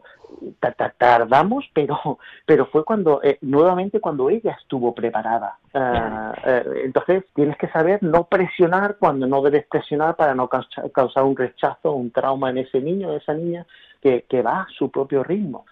tardamos, 0.98 1.64
pero, 1.74 2.18
pero 2.44 2.66
fue 2.66 2.84
cuando, 2.84 3.22
eh, 3.22 3.38
nuevamente 3.42 4.00
cuando 4.00 4.30
ella 4.30 4.56
estuvo 4.60 4.94
preparada. 4.94 5.58
entonces 6.84 7.24
tienes 7.34 7.56
que 7.58 7.68
saber 7.68 8.02
no 8.02 8.24
presionar 8.24 8.96
cuando 8.98 9.26
no 9.26 9.42
debes 9.42 9.66
presionar 9.66 10.16
para 10.16 10.34
no 10.34 10.48
causar 10.48 11.24
un 11.24 11.36
rechazo, 11.36 11.92
un 11.92 12.10
trauma 12.10 12.50
en 12.50 12.58
ese 12.58 12.80
niño, 12.80 13.12
esa 13.12 13.34
niña 13.34 13.66
que, 14.00 14.24
que 14.28 14.42
va 14.42 14.62
a 14.62 14.66
su 14.76 14.90
propio 14.90 15.22
ritmo 15.22 15.64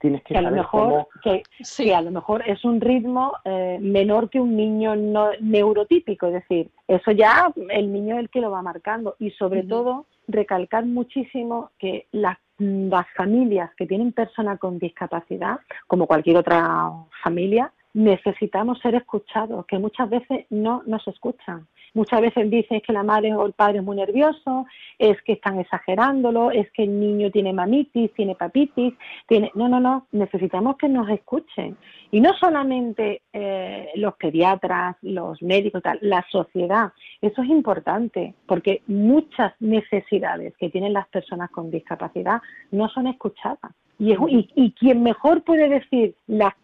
tienes 0.00 0.22
que, 0.22 0.36
a 0.36 0.42
lo 0.42 0.50
mejor 0.50 1.08
que, 1.22 1.42
sí. 1.60 1.92
a 1.92 2.00
lo 2.00 2.10
mejor 2.10 2.42
es 2.48 2.64
un 2.64 2.80
ritmo 2.80 3.34
eh, 3.44 3.78
menor 3.80 4.30
que 4.30 4.40
un 4.40 4.56
niño 4.56 4.96
no, 4.96 5.30
neurotípico 5.40 6.28
es 6.28 6.34
decir 6.34 6.70
eso 6.88 7.10
ya 7.10 7.52
el 7.70 7.92
niño 7.92 8.14
es 8.14 8.20
el 8.20 8.30
que 8.30 8.40
lo 8.40 8.50
va 8.50 8.62
marcando 8.62 9.16
y 9.18 9.30
sobre 9.32 9.64
todo 9.64 10.06
recalcar 10.28 10.86
muchísimo 10.86 11.70
que 11.78 12.06
las, 12.12 12.38
las 12.58 13.06
familias 13.14 13.70
que 13.76 13.86
tienen 13.86 14.12
personas 14.12 14.58
con 14.58 14.78
discapacidad 14.78 15.58
como 15.86 16.06
cualquier 16.06 16.38
otra 16.38 16.90
familia 17.22 17.72
necesitamos 17.96 18.78
ser 18.80 18.94
escuchados, 18.94 19.64
que 19.64 19.78
muchas 19.78 20.10
veces 20.10 20.44
no 20.50 20.82
nos 20.86 21.08
escuchan. 21.08 21.66
Muchas 21.94 22.20
veces 22.20 22.50
dicen 22.50 22.82
que 22.82 22.92
la 22.92 23.02
madre 23.02 23.34
o 23.34 23.46
el 23.46 23.54
padre 23.54 23.78
es 23.78 23.84
muy 23.84 23.96
nervioso, 23.96 24.66
es 24.98 25.16
que 25.22 25.32
están 25.32 25.58
exagerándolo, 25.58 26.50
es 26.50 26.70
que 26.72 26.82
el 26.82 27.00
niño 27.00 27.30
tiene 27.30 27.54
mamitis, 27.54 28.12
tiene 28.12 28.34
papitis, 28.34 28.92
tiene... 29.26 29.50
No, 29.54 29.66
no, 29.66 29.80
no, 29.80 30.06
necesitamos 30.12 30.76
que 30.76 30.90
nos 30.90 31.08
escuchen. 31.08 31.78
Y 32.10 32.20
no 32.20 32.34
solamente 32.34 33.22
eh, 33.32 33.88
los 33.94 34.14
pediatras, 34.16 34.96
los 35.00 35.40
médicos, 35.40 35.82
tal, 35.82 35.98
la 36.02 36.22
sociedad. 36.30 36.92
Eso 37.22 37.40
es 37.40 37.48
importante, 37.48 38.34
porque 38.44 38.82
muchas 38.88 39.54
necesidades 39.58 40.54
que 40.58 40.68
tienen 40.68 40.92
las 40.92 41.08
personas 41.08 41.50
con 41.50 41.70
discapacidad 41.70 42.42
no 42.72 42.90
son 42.90 43.06
escuchadas. 43.06 43.72
Y, 43.98 44.14
y, 44.54 44.72
quien 44.72 45.02
mejor 45.02 45.42
puede 45.42 45.68
decir 45.68 46.14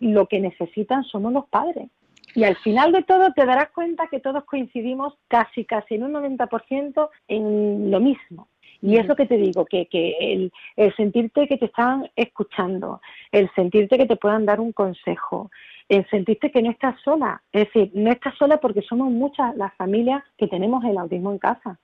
lo 0.00 0.26
que 0.26 0.40
necesitan 0.40 1.02
somos 1.04 1.32
los 1.32 1.46
padres. 1.46 1.88
Y 2.34 2.44
al 2.44 2.56
final 2.56 2.92
de 2.92 3.02
todo 3.02 3.32
te 3.32 3.44
darás 3.44 3.70
cuenta 3.70 4.08
que 4.08 4.20
todos 4.20 4.44
coincidimos 4.44 5.14
casi, 5.28 5.64
casi 5.64 5.94
en 5.94 6.04
un 6.04 6.12
90% 6.12 7.08
en 7.28 7.90
lo 7.90 8.00
mismo. 8.00 8.48
Y 8.82 8.96
es 8.96 9.06
lo 9.06 9.14
que 9.14 9.26
te 9.26 9.36
digo, 9.36 9.64
que, 9.64 9.86
que 9.86 10.50
el, 10.76 10.94
sentirte 10.96 11.46
que 11.46 11.56
te 11.56 11.66
están 11.66 12.10
escuchando, 12.16 13.00
el 13.30 13.48
sentirte 13.54 13.96
que 13.96 14.06
te 14.06 14.16
puedan 14.16 14.44
dar 14.44 14.58
un 14.58 14.72
consejo, 14.72 15.52
el 15.88 16.04
sentirte 16.10 16.50
que 16.50 16.62
no 16.62 16.70
estás 16.70 17.00
sola. 17.02 17.42
Es 17.52 17.66
decir, 17.66 17.92
no 17.94 18.10
estás 18.10 18.34
sola 18.36 18.56
porque 18.58 18.82
somos 18.82 19.12
muchas 19.12 19.54
las 19.56 19.72
familias 19.74 20.24
que 20.36 20.48
tenemos 20.48 20.84
el 20.84 20.98
autismo 20.98 21.30
en 21.30 21.38
casa. 21.38 21.78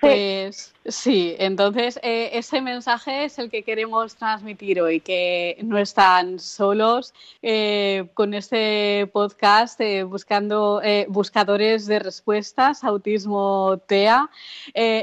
Pues 0.00 0.74
sí, 0.86 1.34
entonces 1.38 1.98
eh, 2.02 2.30
ese 2.34 2.60
mensaje 2.60 3.24
es 3.24 3.38
el 3.38 3.50
que 3.50 3.62
queremos 3.64 4.14
transmitir 4.14 4.80
hoy, 4.80 5.00
que 5.00 5.58
no 5.62 5.76
están 5.78 6.38
solos 6.38 7.14
eh, 7.42 8.06
con 8.14 8.34
este 8.34 9.08
podcast 9.12 9.80
eh, 9.80 10.04
buscando 10.04 10.80
buscadores 11.08 11.86
de 11.86 11.98
respuestas, 11.98 12.84
autismo 12.84 13.80
TEA. 13.86 14.30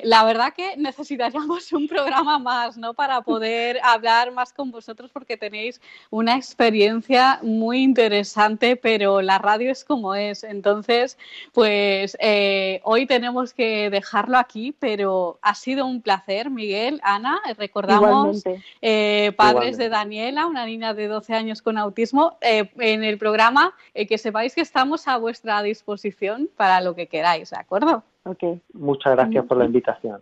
la 0.03 0.23
verdad 0.23 0.53
que 0.53 0.77
necesitaríamos 0.77 1.71
un 1.73 1.88
programa 1.88 2.39
más, 2.39 2.77
¿no? 2.77 2.93
Para 2.93 3.21
poder 3.21 3.80
hablar 3.84 4.32
más 4.32 4.53
con 4.53 4.71
vosotros 4.71 5.11
porque 5.11 5.36
tenéis 5.36 5.82
una 6.09 6.36
experiencia 6.38 7.39
muy 7.43 7.84
interesante, 7.84 8.75
pero 8.75 9.21
la 9.21 9.39
radio 9.39 9.71
es 9.71 9.84
como 9.84 10.15
es. 10.15 10.43
Entonces, 10.43 11.17
pues 11.53 12.17
hoy 12.84 13.05
tenemos 13.05 13.53
que 13.53 13.89
dejarlo 13.89 14.38
aquí, 14.38 14.68
pero 14.78 15.39
ha 15.41 15.55
sido 15.55 15.86
un 15.86 16.01
placer, 16.01 16.49
Miguel, 16.49 16.99
Ana. 17.03 17.39
Recordamos 17.57 18.43
eh, 18.82 19.32
padres 19.36 19.78
de 19.78 19.89
Daniela, 19.89 20.47
una 20.47 20.65
niña 20.65 20.93
de 20.93 21.07
12 21.07 21.34
años 21.34 21.61
con 21.61 21.78
autismo, 21.78 22.38
eh, 22.41 22.70
en 22.78 23.03
el 23.03 23.17
programa, 23.17 23.74
eh, 23.93 24.07
que 24.07 24.17
sepáis 24.17 24.55
que 24.55 24.61
estamos 24.61 25.07
a 25.07 25.17
vuestra 25.17 25.61
disposición 25.61 26.49
para 26.55 26.82
lo 26.82 26.95
que 26.95 27.07
queráis, 27.07 27.49
¿de 27.51 27.57
acuerdo? 27.57 28.03
Okay. 28.24 28.61
Muchas 28.74 29.15
gracias 29.15 29.45
por 29.45 29.57
la 29.57 29.65
invitación. 29.65 30.22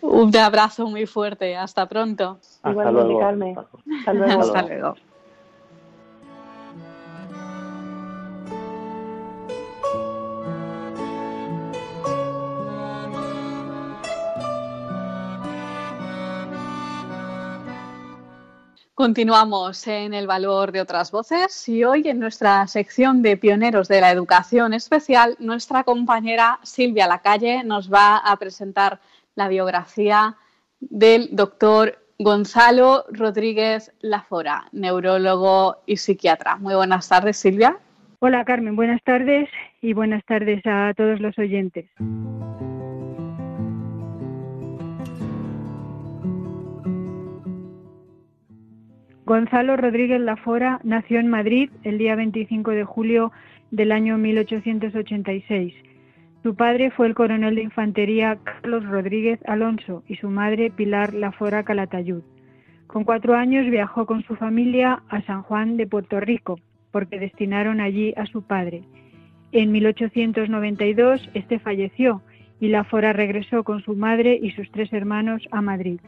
Un 0.00 0.34
abrazo 0.36 0.86
muy 0.86 1.06
fuerte. 1.06 1.56
Hasta 1.56 1.86
pronto. 1.88 2.38
Hasta 2.62 2.90
luego. 2.90 3.22
Hasta 4.40 4.62
luego. 4.62 4.94
Continuamos 19.00 19.86
en 19.86 20.12
el 20.12 20.26
valor 20.26 20.72
de 20.72 20.82
otras 20.82 21.10
voces 21.10 21.66
y 21.70 21.84
hoy 21.84 22.06
en 22.06 22.20
nuestra 22.20 22.66
sección 22.66 23.22
de 23.22 23.38
pioneros 23.38 23.88
de 23.88 23.98
la 24.02 24.10
educación 24.10 24.74
especial, 24.74 25.36
nuestra 25.38 25.84
compañera 25.84 26.58
Silvia 26.64 27.06
Lacalle 27.06 27.64
nos 27.64 27.90
va 27.90 28.18
a 28.18 28.36
presentar 28.36 29.00
la 29.36 29.48
biografía 29.48 30.36
del 30.80 31.30
doctor 31.32 31.98
Gonzalo 32.18 33.06
Rodríguez 33.08 33.90
Lafora, 34.02 34.66
neurólogo 34.72 35.78
y 35.86 35.96
psiquiatra. 35.96 36.56
Muy 36.56 36.74
buenas 36.74 37.08
tardes, 37.08 37.38
Silvia. 37.38 37.78
Hola, 38.18 38.44
Carmen. 38.44 38.76
Buenas 38.76 39.02
tardes 39.02 39.48
y 39.80 39.94
buenas 39.94 40.22
tardes 40.26 40.60
a 40.66 40.92
todos 40.94 41.20
los 41.20 41.38
oyentes. 41.38 41.86
Gonzalo 49.30 49.76
Rodríguez 49.76 50.20
Lafora 50.20 50.80
nació 50.82 51.20
en 51.20 51.28
Madrid 51.28 51.70
el 51.84 51.98
día 51.98 52.16
25 52.16 52.72
de 52.72 52.82
julio 52.82 53.30
del 53.70 53.92
año 53.92 54.18
1886. 54.18 55.72
Su 56.42 56.56
padre 56.56 56.90
fue 56.90 57.06
el 57.06 57.14
coronel 57.14 57.54
de 57.54 57.62
infantería 57.62 58.40
Carlos 58.42 58.84
Rodríguez 58.84 59.38
Alonso 59.46 60.02
y 60.08 60.16
su 60.16 60.30
madre 60.30 60.72
Pilar 60.72 61.14
Lafora 61.14 61.62
Calatayud. 61.62 62.24
Con 62.88 63.04
cuatro 63.04 63.36
años 63.36 63.70
viajó 63.70 64.04
con 64.04 64.24
su 64.24 64.34
familia 64.34 65.04
a 65.08 65.22
San 65.22 65.42
Juan 65.42 65.76
de 65.76 65.86
Puerto 65.86 66.18
Rico, 66.18 66.58
porque 66.90 67.20
destinaron 67.20 67.80
allí 67.80 68.12
a 68.16 68.26
su 68.26 68.42
padre. 68.42 68.82
En 69.52 69.70
1892 69.70 71.30
este 71.34 71.60
falleció 71.60 72.20
y 72.58 72.66
Lafora 72.66 73.12
regresó 73.12 73.62
con 73.62 73.80
su 73.80 73.94
madre 73.94 74.36
y 74.42 74.50
sus 74.50 74.68
tres 74.72 74.92
hermanos 74.92 75.46
a 75.52 75.62
Madrid 75.62 76.00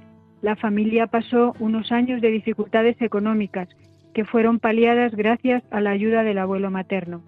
la 0.42 0.56
familia 0.56 1.06
pasó 1.06 1.54
unos 1.60 1.92
años 1.92 2.20
de 2.20 2.30
dificultades 2.30 3.00
económicas 3.00 3.68
que 4.12 4.24
fueron 4.24 4.58
paliadas 4.58 5.14
gracias 5.14 5.62
a 5.70 5.80
la 5.80 5.90
ayuda 5.90 6.22
del 6.24 6.38
abuelo 6.38 6.70
materno. 6.70 7.22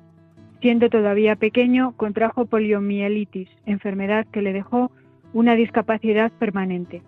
Siendo 0.60 0.90
todavía 0.90 1.36
pequeño, 1.36 1.92
contrajo 1.96 2.46
poliomielitis, 2.46 3.48
enfermedad 3.66 4.26
que 4.32 4.42
le 4.42 4.52
dejó 4.52 4.90
una 5.32 5.54
discapacidad 5.54 6.32
permanente. 6.32 7.02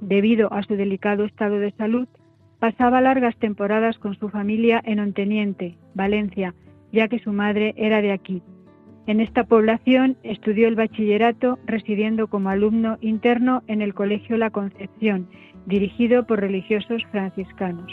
Debido 0.00 0.52
a 0.52 0.62
su 0.62 0.76
delicado 0.76 1.24
estado 1.24 1.58
de 1.58 1.72
salud, 1.72 2.08
pasaba 2.58 3.00
largas 3.00 3.36
temporadas 3.36 3.98
con 3.98 4.14
su 4.16 4.28
familia 4.28 4.80
en 4.84 5.00
Onteniente, 5.00 5.76
Valencia, 5.94 6.54
ya 6.92 7.08
que 7.08 7.18
su 7.18 7.32
madre 7.32 7.74
era 7.76 8.00
de 8.00 8.12
aquí. 8.12 8.42
En 9.06 9.20
esta 9.20 9.44
población 9.44 10.16
estudió 10.22 10.68
el 10.68 10.76
bachillerato 10.76 11.58
residiendo 11.66 12.28
como 12.28 12.50
alumno 12.50 12.98
interno 13.00 13.62
en 13.66 13.82
el 13.82 13.94
Colegio 13.94 14.36
La 14.36 14.50
Concepción, 14.50 15.28
dirigido 15.66 16.24
por 16.24 16.40
religiosos 16.40 17.02
franciscanos. 17.10 17.90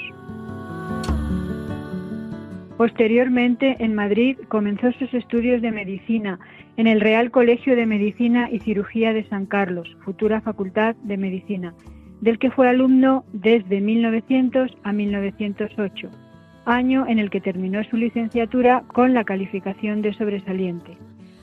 Posteriormente, 2.77 3.75
en 3.79 3.95
Madrid, 3.95 4.37
comenzó 4.47 4.91
sus 4.93 5.13
estudios 5.13 5.61
de 5.61 5.71
medicina 5.71 6.39
en 6.77 6.87
el 6.87 7.01
Real 7.01 7.31
Colegio 7.31 7.75
de 7.75 7.85
Medicina 7.85 8.47
y 8.51 8.59
Cirugía 8.59 9.11
de 9.11 9.27
San 9.27 9.47
Carlos, 9.47 9.97
futura 10.05 10.41
Facultad 10.41 10.95
de 11.03 11.17
Medicina, 11.17 11.73
del 12.21 12.37
que 12.37 12.51
fue 12.51 12.69
alumno 12.69 13.25
desde 13.33 13.81
1900 13.81 14.77
a 14.83 14.93
1908 14.93 16.28
año 16.69 17.05
en 17.07 17.19
el 17.19 17.29
que 17.29 17.41
terminó 17.41 17.83
su 17.83 17.97
licenciatura 17.97 18.83
con 18.87 19.13
la 19.13 19.23
calificación 19.23 20.01
de 20.01 20.13
sobresaliente. 20.13 20.97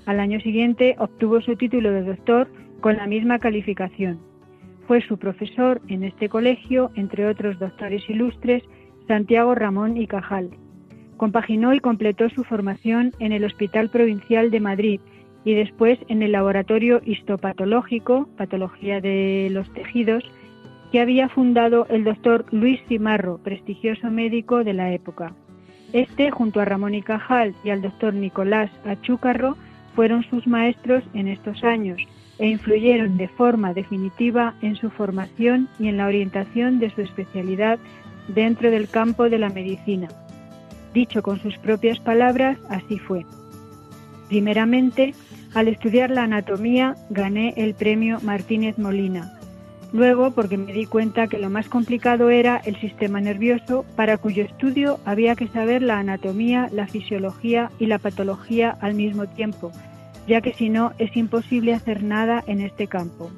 Al 0.06 0.20
año 0.20 0.40
siguiente 0.40 0.94
obtuvo 0.98 1.40
su 1.40 1.56
título 1.56 1.90
de 1.90 2.02
doctor 2.02 2.48
con 2.80 2.96
la 2.96 3.06
misma 3.06 3.38
calificación. 3.38 4.20
Fue 4.86 5.00
su 5.02 5.18
profesor 5.18 5.82
en 5.88 6.04
este 6.04 6.28
colegio, 6.28 6.92
entre 6.94 7.26
otros 7.26 7.58
doctores 7.58 8.08
ilustres, 8.08 8.62
Santiago 9.08 9.54
Ramón 9.54 9.96
y 9.96 10.06
Cajal. 10.06 10.50
Compaginó 11.16 11.74
y 11.74 11.80
completó 11.80 12.28
su 12.28 12.44
formación 12.44 13.12
en 13.18 13.32
el 13.32 13.44
Hospital 13.44 13.90
Provincial 13.90 14.50
de 14.50 14.60
Madrid 14.60 15.00
y 15.44 15.54
después 15.54 15.98
en 16.08 16.22
el 16.22 16.32
Laboratorio 16.32 17.00
Histopatológico, 17.04 18.28
Patología 18.36 19.00
de 19.00 19.48
los 19.50 19.72
Tejidos, 19.72 20.24
que 20.96 21.02
había 21.02 21.28
fundado 21.28 21.86
el 21.90 22.04
doctor 22.04 22.46
Luis 22.52 22.80
Cimarro, 22.88 23.36
prestigioso 23.36 24.10
médico 24.10 24.64
de 24.64 24.72
la 24.72 24.94
época. 24.94 25.34
Este, 25.92 26.30
junto 26.30 26.58
a 26.58 26.64
Ramón 26.64 26.94
y 26.94 27.02
Cajal 27.02 27.54
y 27.62 27.68
al 27.68 27.82
doctor 27.82 28.14
Nicolás 28.14 28.70
Achúcarro, 28.86 29.58
fueron 29.94 30.24
sus 30.30 30.46
maestros 30.46 31.04
en 31.12 31.28
estos 31.28 31.62
años 31.64 32.00
e 32.38 32.48
influyeron 32.48 33.18
de 33.18 33.28
forma 33.28 33.74
definitiva 33.74 34.54
en 34.62 34.74
su 34.74 34.88
formación 34.88 35.68
y 35.78 35.88
en 35.88 35.98
la 35.98 36.06
orientación 36.06 36.78
de 36.78 36.88
su 36.88 37.02
especialidad 37.02 37.78
dentro 38.28 38.70
del 38.70 38.88
campo 38.88 39.28
de 39.28 39.36
la 39.36 39.50
medicina. 39.50 40.08
Dicho 40.94 41.20
con 41.22 41.38
sus 41.40 41.58
propias 41.58 42.00
palabras, 42.00 42.56
así 42.70 42.98
fue. 42.98 43.26
Primeramente, 44.28 45.12
al 45.52 45.68
estudiar 45.68 46.08
la 46.08 46.22
anatomía, 46.22 46.94
gané 47.10 47.52
el 47.58 47.74
premio 47.74 48.18
Martínez 48.22 48.78
Molina, 48.78 49.35
Luego, 49.96 50.32
porque 50.32 50.58
me 50.58 50.74
di 50.74 50.84
cuenta 50.84 51.26
que 51.26 51.38
lo 51.38 51.48
más 51.48 51.70
complicado 51.70 52.28
era 52.28 52.58
el 52.58 52.78
sistema 52.80 53.18
nervioso, 53.18 53.86
para 53.96 54.18
cuyo 54.18 54.44
estudio 54.44 55.00
había 55.06 55.34
que 55.36 55.48
saber 55.48 55.80
la 55.80 55.98
anatomía, 55.98 56.68
la 56.70 56.86
fisiología 56.86 57.70
y 57.78 57.86
la 57.86 57.98
patología 57.98 58.76
al 58.82 58.92
mismo 58.92 59.26
tiempo, 59.26 59.72
ya 60.28 60.42
que 60.42 60.52
si 60.52 60.68
no 60.68 60.92
es 60.98 61.16
imposible 61.16 61.72
hacer 61.72 62.02
nada 62.02 62.44
en 62.46 62.60
este 62.60 62.88
campo. 62.88 63.30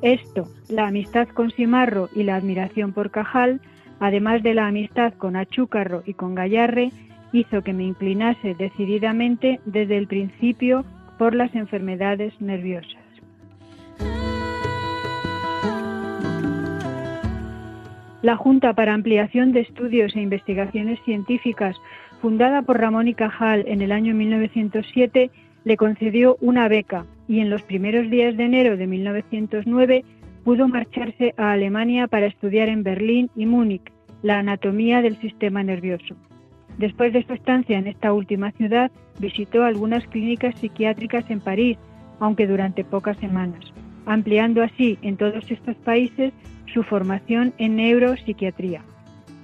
Esto, 0.00 0.46
la 0.68 0.86
amistad 0.86 1.26
con 1.30 1.50
Simarro 1.50 2.08
y 2.14 2.22
la 2.22 2.36
admiración 2.36 2.92
por 2.92 3.10
Cajal, 3.10 3.60
además 3.98 4.44
de 4.44 4.54
la 4.54 4.68
amistad 4.68 5.14
con 5.14 5.34
Achúcarro 5.34 6.04
y 6.06 6.14
con 6.14 6.36
Gallarre, 6.36 6.92
hizo 7.32 7.62
que 7.62 7.72
me 7.72 7.82
inclinase 7.82 8.54
decididamente 8.54 9.58
desde 9.64 9.98
el 9.98 10.06
principio 10.06 10.84
por 11.18 11.34
las 11.34 11.52
enfermedades 11.56 12.40
nerviosas. 12.40 13.07
La 18.20 18.36
Junta 18.36 18.72
para 18.72 18.94
Ampliación 18.94 19.52
de 19.52 19.60
Estudios 19.60 20.16
e 20.16 20.20
Investigaciones 20.20 20.98
Científicas, 21.04 21.76
fundada 22.20 22.62
por 22.62 22.80
Ramón 22.80 23.06
y 23.06 23.14
Cajal 23.14 23.64
en 23.68 23.80
el 23.80 23.92
año 23.92 24.12
1907, 24.12 25.30
le 25.64 25.76
concedió 25.76 26.36
una 26.40 26.66
beca 26.66 27.06
y 27.28 27.38
en 27.38 27.48
los 27.48 27.62
primeros 27.62 28.10
días 28.10 28.36
de 28.36 28.44
enero 28.44 28.76
de 28.76 28.88
1909 28.88 30.04
pudo 30.42 30.66
marcharse 30.66 31.32
a 31.36 31.52
Alemania 31.52 32.08
para 32.08 32.26
estudiar 32.26 32.68
en 32.68 32.82
Berlín 32.82 33.30
y 33.36 33.46
Múnich 33.46 33.92
la 34.22 34.40
anatomía 34.40 35.00
del 35.00 35.16
sistema 35.18 35.62
nervioso. 35.62 36.16
Después 36.76 37.12
de 37.12 37.24
su 37.24 37.34
estancia 37.34 37.78
en 37.78 37.86
esta 37.86 38.12
última 38.12 38.50
ciudad, 38.52 38.90
visitó 39.20 39.62
algunas 39.62 40.04
clínicas 40.08 40.58
psiquiátricas 40.58 41.30
en 41.30 41.38
París, 41.38 41.78
aunque 42.18 42.48
durante 42.48 42.82
pocas 42.82 43.16
semanas, 43.18 43.60
ampliando 44.06 44.62
así 44.62 44.98
en 45.02 45.16
todos 45.16 45.48
estos 45.50 45.76
países 45.76 46.32
su 46.72 46.82
formación 46.82 47.54
en 47.58 47.76
neuropsiquiatría. 47.76 48.82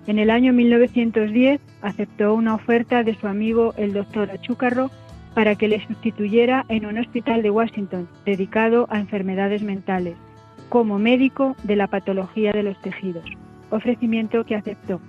En 0.06 0.18
el 0.18 0.30
año 0.30 0.52
1910 0.52 1.60
aceptó 1.80 2.34
una 2.34 2.54
oferta 2.54 3.02
de 3.02 3.14
su 3.14 3.26
amigo 3.26 3.74
el 3.76 3.92
doctor 3.92 4.30
Achúcarro 4.30 4.90
para 5.34 5.56
que 5.56 5.68
le 5.68 5.84
sustituyera 5.86 6.64
en 6.68 6.86
un 6.86 6.98
hospital 6.98 7.42
de 7.42 7.50
Washington 7.50 8.08
dedicado 8.24 8.86
a 8.90 9.00
enfermedades 9.00 9.62
mentales, 9.62 10.14
como 10.68 10.98
médico 10.98 11.56
de 11.64 11.76
la 11.76 11.88
patología 11.88 12.52
de 12.52 12.62
los 12.62 12.80
tejidos, 12.82 13.24
ofrecimiento 13.70 14.44
que 14.44 14.54
aceptó. 14.54 15.00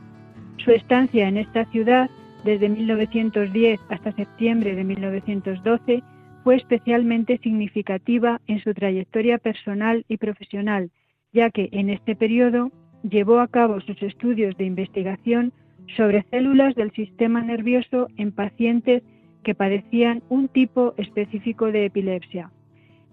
Su 0.57 0.72
estancia 0.72 1.28
en 1.28 1.38
esta 1.38 1.66
ciudad, 1.66 2.09
desde 2.43 2.70
1910 2.70 3.80
hasta 3.89 4.11
septiembre 4.13 4.76
de 4.76 4.84
1912, 4.84 6.03
fue 6.43 6.55
especialmente 6.55 7.38
significativa 7.39 8.39
en 8.47 8.61
su 8.61 8.74
trayectoria 8.74 9.38
personal 9.38 10.05
y 10.07 10.18
profesional, 10.18 10.91
ya 11.36 11.49
que 11.51 11.67
en 11.73 11.89
este 11.89 12.15
periodo 12.15 12.71
llevó 13.03 13.39
a 13.39 13.49
cabo 13.49 13.81
sus 13.81 14.01
estudios 14.01 14.57
de 14.57 14.63
investigación 14.63 15.51
sobre 15.97 16.23
células 16.31 16.73
del 16.75 16.91
sistema 16.91 17.41
nervioso 17.41 18.07
en 18.17 18.31
pacientes 18.31 19.03
que 19.43 19.53
padecían 19.53 20.23
un 20.29 20.47
tipo 20.47 20.93
específico 20.97 21.71
de 21.71 21.86
epilepsia. 21.86 22.51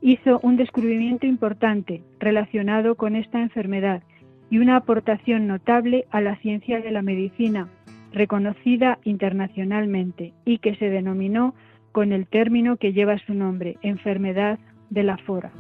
Hizo 0.01 0.39
un 0.43 0.57
descubrimiento 0.57 1.27
importante 1.27 2.03
relacionado 2.21 2.95
con 2.95 3.17
esta 3.17 3.43
enfermedad 3.43 4.03
y 4.51 4.59
una 4.59 4.77
aportación 4.77 5.49
notable 5.49 6.07
a 6.11 6.21
la 6.21 6.37
ciencia 6.37 6.81
de 6.81 6.93
la 6.93 7.03
medicina, 7.03 7.69
reconocida 8.13 9.01
internacionalmente 9.03 10.33
y 10.45 10.59
que 10.59 10.77
se 10.77 10.91
denominó 10.91 11.55
con 11.91 12.13
el 12.13 12.29
término 12.29 12.77
que 12.77 12.93
lleva 12.93 13.19
su 13.19 13.35
nombre, 13.35 13.79
enfermedad 13.83 14.61
de 14.91 15.03
la 15.03 15.19
fora. 15.19 15.51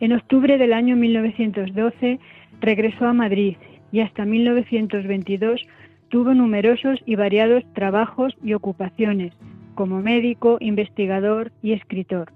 En 0.00 0.12
octubre 0.14 0.56
del 0.56 0.72
año 0.72 0.96
1912 0.96 2.18
regresó 2.60 3.06
a 3.06 3.12
Madrid 3.12 3.56
y 3.92 4.00
hasta 4.00 4.24
1922 4.24 5.60
tuvo 6.08 6.32
numerosos 6.32 6.98
y 7.04 7.16
variados 7.16 7.64
trabajos 7.74 8.34
y 8.42 8.54
ocupaciones 8.54 9.34
como 9.74 10.00
médico, 10.00 10.56
investigador 10.60 11.52
y 11.62 11.72
escritor. 11.72 12.32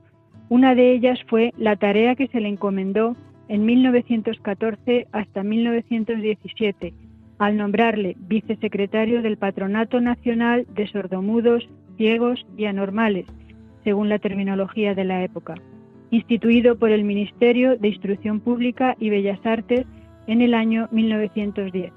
Una 0.51 0.75
de 0.75 0.93
ellas 0.93 1.19
fue 1.27 1.53
la 1.57 1.77
tarea 1.77 2.15
que 2.15 2.29
se 2.29 2.41
le 2.41 2.49
encomendó 2.49 3.17
en 3.49 3.65
1914 3.65 5.07
hasta 5.13 5.43
1917, 5.43 6.93
al 7.39 7.57
nombrarle 7.57 8.15
vicesecretario 8.19 9.23
del 9.23 9.39
Patronato 9.39 10.01
Nacional 10.01 10.67
de 10.75 10.87
Sordomudos, 10.87 11.69
Ciegos 11.97 12.47
y 12.57 12.67
Anormales, 12.67 13.27
según 13.85 14.09
la 14.09 14.19
terminología 14.19 14.95
de 14.95 15.05
la 15.05 15.25
época, 15.25 15.55
instituido 16.11 16.77
por 16.79 16.91
el 16.91 17.05
Ministerio 17.05 17.77
de 17.77 17.89
Instrucción 17.89 18.41
Pública 18.41 18.95
y 18.99 19.11
Bellas 19.11 19.45
Artes 19.45 19.87
en 20.27 20.41
el 20.41 20.55
año 20.55 20.89
1910. 20.93 21.93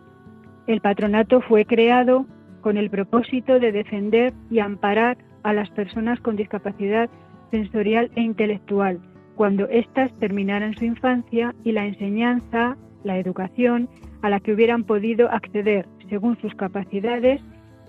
El 0.68 0.82
patronato 0.82 1.41
fue 1.41 1.66
creado 1.66 2.26
con 2.62 2.78
el 2.78 2.89
propósito 2.89 3.60
de 3.60 3.72
defender 3.72 4.34
y 4.49 4.60
amparar 4.60 5.18
a 5.43 5.53
las 5.53 5.70
personas 5.70 6.20
con 6.20 6.36
discapacidad 6.36 7.10
sensorial 7.51 8.12
e 8.16 8.22
intelectual 8.22 8.99
cuando 9.36 9.70
éstas 9.70 10.12
terminaran 10.20 10.76
su 10.76 10.84
infancia 10.84 11.53
y 11.64 11.72
la 11.72 11.86
enseñanza, 11.86 12.76
la 13.03 13.20
educación 13.20 13.88
a 14.22 14.30
la 14.30 14.39
que 14.39 14.51
hubieran 14.51 14.84
podido 14.84 15.32
acceder 15.32 15.88
según 16.10 16.38
sus 16.41 16.53
capacidades 16.55 17.39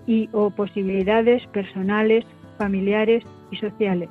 y 0.05 0.29
o 0.31 0.51
posibilidades 0.51 1.45
personales, 1.47 2.23
familiares 2.57 3.23
y 3.51 3.57
sociales. 3.57 4.09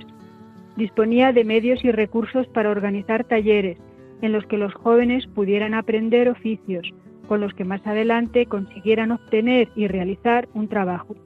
Disponía 0.79 1.33
de 1.33 1.43
medios 1.43 1.85
y 1.85 1.91
recursos 1.91 2.47
para 2.47 2.71
organizar 2.71 3.25
talleres 3.25 3.79
en 4.23 4.31
los 4.31 4.47
que 4.47 4.57
los 4.57 4.73
jóvenes 4.75 5.27
pudieran 5.27 5.75
aprender 5.75 6.29
oficios 6.29 6.89
con 7.27 7.41
los 7.41 7.53
que 7.55 7.65
más 7.65 7.85
adelante 7.85 8.47
consiguieran 8.47 9.11
obtener 9.11 9.71
y 9.75 9.89
realizar 9.89 10.49
un 10.55 10.69
trabajo. 10.69 11.17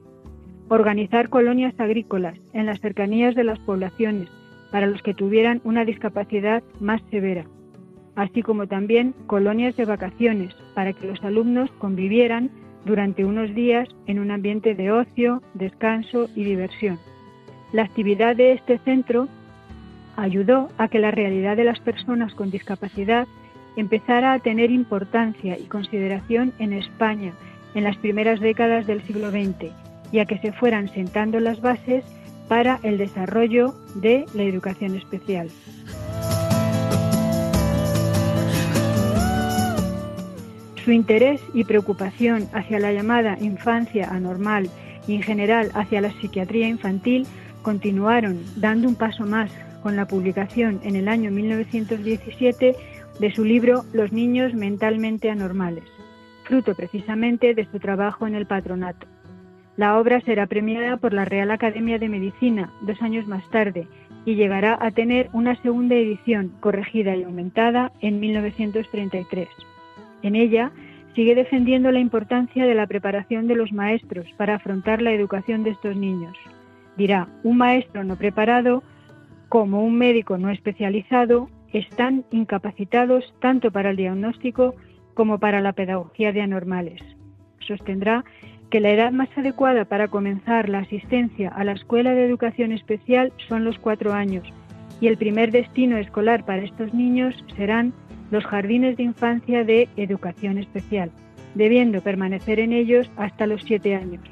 Organizar 0.69 1.29
colonias 1.29 1.79
agrícolas 1.79 2.35
en 2.53 2.65
las 2.65 2.79
cercanías 2.79 3.35
de 3.35 3.43
las 3.43 3.59
poblaciones 3.59 4.27
para 4.71 4.87
los 4.87 5.03
que 5.03 5.13
tuvieran 5.13 5.61
una 5.63 5.85
discapacidad 5.85 6.63
más 6.79 7.03
severa, 7.11 7.45
así 8.15 8.41
como 8.41 8.65
también 8.65 9.13
colonias 9.27 9.77
de 9.77 9.85
vacaciones 9.85 10.55
para 10.73 10.93
que 10.93 11.05
los 11.05 11.23
alumnos 11.23 11.69
convivieran 11.77 12.49
durante 12.85 13.23
unos 13.23 13.53
días 13.53 13.87
en 14.07 14.17
un 14.17 14.31
ambiente 14.31 14.73
de 14.73 14.91
ocio, 14.91 15.43
descanso 15.53 16.27
y 16.35 16.43
diversión. 16.43 16.97
La 17.71 17.83
actividad 17.83 18.35
de 18.35 18.53
este 18.53 18.79
centro 18.79 19.27
ayudó 20.15 20.69
a 20.77 20.87
que 20.87 20.99
la 20.99 21.11
realidad 21.11 21.57
de 21.57 21.63
las 21.63 21.79
personas 21.79 22.33
con 22.33 22.51
discapacidad 22.51 23.27
empezara 23.75 24.33
a 24.33 24.39
tener 24.39 24.71
importancia 24.71 25.57
y 25.57 25.63
consideración 25.63 26.53
en 26.59 26.73
España 26.73 27.33
en 27.73 27.83
las 27.83 27.97
primeras 27.97 28.39
décadas 28.39 28.85
del 28.85 29.01
siglo 29.03 29.31
XX 29.31 29.71
y 30.11 30.19
a 30.19 30.25
que 30.25 30.37
se 30.37 30.51
fueran 30.51 30.89
sentando 30.89 31.39
las 31.39 31.61
bases 31.61 32.03
para 32.47 32.79
el 32.83 32.97
desarrollo 32.97 33.73
de 33.95 34.25
la 34.33 34.43
educación 34.43 34.95
especial. 34.95 35.49
Su 40.83 40.91
interés 40.91 41.41
y 41.53 41.63
preocupación 41.63 42.49
hacia 42.53 42.77
la 42.77 42.91
llamada 42.91 43.37
infancia 43.39 44.09
anormal 44.11 44.69
y 45.07 45.15
en 45.15 45.23
general 45.23 45.71
hacia 45.73 46.01
la 46.01 46.11
psiquiatría 46.11 46.67
infantil 46.67 47.25
continuaron 47.61 48.43
dando 48.57 48.89
un 48.89 48.95
paso 48.95 49.25
más 49.25 49.49
con 49.83 49.97
la 49.97 50.07
publicación 50.07 50.79
en 50.83 50.95
el 50.95 51.09
año 51.09 51.29
1917 51.29 52.75
de 53.19 53.35
su 53.35 53.43
libro 53.43 53.83
Los 53.93 54.13
niños 54.13 54.53
mentalmente 54.53 55.29
anormales, 55.29 55.83
fruto 56.45 56.73
precisamente 56.73 57.53
de 57.53 57.65
su 57.65 57.79
trabajo 57.79 58.25
en 58.25 58.33
el 58.33 58.47
patronato. 58.47 59.05
La 59.75 59.99
obra 59.99 60.21
será 60.21 60.47
premiada 60.47 60.97
por 60.97 61.13
la 61.13 61.25
Real 61.25 61.51
Academia 61.51 61.99
de 61.99 62.07
Medicina 62.07 62.71
dos 62.81 63.01
años 63.01 63.27
más 63.27 63.47
tarde 63.49 63.87
y 64.25 64.35
llegará 64.35 64.77
a 64.79 64.91
tener 64.91 65.29
una 65.33 65.61
segunda 65.61 65.95
edición 65.95 66.53
corregida 66.59 67.15
y 67.15 67.23
aumentada 67.23 67.91
en 67.99 68.19
1933. 68.19 69.49
En 70.21 70.35
ella 70.35 70.71
sigue 71.15 71.35
defendiendo 71.35 71.91
la 71.91 71.99
importancia 71.99 72.65
de 72.65 72.75
la 72.75 72.87
preparación 72.87 73.47
de 73.47 73.55
los 73.55 73.71
maestros 73.73 74.25
para 74.37 74.55
afrontar 74.55 75.01
la 75.01 75.11
educación 75.11 75.63
de 75.63 75.71
estos 75.71 75.95
niños. 75.95 76.37
Dirá, 76.97 77.27
un 77.43 77.57
maestro 77.57 78.03
no 78.03 78.15
preparado, 78.15 78.83
como 79.53 79.83
un 79.83 79.95
médico 79.99 80.39
no 80.39 80.49
especializado, 80.49 81.47
están 81.73 82.25
incapacitados 82.31 83.35
tanto 83.39 83.69
para 83.69 83.91
el 83.91 83.97
diagnóstico 83.97 84.73
como 85.13 85.37
para 85.37 85.61
la 85.61 85.73
pedagogía 85.73 86.31
de 86.31 86.41
anormales. 86.41 86.99
Sostendrá 87.59 88.25
que 88.71 88.79
la 88.79 88.89
edad 88.89 89.11
más 89.11 89.29
adecuada 89.37 89.85
para 89.85 90.07
comenzar 90.07 90.69
la 90.69 90.79
asistencia 90.79 91.49
a 91.49 91.63
la 91.65 91.73
escuela 91.73 92.13
de 92.13 92.25
educación 92.25 92.71
especial 92.71 93.31
son 93.47 93.63
los 93.63 93.77
cuatro 93.77 94.13
años 94.13 94.43
y 94.99 95.05
el 95.05 95.17
primer 95.17 95.51
destino 95.51 95.97
escolar 95.97 96.45
para 96.45 96.63
estos 96.63 96.91
niños 96.91 97.35
serán 97.55 97.93
los 98.31 98.43
jardines 98.45 98.97
de 98.97 99.03
infancia 99.03 99.63
de 99.63 99.87
educación 99.97 100.57
especial, 100.57 101.11
debiendo 101.53 102.01
permanecer 102.01 102.59
en 102.59 102.73
ellos 102.73 103.07
hasta 103.17 103.45
los 103.45 103.61
siete 103.61 103.93
años. 103.93 104.23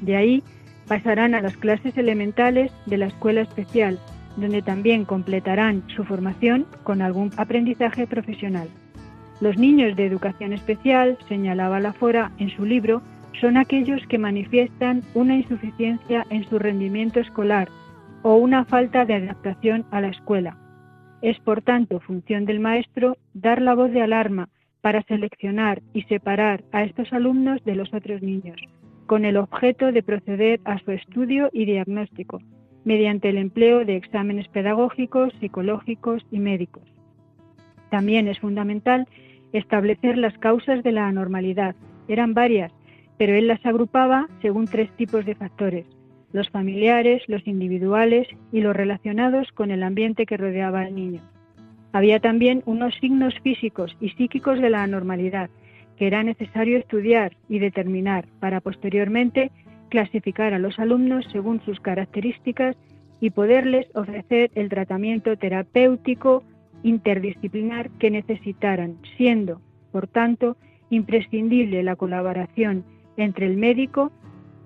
De 0.00 0.16
ahí 0.16 0.42
pasarán 0.88 1.36
a 1.36 1.40
las 1.40 1.56
clases 1.56 1.96
elementales 1.96 2.72
de 2.86 2.98
la 2.98 3.06
escuela 3.06 3.42
especial, 3.42 4.00
donde 4.36 4.62
también 4.62 5.04
completarán 5.04 5.82
su 5.94 6.04
formación 6.04 6.66
con 6.82 7.02
algún 7.02 7.30
aprendizaje 7.36 8.06
profesional. 8.06 8.68
Los 9.40 9.58
niños 9.58 9.96
de 9.96 10.06
educación 10.06 10.52
especial, 10.52 11.18
señalaba 11.28 11.80
la 11.80 11.92
Fora 11.92 12.32
en 12.38 12.50
su 12.50 12.64
libro, 12.64 13.02
son 13.40 13.56
aquellos 13.56 14.06
que 14.06 14.18
manifiestan 14.18 15.02
una 15.14 15.36
insuficiencia 15.36 16.24
en 16.30 16.48
su 16.48 16.58
rendimiento 16.58 17.20
escolar 17.20 17.68
o 18.22 18.36
una 18.36 18.64
falta 18.64 19.04
de 19.04 19.14
adaptación 19.14 19.84
a 19.90 20.00
la 20.00 20.08
escuela. 20.08 20.56
Es 21.20 21.38
por 21.40 21.62
tanto 21.62 22.00
función 22.00 22.44
del 22.44 22.60
maestro 22.60 23.16
dar 23.34 23.60
la 23.60 23.74
voz 23.74 23.90
de 23.92 24.02
alarma 24.02 24.48
para 24.80 25.02
seleccionar 25.02 25.82
y 25.92 26.02
separar 26.02 26.62
a 26.72 26.84
estos 26.84 27.12
alumnos 27.12 27.64
de 27.64 27.74
los 27.74 27.92
otros 27.92 28.22
niños, 28.22 28.60
con 29.06 29.24
el 29.24 29.36
objeto 29.36 29.92
de 29.92 30.02
proceder 30.02 30.60
a 30.64 30.78
su 30.78 30.90
estudio 30.90 31.48
y 31.52 31.64
diagnóstico, 31.64 32.40
mediante 32.84 33.28
el 33.28 33.38
empleo 33.38 33.84
de 33.84 33.96
exámenes 33.96 34.48
pedagógicos, 34.48 35.32
psicológicos 35.40 36.24
y 36.30 36.38
médicos. 36.38 36.82
También 37.90 38.28
es 38.28 38.38
fundamental 38.38 39.06
establecer 39.52 40.18
las 40.18 40.36
causas 40.38 40.82
de 40.82 40.92
la 40.92 41.06
anormalidad. 41.06 41.74
Eran 42.08 42.34
varias, 42.34 42.72
pero 43.18 43.34
él 43.34 43.46
las 43.46 43.64
agrupaba 43.64 44.28
según 44.42 44.66
tres 44.66 44.90
tipos 44.96 45.24
de 45.24 45.34
factores, 45.34 45.86
los 46.32 46.50
familiares, 46.50 47.22
los 47.28 47.46
individuales 47.46 48.26
y 48.52 48.60
los 48.60 48.74
relacionados 48.74 49.52
con 49.52 49.70
el 49.70 49.82
ambiente 49.82 50.26
que 50.26 50.36
rodeaba 50.36 50.80
al 50.80 50.94
niño. 50.94 51.22
Había 51.92 52.18
también 52.18 52.62
unos 52.66 52.94
signos 52.96 53.34
físicos 53.44 53.96
y 54.00 54.10
psíquicos 54.10 54.60
de 54.60 54.70
la 54.70 54.82
anormalidad 54.82 55.48
que 55.96 56.06
era 56.06 56.22
necesario 56.22 56.78
estudiar 56.78 57.36
y 57.48 57.58
determinar 57.58 58.26
para 58.40 58.60
posteriormente 58.60 59.50
clasificar 59.94 60.54
a 60.54 60.58
los 60.58 60.80
alumnos 60.80 61.24
según 61.30 61.60
sus 61.64 61.78
características 61.78 62.74
y 63.20 63.30
poderles 63.30 63.86
ofrecer 63.94 64.50
el 64.56 64.68
tratamiento 64.68 65.36
terapéutico 65.36 66.42
interdisciplinar 66.82 67.90
que 67.90 68.10
necesitaran, 68.10 68.96
siendo, 69.16 69.60
por 69.92 70.08
tanto, 70.08 70.56
imprescindible 70.90 71.84
la 71.84 71.94
colaboración 71.94 72.84
entre 73.16 73.46
el 73.46 73.56
médico 73.56 74.10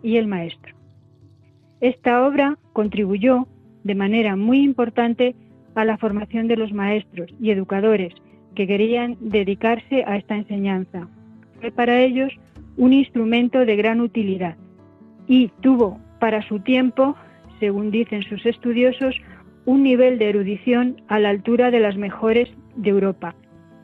y 0.03 0.17
el 0.17 0.29
maestro. 0.29 0.75
Esta 1.83 2.27
obra 2.27 2.57
contribuyó 2.73 3.47
de 3.85 3.95
manera 3.95 4.35
muy 4.35 4.63
importante 4.63 5.37
a 5.75 5.85
la 5.85 5.99
formación 5.99 6.49
de 6.49 6.57
los 6.57 6.73
maestros 6.73 7.35
y 7.39 7.51
educadores 7.51 8.15
que 8.55 8.67
querían 8.67 9.19
dedicarse 9.21 10.05
a 10.07 10.17
esta 10.17 10.37
enseñanza. 10.37 11.07
Fue 11.61 11.71
para 11.71 12.01
ellos 12.01 12.33
un 12.79 12.95
instrumento 12.95 13.67
de 13.67 13.77
gran 13.77 14.01
utilidad 14.01 14.57
y 15.29 15.49
tuvo 15.61 16.01
para 16.19 16.43
su 16.49 16.59
tiempo, 16.61 17.15
según 17.61 17.91
dicen 17.91 18.23
sus 18.23 18.45
estudiosos, 18.47 19.15
un 19.67 19.83
nivel 19.83 20.19
de 20.19 20.31
erudición 20.31 21.03
a 21.09 21.19
la 21.21 21.29
altura 21.29 21.71
de 21.71 21.81
las 21.81 21.97
mejores 21.97 22.49
de 22.75 22.91
Europa 22.91 23.35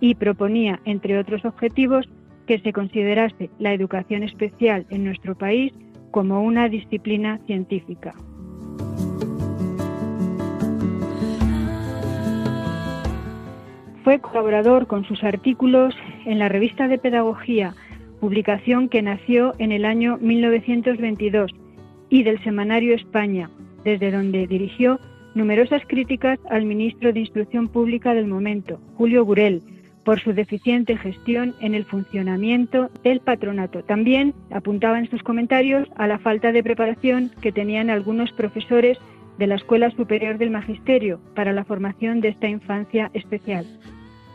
y 0.01 0.15
proponía, 0.15 0.81
entre 0.85 1.19
otros 1.19 1.45
objetivos, 1.45 2.09
que 2.47 2.59
se 2.59 2.73
considerase 2.73 3.51
la 3.59 3.73
educación 3.73 4.23
especial 4.23 4.87
en 4.91 5.05
nuestro 5.05 5.35
país 5.37 5.73
como 6.11 6.43
una 6.43 6.69
disciplina 6.69 7.39
científica. 7.47 8.15
Fue 14.05 14.21
colaborador 14.21 14.87
con 14.87 15.05
sus 15.05 15.25
artículos 15.25 15.95
en 16.27 16.39
la 16.39 16.49
revista 16.49 16.89
de 16.89 16.99
Pedagogía 16.99 17.75
publicación 18.25 18.89
que 18.89 19.03
nació 19.03 19.53
en 19.59 19.71
el 19.71 19.85
año 19.85 20.17
1922, 20.19 21.51
y 22.09 22.23
del 22.23 22.43
Semanario 22.43 22.95
España, 22.95 23.51
desde 23.85 24.11
donde 24.11 24.47
dirigió 24.47 24.99
numerosas 25.35 25.83
críticas 25.87 26.39
al 26.49 26.65
ministro 26.65 27.13
de 27.13 27.21
Instrucción 27.21 27.69
Pública 27.69 28.15
del 28.15 28.27
momento, 28.27 28.81
Julio 28.97 29.27
Gurel, 29.27 29.61
por 30.07 30.21
su 30.21 30.33
deficiente 30.33 30.97
gestión 30.97 31.55
en 31.61 31.75
el 31.75 31.85
funcionamiento 31.85 32.89
del 33.03 33.21
patronato. 33.21 33.85
También 33.85 34.33
apuntaba 34.51 34.99
en 34.99 35.11
sus 35.11 35.23
comentarios 35.23 35.87
a 35.97 36.07
la 36.07 36.19
falta 36.19 36.51
de 36.51 36.63
preparación 36.63 37.31
que 37.43 37.53
tenían 37.53 37.91
algunos 37.91 38.33
profesores 38.33 38.97
de 39.37 39.49
la 39.49 39.57
Escuela 39.57 39.91
Superior 39.91 40.39
del 40.39 40.49
Magisterio 40.49 41.21
para 41.35 41.53
la 41.53 41.65
formación 41.65 42.23
de 42.23 42.29
esta 42.29 42.49
infancia 42.49 43.11
especial. 43.13 43.67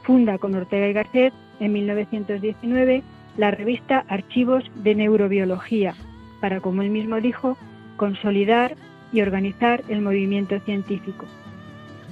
Funda 0.04 0.38
con 0.38 0.54
Ortega 0.54 0.88
y 0.88 0.94
Garcet 0.94 1.34
en 1.60 1.74
1919 1.74 3.02
la 3.40 3.52
revista 3.52 4.04
Archivos 4.10 4.66
de 4.76 4.96
Neurobiología, 4.96 5.96
para, 6.42 6.60
como 6.60 6.82
él 6.82 6.90
mismo 6.90 7.22
dijo, 7.22 7.58
consolidar 7.96 8.76
y 9.14 9.22
organizar 9.22 9.82
el 9.88 10.02
movimiento 10.02 10.60
científico. 10.60 11.26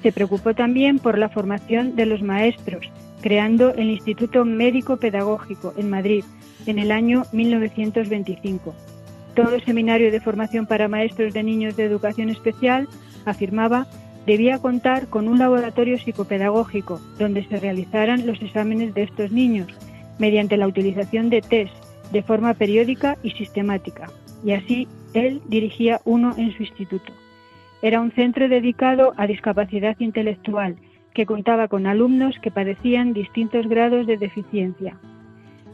Se 0.01 0.13
preocupó 0.13 0.53
también 0.53 0.99
por 0.99 1.17
la 1.17 1.27
formación 1.27 1.97
de 1.97 2.05
los 2.05 2.21
maestros, 2.21 2.89
creando 3.21 3.73
el 3.73 3.89
Instituto 3.89 4.45
Médico 4.45 4.95
Pedagógico 4.95 5.73
en 5.75 5.89
Madrid 5.89 6.23
en 6.65 6.79
el 6.79 6.93
año 6.93 7.23
1925. 7.33 8.73
Todo 9.35 9.59
seminario 9.59 10.13
de 10.13 10.21
formación 10.21 10.65
para 10.65 10.87
maestros 10.87 11.33
de 11.33 11.43
niños 11.43 11.75
de 11.75 11.83
educación 11.83 12.29
especial, 12.29 12.87
afirmaba, 13.25 13.85
debía 14.25 14.59
contar 14.59 15.07
con 15.07 15.27
un 15.27 15.39
laboratorio 15.39 15.99
psicopedagógico 15.99 17.01
donde 17.19 17.45
se 17.45 17.57
realizaran 17.57 18.25
los 18.25 18.41
exámenes 18.41 18.93
de 18.93 19.03
estos 19.03 19.33
niños 19.33 19.67
mediante 20.19 20.57
la 20.57 20.67
utilización 20.67 21.29
de 21.29 21.41
test 21.41 21.73
de 22.11 22.23
forma 22.23 22.53
periódica 22.53 23.17
y 23.23 23.31
sistemática. 23.31 24.09
Y 24.43 24.53
así 24.53 24.87
él 25.13 25.41
dirigía 25.47 25.99
uno 26.05 26.33
en 26.37 26.53
su 26.53 26.63
instituto. 26.63 27.13
Era 27.81 28.01
un 28.01 28.11
centro 28.11 28.49
dedicado 28.49 29.13
a 29.17 29.27
discapacidad 29.27 29.95
intelectual 29.99 30.77
que 31.13 31.25
contaba 31.25 31.67
con 31.67 31.87
alumnos 31.87 32.37
que 32.39 32.51
padecían 32.51 33.13
distintos 33.13 33.67
grados 33.67 34.05
de 34.07 34.17
deficiencia. 34.17 34.97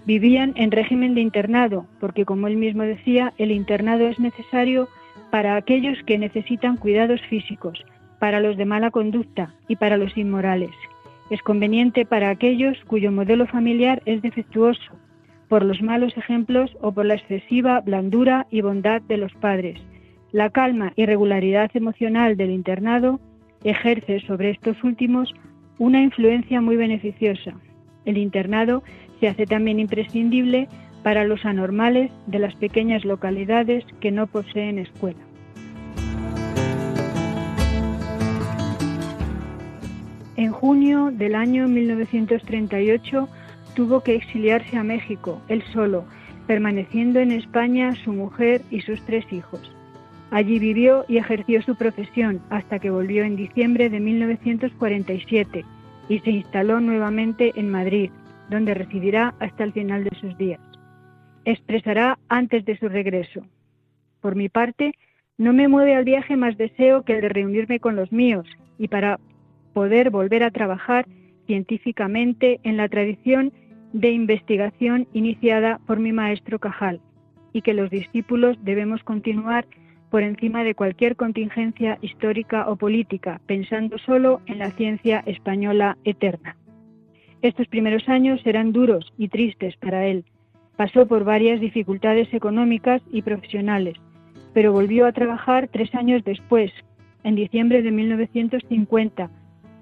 Vivían 0.05 0.53
en 0.55 0.71
régimen 0.71 1.15
de 1.15 1.21
internado, 1.21 1.85
porque 1.99 2.25
como 2.25 2.47
él 2.47 2.57
mismo 2.57 2.83
decía, 2.83 3.33
el 3.37 3.51
internado 3.51 4.07
es 4.07 4.19
necesario 4.19 4.89
para 5.31 5.55
aquellos 5.55 5.97
que 6.05 6.17
necesitan 6.17 6.77
cuidados 6.77 7.21
físicos, 7.29 7.83
para 8.19 8.39
los 8.39 8.57
de 8.57 8.65
mala 8.65 8.91
conducta 8.91 9.53
y 9.67 9.77
para 9.77 9.97
los 9.97 10.15
inmorales. 10.17 10.71
Es 11.33 11.41
conveniente 11.41 12.05
para 12.05 12.29
aquellos 12.29 12.77
cuyo 12.85 13.11
modelo 13.11 13.47
familiar 13.47 14.03
es 14.05 14.21
defectuoso, 14.21 14.93
por 15.49 15.65
los 15.65 15.81
malos 15.81 16.15
ejemplos 16.15 16.77
o 16.79 16.91
por 16.91 17.07
la 17.07 17.15
excesiva 17.15 17.81
blandura 17.81 18.45
y 18.51 18.61
bondad 18.61 19.01
de 19.01 19.17
los 19.17 19.33
padres. 19.33 19.81
La 20.31 20.51
calma 20.51 20.93
y 20.95 21.07
regularidad 21.07 21.71
emocional 21.73 22.37
del 22.37 22.51
internado 22.51 23.19
ejerce 23.63 24.19
sobre 24.19 24.51
estos 24.51 24.83
últimos 24.83 25.33
una 25.79 26.03
influencia 26.03 26.61
muy 26.61 26.75
beneficiosa. 26.75 27.55
El 28.05 28.19
internado 28.19 28.83
se 29.19 29.27
hace 29.27 29.47
también 29.47 29.79
imprescindible 29.79 30.67
para 31.01 31.23
los 31.23 31.45
anormales 31.45 32.11
de 32.27 32.37
las 32.37 32.53
pequeñas 32.57 33.05
localidades 33.05 33.83
que 34.01 34.11
no 34.11 34.27
poseen 34.27 34.77
escuela. 34.77 35.32
Junio 40.63 41.11
del 41.11 41.35
año 41.35 41.67
1938 41.67 43.27
tuvo 43.75 43.99
que 43.99 44.15
exiliarse 44.15 44.77
a 44.77 44.83
México, 44.83 45.41
él 45.49 45.61
solo, 45.73 46.05
permaneciendo 46.47 47.19
en 47.19 47.33
España 47.33 47.93
su 48.05 48.13
mujer 48.13 48.61
y 48.71 48.79
sus 48.79 49.01
tres 49.01 49.25
hijos. 49.33 49.59
Allí 50.31 50.59
vivió 50.59 51.03
y 51.09 51.17
ejerció 51.17 51.61
su 51.63 51.75
profesión 51.75 52.39
hasta 52.49 52.79
que 52.79 52.91
volvió 52.91 53.25
en 53.25 53.35
diciembre 53.35 53.89
de 53.89 53.99
1947 53.99 55.65
y 56.07 56.19
se 56.19 56.31
instaló 56.31 56.79
nuevamente 56.79 57.51
en 57.57 57.69
Madrid, 57.69 58.09
donde 58.49 58.73
residirá 58.73 59.35
hasta 59.41 59.65
el 59.65 59.73
final 59.73 60.05
de 60.05 60.15
sus 60.21 60.37
días. 60.37 60.61
Expresará 61.43 62.17
antes 62.29 62.63
de 62.63 62.77
su 62.77 62.87
regreso. 62.87 63.41
Por 64.21 64.37
mi 64.37 64.47
parte, 64.47 64.93
no 65.37 65.51
me 65.51 65.67
mueve 65.67 65.93
al 65.93 66.05
viaje 66.05 66.37
más 66.37 66.55
deseo 66.55 67.03
que 67.03 67.15
el 67.15 67.21
de 67.21 67.27
reunirme 67.27 67.81
con 67.81 67.97
los 67.97 68.13
míos 68.13 68.47
y 68.77 68.87
para 68.87 69.19
poder 69.73 70.09
volver 70.09 70.43
a 70.43 70.51
trabajar 70.51 71.05
científicamente 71.45 72.59
en 72.63 72.77
la 72.77 72.87
tradición 72.87 73.51
de 73.91 74.11
investigación 74.11 75.07
iniciada 75.13 75.79
por 75.85 75.99
mi 75.99 76.11
maestro 76.11 76.59
Cajal 76.59 77.01
y 77.53 77.61
que 77.61 77.73
los 77.73 77.89
discípulos 77.89 78.57
debemos 78.63 79.03
continuar 79.03 79.65
por 80.09 80.23
encima 80.23 80.63
de 80.63 80.75
cualquier 80.75 81.15
contingencia 81.15 81.97
histórica 82.01 82.69
o 82.69 82.75
política, 82.75 83.41
pensando 83.47 83.97
solo 83.97 84.41
en 84.45 84.59
la 84.59 84.71
ciencia 84.71 85.23
española 85.25 85.97
eterna. 86.03 86.55
Estos 87.41 87.67
primeros 87.67 88.07
años 88.07 88.41
serán 88.41 88.71
duros 88.71 89.11
y 89.17 89.27
tristes 89.27 89.75
para 89.77 90.05
él. 90.05 90.23
Pasó 90.77 91.07
por 91.07 91.23
varias 91.23 91.59
dificultades 91.59 92.33
económicas 92.33 93.01
y 93.11 93.21
profesionales, 93.21 93.95
pero 94.53 94.71
volvió 94.71 95.05
a 95.05 95.11
trabajar 95.11 95.67
tres 95.67 95.93
años 95.93 96.23
después, 96.23 96.71
en 97.23 97.35
diciembre 97.35 97.81
de 97.81 97.91
1950, 97.91 99.29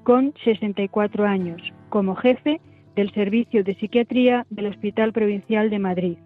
con 0.03 0.33
64 0.43 1.25
años, 1.25 1.61
como 1.89 2.15
jefe 2.15 2.59
del 2.95 3.11
Servicio 3.13 3.63
de 3.63 3.75
Psiquiatría 3.75 4.45
del 4.49 4.67
Hospital 4.67 5.13
Provincial 5.13 5.69
de 5.69 5.79
Madrid. 5.79 6.17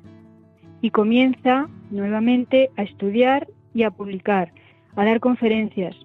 Y 0.81 0.91
comienza 0.91 1.67
nuevamente 1.91 2.69
a 2.77 2.83
estudiar 2.83 3.47
y 3.73 3.83
a 3.83 3.91
publicar, 3.91 4.51
a 4.95 5.05
dar 5.05 5.19
conferencias, 5.19 5.95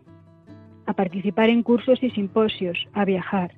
a 0.87 0.93
participar 0.93 1.51
en 1.51 1.62
cursos 1.62 2.03
y 2.03 2.11
simposios, 2.11 2.79
a 2.93 3.05
viajar. 3.05 3.53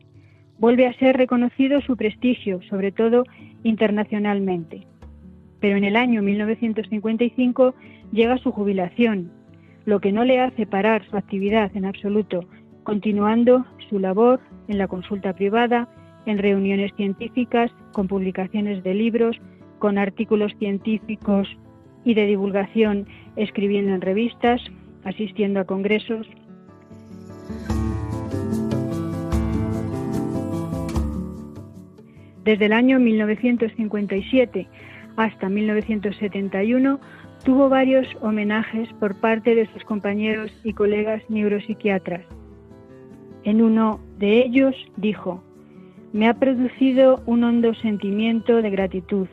Vuelve 0.59 0.87
a 0.87 0.95
ser 0.95 1.17
reconocido 1.17 1.81
su 1.81 1.97
prestigio, 1.97 2.61
sobre 2.69 2.93
todo 2.93 3.25
internacionalmente. 3.63 4.87
Pero 5.61 5.77
en 5.77 5.85
el 5.85 5.97
año 5.97 6.23
1955 6.23 7.75
llega 8.13 8.37
su 8.39 8.53
jubilación, 8.53 9.33
lo 9.85 10.01
que 10.01 10.13
no 10.13 10.25
le 10.25 10.41
hace 10.41 10.67
parar 10.67 11.05
su 11.09 11.17
actividad 11.17 11.75
en 11.75 11.85
absoluto, 11.85 12.45
continuando 12.85 13.64
su 13.89 13.99
labor 13.99 14.41
en 14.68 14.78
la 14.78 14.89
consulta 14.89 15.33
privada, 15.33 15.89
en 16.26 16.39
reuniones 16.39 16.93
científicas, 16.97 17.70
con 17.93 18.09
publicaciones 18.09 18.83
de 18.83 18.95
libros, 18.95 19.37
con 19.78 19.99
artículos 19.99 20.53
científicos 20.59 21.49
y 22.05 22.14
de 22.14 22.26
divulgación, 22.26 23.07
escribiendo 23.37 23.95
en 23.95 24.01
revistas, 24.01 24.61
asistiendo 25.05 25.61
a 25.61 25.64
congresos. 25.64 26.26
Desde 32.45 32.66
el 32.66 32.72
año 32.72 32.99
1957 32.99 34.68
hasta 35.16 35.49
1971 35.49 37.01
tuvo 37.45 37.68
varios 37.68 38.07
homenajes 38.20 38.89
por 38.95 39.14
parte 39.20 39.55
de 39.55 39.66
sus 39.72 39.85
compañeros 39.85 40.51
y 40.64 40.72
colegas 40.72 41.22
neuropsiquiatras. 41.28 42.24
En 43.45 43.62
uno 43.62 44.01
de 44.18 44.45
ellos 44.45 44.74
dijo, 44.97 45.43
me 46.12 46.28
ha 46.28 46.34
producido 46.34 47.22
un 47.26 47.45
hondo 47.45 47.74
sentimiento 47.74 48.62
de 48.62 48.70
gratitud, 48.70 49.26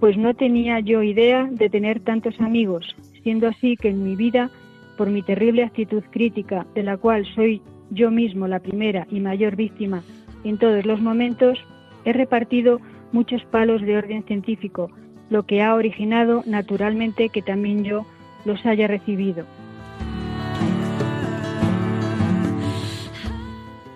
pues 0.00 0.16
no 0.16 0.34
tenía 0.34 0.80
yo 0.80 1.02
idea 1.02 1.48
de 1.50 1.70
tener 1.70 2.00
tantos 2.00 2.38
amigos, 2.40 2.96
siendo 3.22 3.48
así 3.48 3.76
que 3.76 3.88
en 3.88 4.04
mi 4.04 4.16
vida, 4.16 4.50
por 4.98 5.08
mi 5.08 5.22
terrible 5.22 5.64
actitud 5.64 6.02
crítica, 6.10 6.66
de 6.74 6.82
la 6.82 6.96
cual 6.96 7.24
soy 7.34 7.62
yo 7.90 8.10
mismo 8.10 8.48
la 8.48 8.60
primera 8.60 9.06
y 9.10 9.20
mayor 9.20 9.56
víctima 9.56 10.02
en 10.44 10.58
todos 10.58 10.84
los 10.84 11.00
momentos, 11.00 11.58
he 12.04 12.12
repartido 12.12 12.80
muchos 13.12 13.44
palos 13.46 13.82
de 13.82 13.96
orden 13.96 14.22
científico, 14.24 14.90
lo 15.30 15.44
que 15.44 15.62
ha 15.62 15.74
originado 15.74 16.42
naturalmente 16.46 17.30
que 17.30 17.42
también 17.42 17.84
yo 17.84 18.06
los 18.44 18.64
haya 18.64 18.86
recibido. 18.86 19.44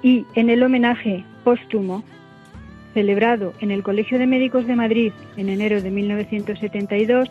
Y 0.03 0.26
en 0.34 0.51
el 0.51 0.62
homenaje 0.62 1.24
póstumo 1.44 2.03
celebrado 2.94 3.53
en 3.61 3.70
el 3.70 3.82
Colegio 3.82 4.18
de 4.18 4.26
Médicos 4.26 4.66
de 4.66 4.76
Madrid 4.76 5.12
en 5.36 5.48
enero 5.48 5.80
de 5.80 5.90
1972, 5.90 7.30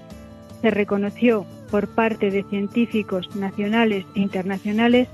se 0.61 0.71
reconoció 0.71 1.45
por 1.69 1.87
parte 1.87 2.31
de 2.31 2.43
científicos 2.43 3.35
nacionales 3.35 4.05
e 4.15 4.21
internacionales 4.21 5.07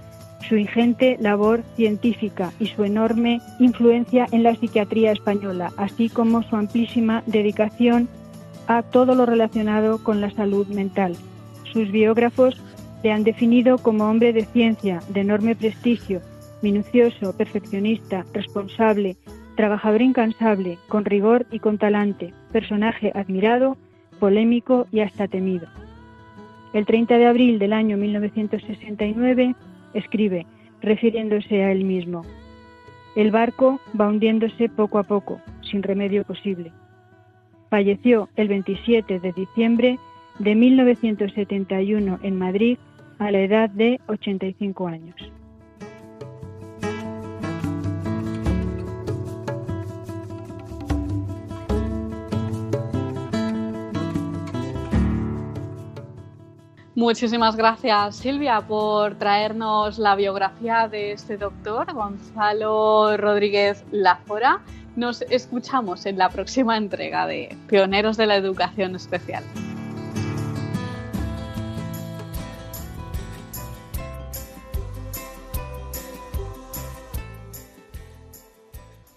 su 0.47 0.58
ingente 0.58 1.18
labor 1.20 1.64
científica 1.76 2.51
y 2.60 2.68
su 2.68 2.84
enorme 2.84 3.41
influencia 3.60 4.28
en 4.32 4.43
la 4.43 4.56
psiquiatría 4.56 5.12
española, 5.12 5.72
así 5.78 6.10
como 6.10 6.43
su 6.43 6.56
amplísima 6.56 7.24
dedicación 7.26 8.08
a 8.68 8.84
todo 8.84 9.16
lo 9.16 9.26
relacionado 9.26 10.03
con 10.03 10.22
la 10.22 10.30
salud 10.32 10.68
mental. 10.68 11.16
Sus 11.72 11.91
biógrafos 11.91 12.62
le 13.03 13.12
han 13.12 13.24
definido 13.24 13.78
como 13.78 14.10
hombre 14.10 14.34
de 14.34 14.45
ciencia 14.45 14.99
de 15.10 15.22
enorme 15.22 15.56
prestigio, 15.56 16.22
minucioso, 16.66 17.38
perfeccionista, 17.38 18.26
responsable, 18.34 19.18
trabajador 19.55 20.01
incansable, 20.01 20.80
con 20.88 21.05
rigor 21.05 21.45
y 21.51 21.59
con 21.59 21.78
talante, 21.78 22.34
personaje 22.51 23.11
admirado, 23.13 23.78
polémico 24.20 24.88
y 24.91 25.01
hasta 25.01 25.28
temido. 25.28 25.68
El 26.74 26.88
30 26.88 27.20
de 27.20 27.28
abril 27.28 27.59
del 27.59 27.72
año 27.72 27.97
1969 27.97 29.53
escribe, 29.93 30.47
refiriéndose 30.82 31.63
a 31.63 31.72
él 31.72 31.84
mismo, 31.84 32.24
El 33.16 33.30
barco 33.30 33.80
va 33.97 34.07
hundiéndose 34.07 34.68
poco 34.68 34.97
a 34.97 35.03
poco, 35.03 35.39
sin 35.70 35.84
remedio 35.84 36.24
posible. 36.24 36.72
Falleció 37.70 38.28
el 38.36 38.47
27 38.47 39.20
de 39.20 39.32
diciembre 39.34 39.99
de 40.39 40.55
1971 40.55 42.20
en 42.24 42.38
Madrid 42.38 42.78
a 43.20 43.30
la 43.30 43.39
edad 43.39 43.70
de 43.70 43.99
85 44.07 44.88
años. 44.88 45.16
Muchísimas 56.96 57.58
gracias 57.58 58.16
Silvia 58.16 58.62
por 58.62 59.16
traernos 59.16 60.00
la 60.00 60.16
biografía 60.16 60.88
de 60.88 61.12
este 61.12 61.36
doctor, 61.36 61.93
Gonzalo 61.93 63.18
Rodríguez 63.18 63.84
Lafora. 63.91 64.62
Nos 64.96 65.22
escuchamos 65.24 66.06
en 66.06 66.18
la 66.18 66.30
próxima 66.30 66.78
entrega 66.78 67.28
de 67.28 67.54
Pioneros 67.68 68.16
de 68.16 68.28
la 68.28 68.38
Educación 68.38 68.96
Especial. 68.96 69.43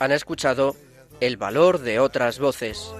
Han 0.00 0.12
escuchado 0.12 0.76
El 1.20 1.36
valor 1.36 1.80
de 1.80 1.98
otras 1.98 2.38
voces, 2.38 2.94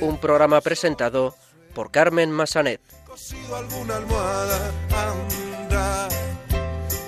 un 0.00 0.18
programa 0.18 0.60
presentado 0.60 1.36
por 1.74 1.90
Carmen 1.90 2.30
Massanet. 2.30 2.80
Cosido 3.06 3.56
alguna 3.56 3.96
almohada, 3.96 4.72
anda, 4.90 6.08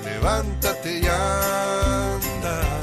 levántate 0.05 0.99
y 0.99 1.07
anda. 1.07 2.80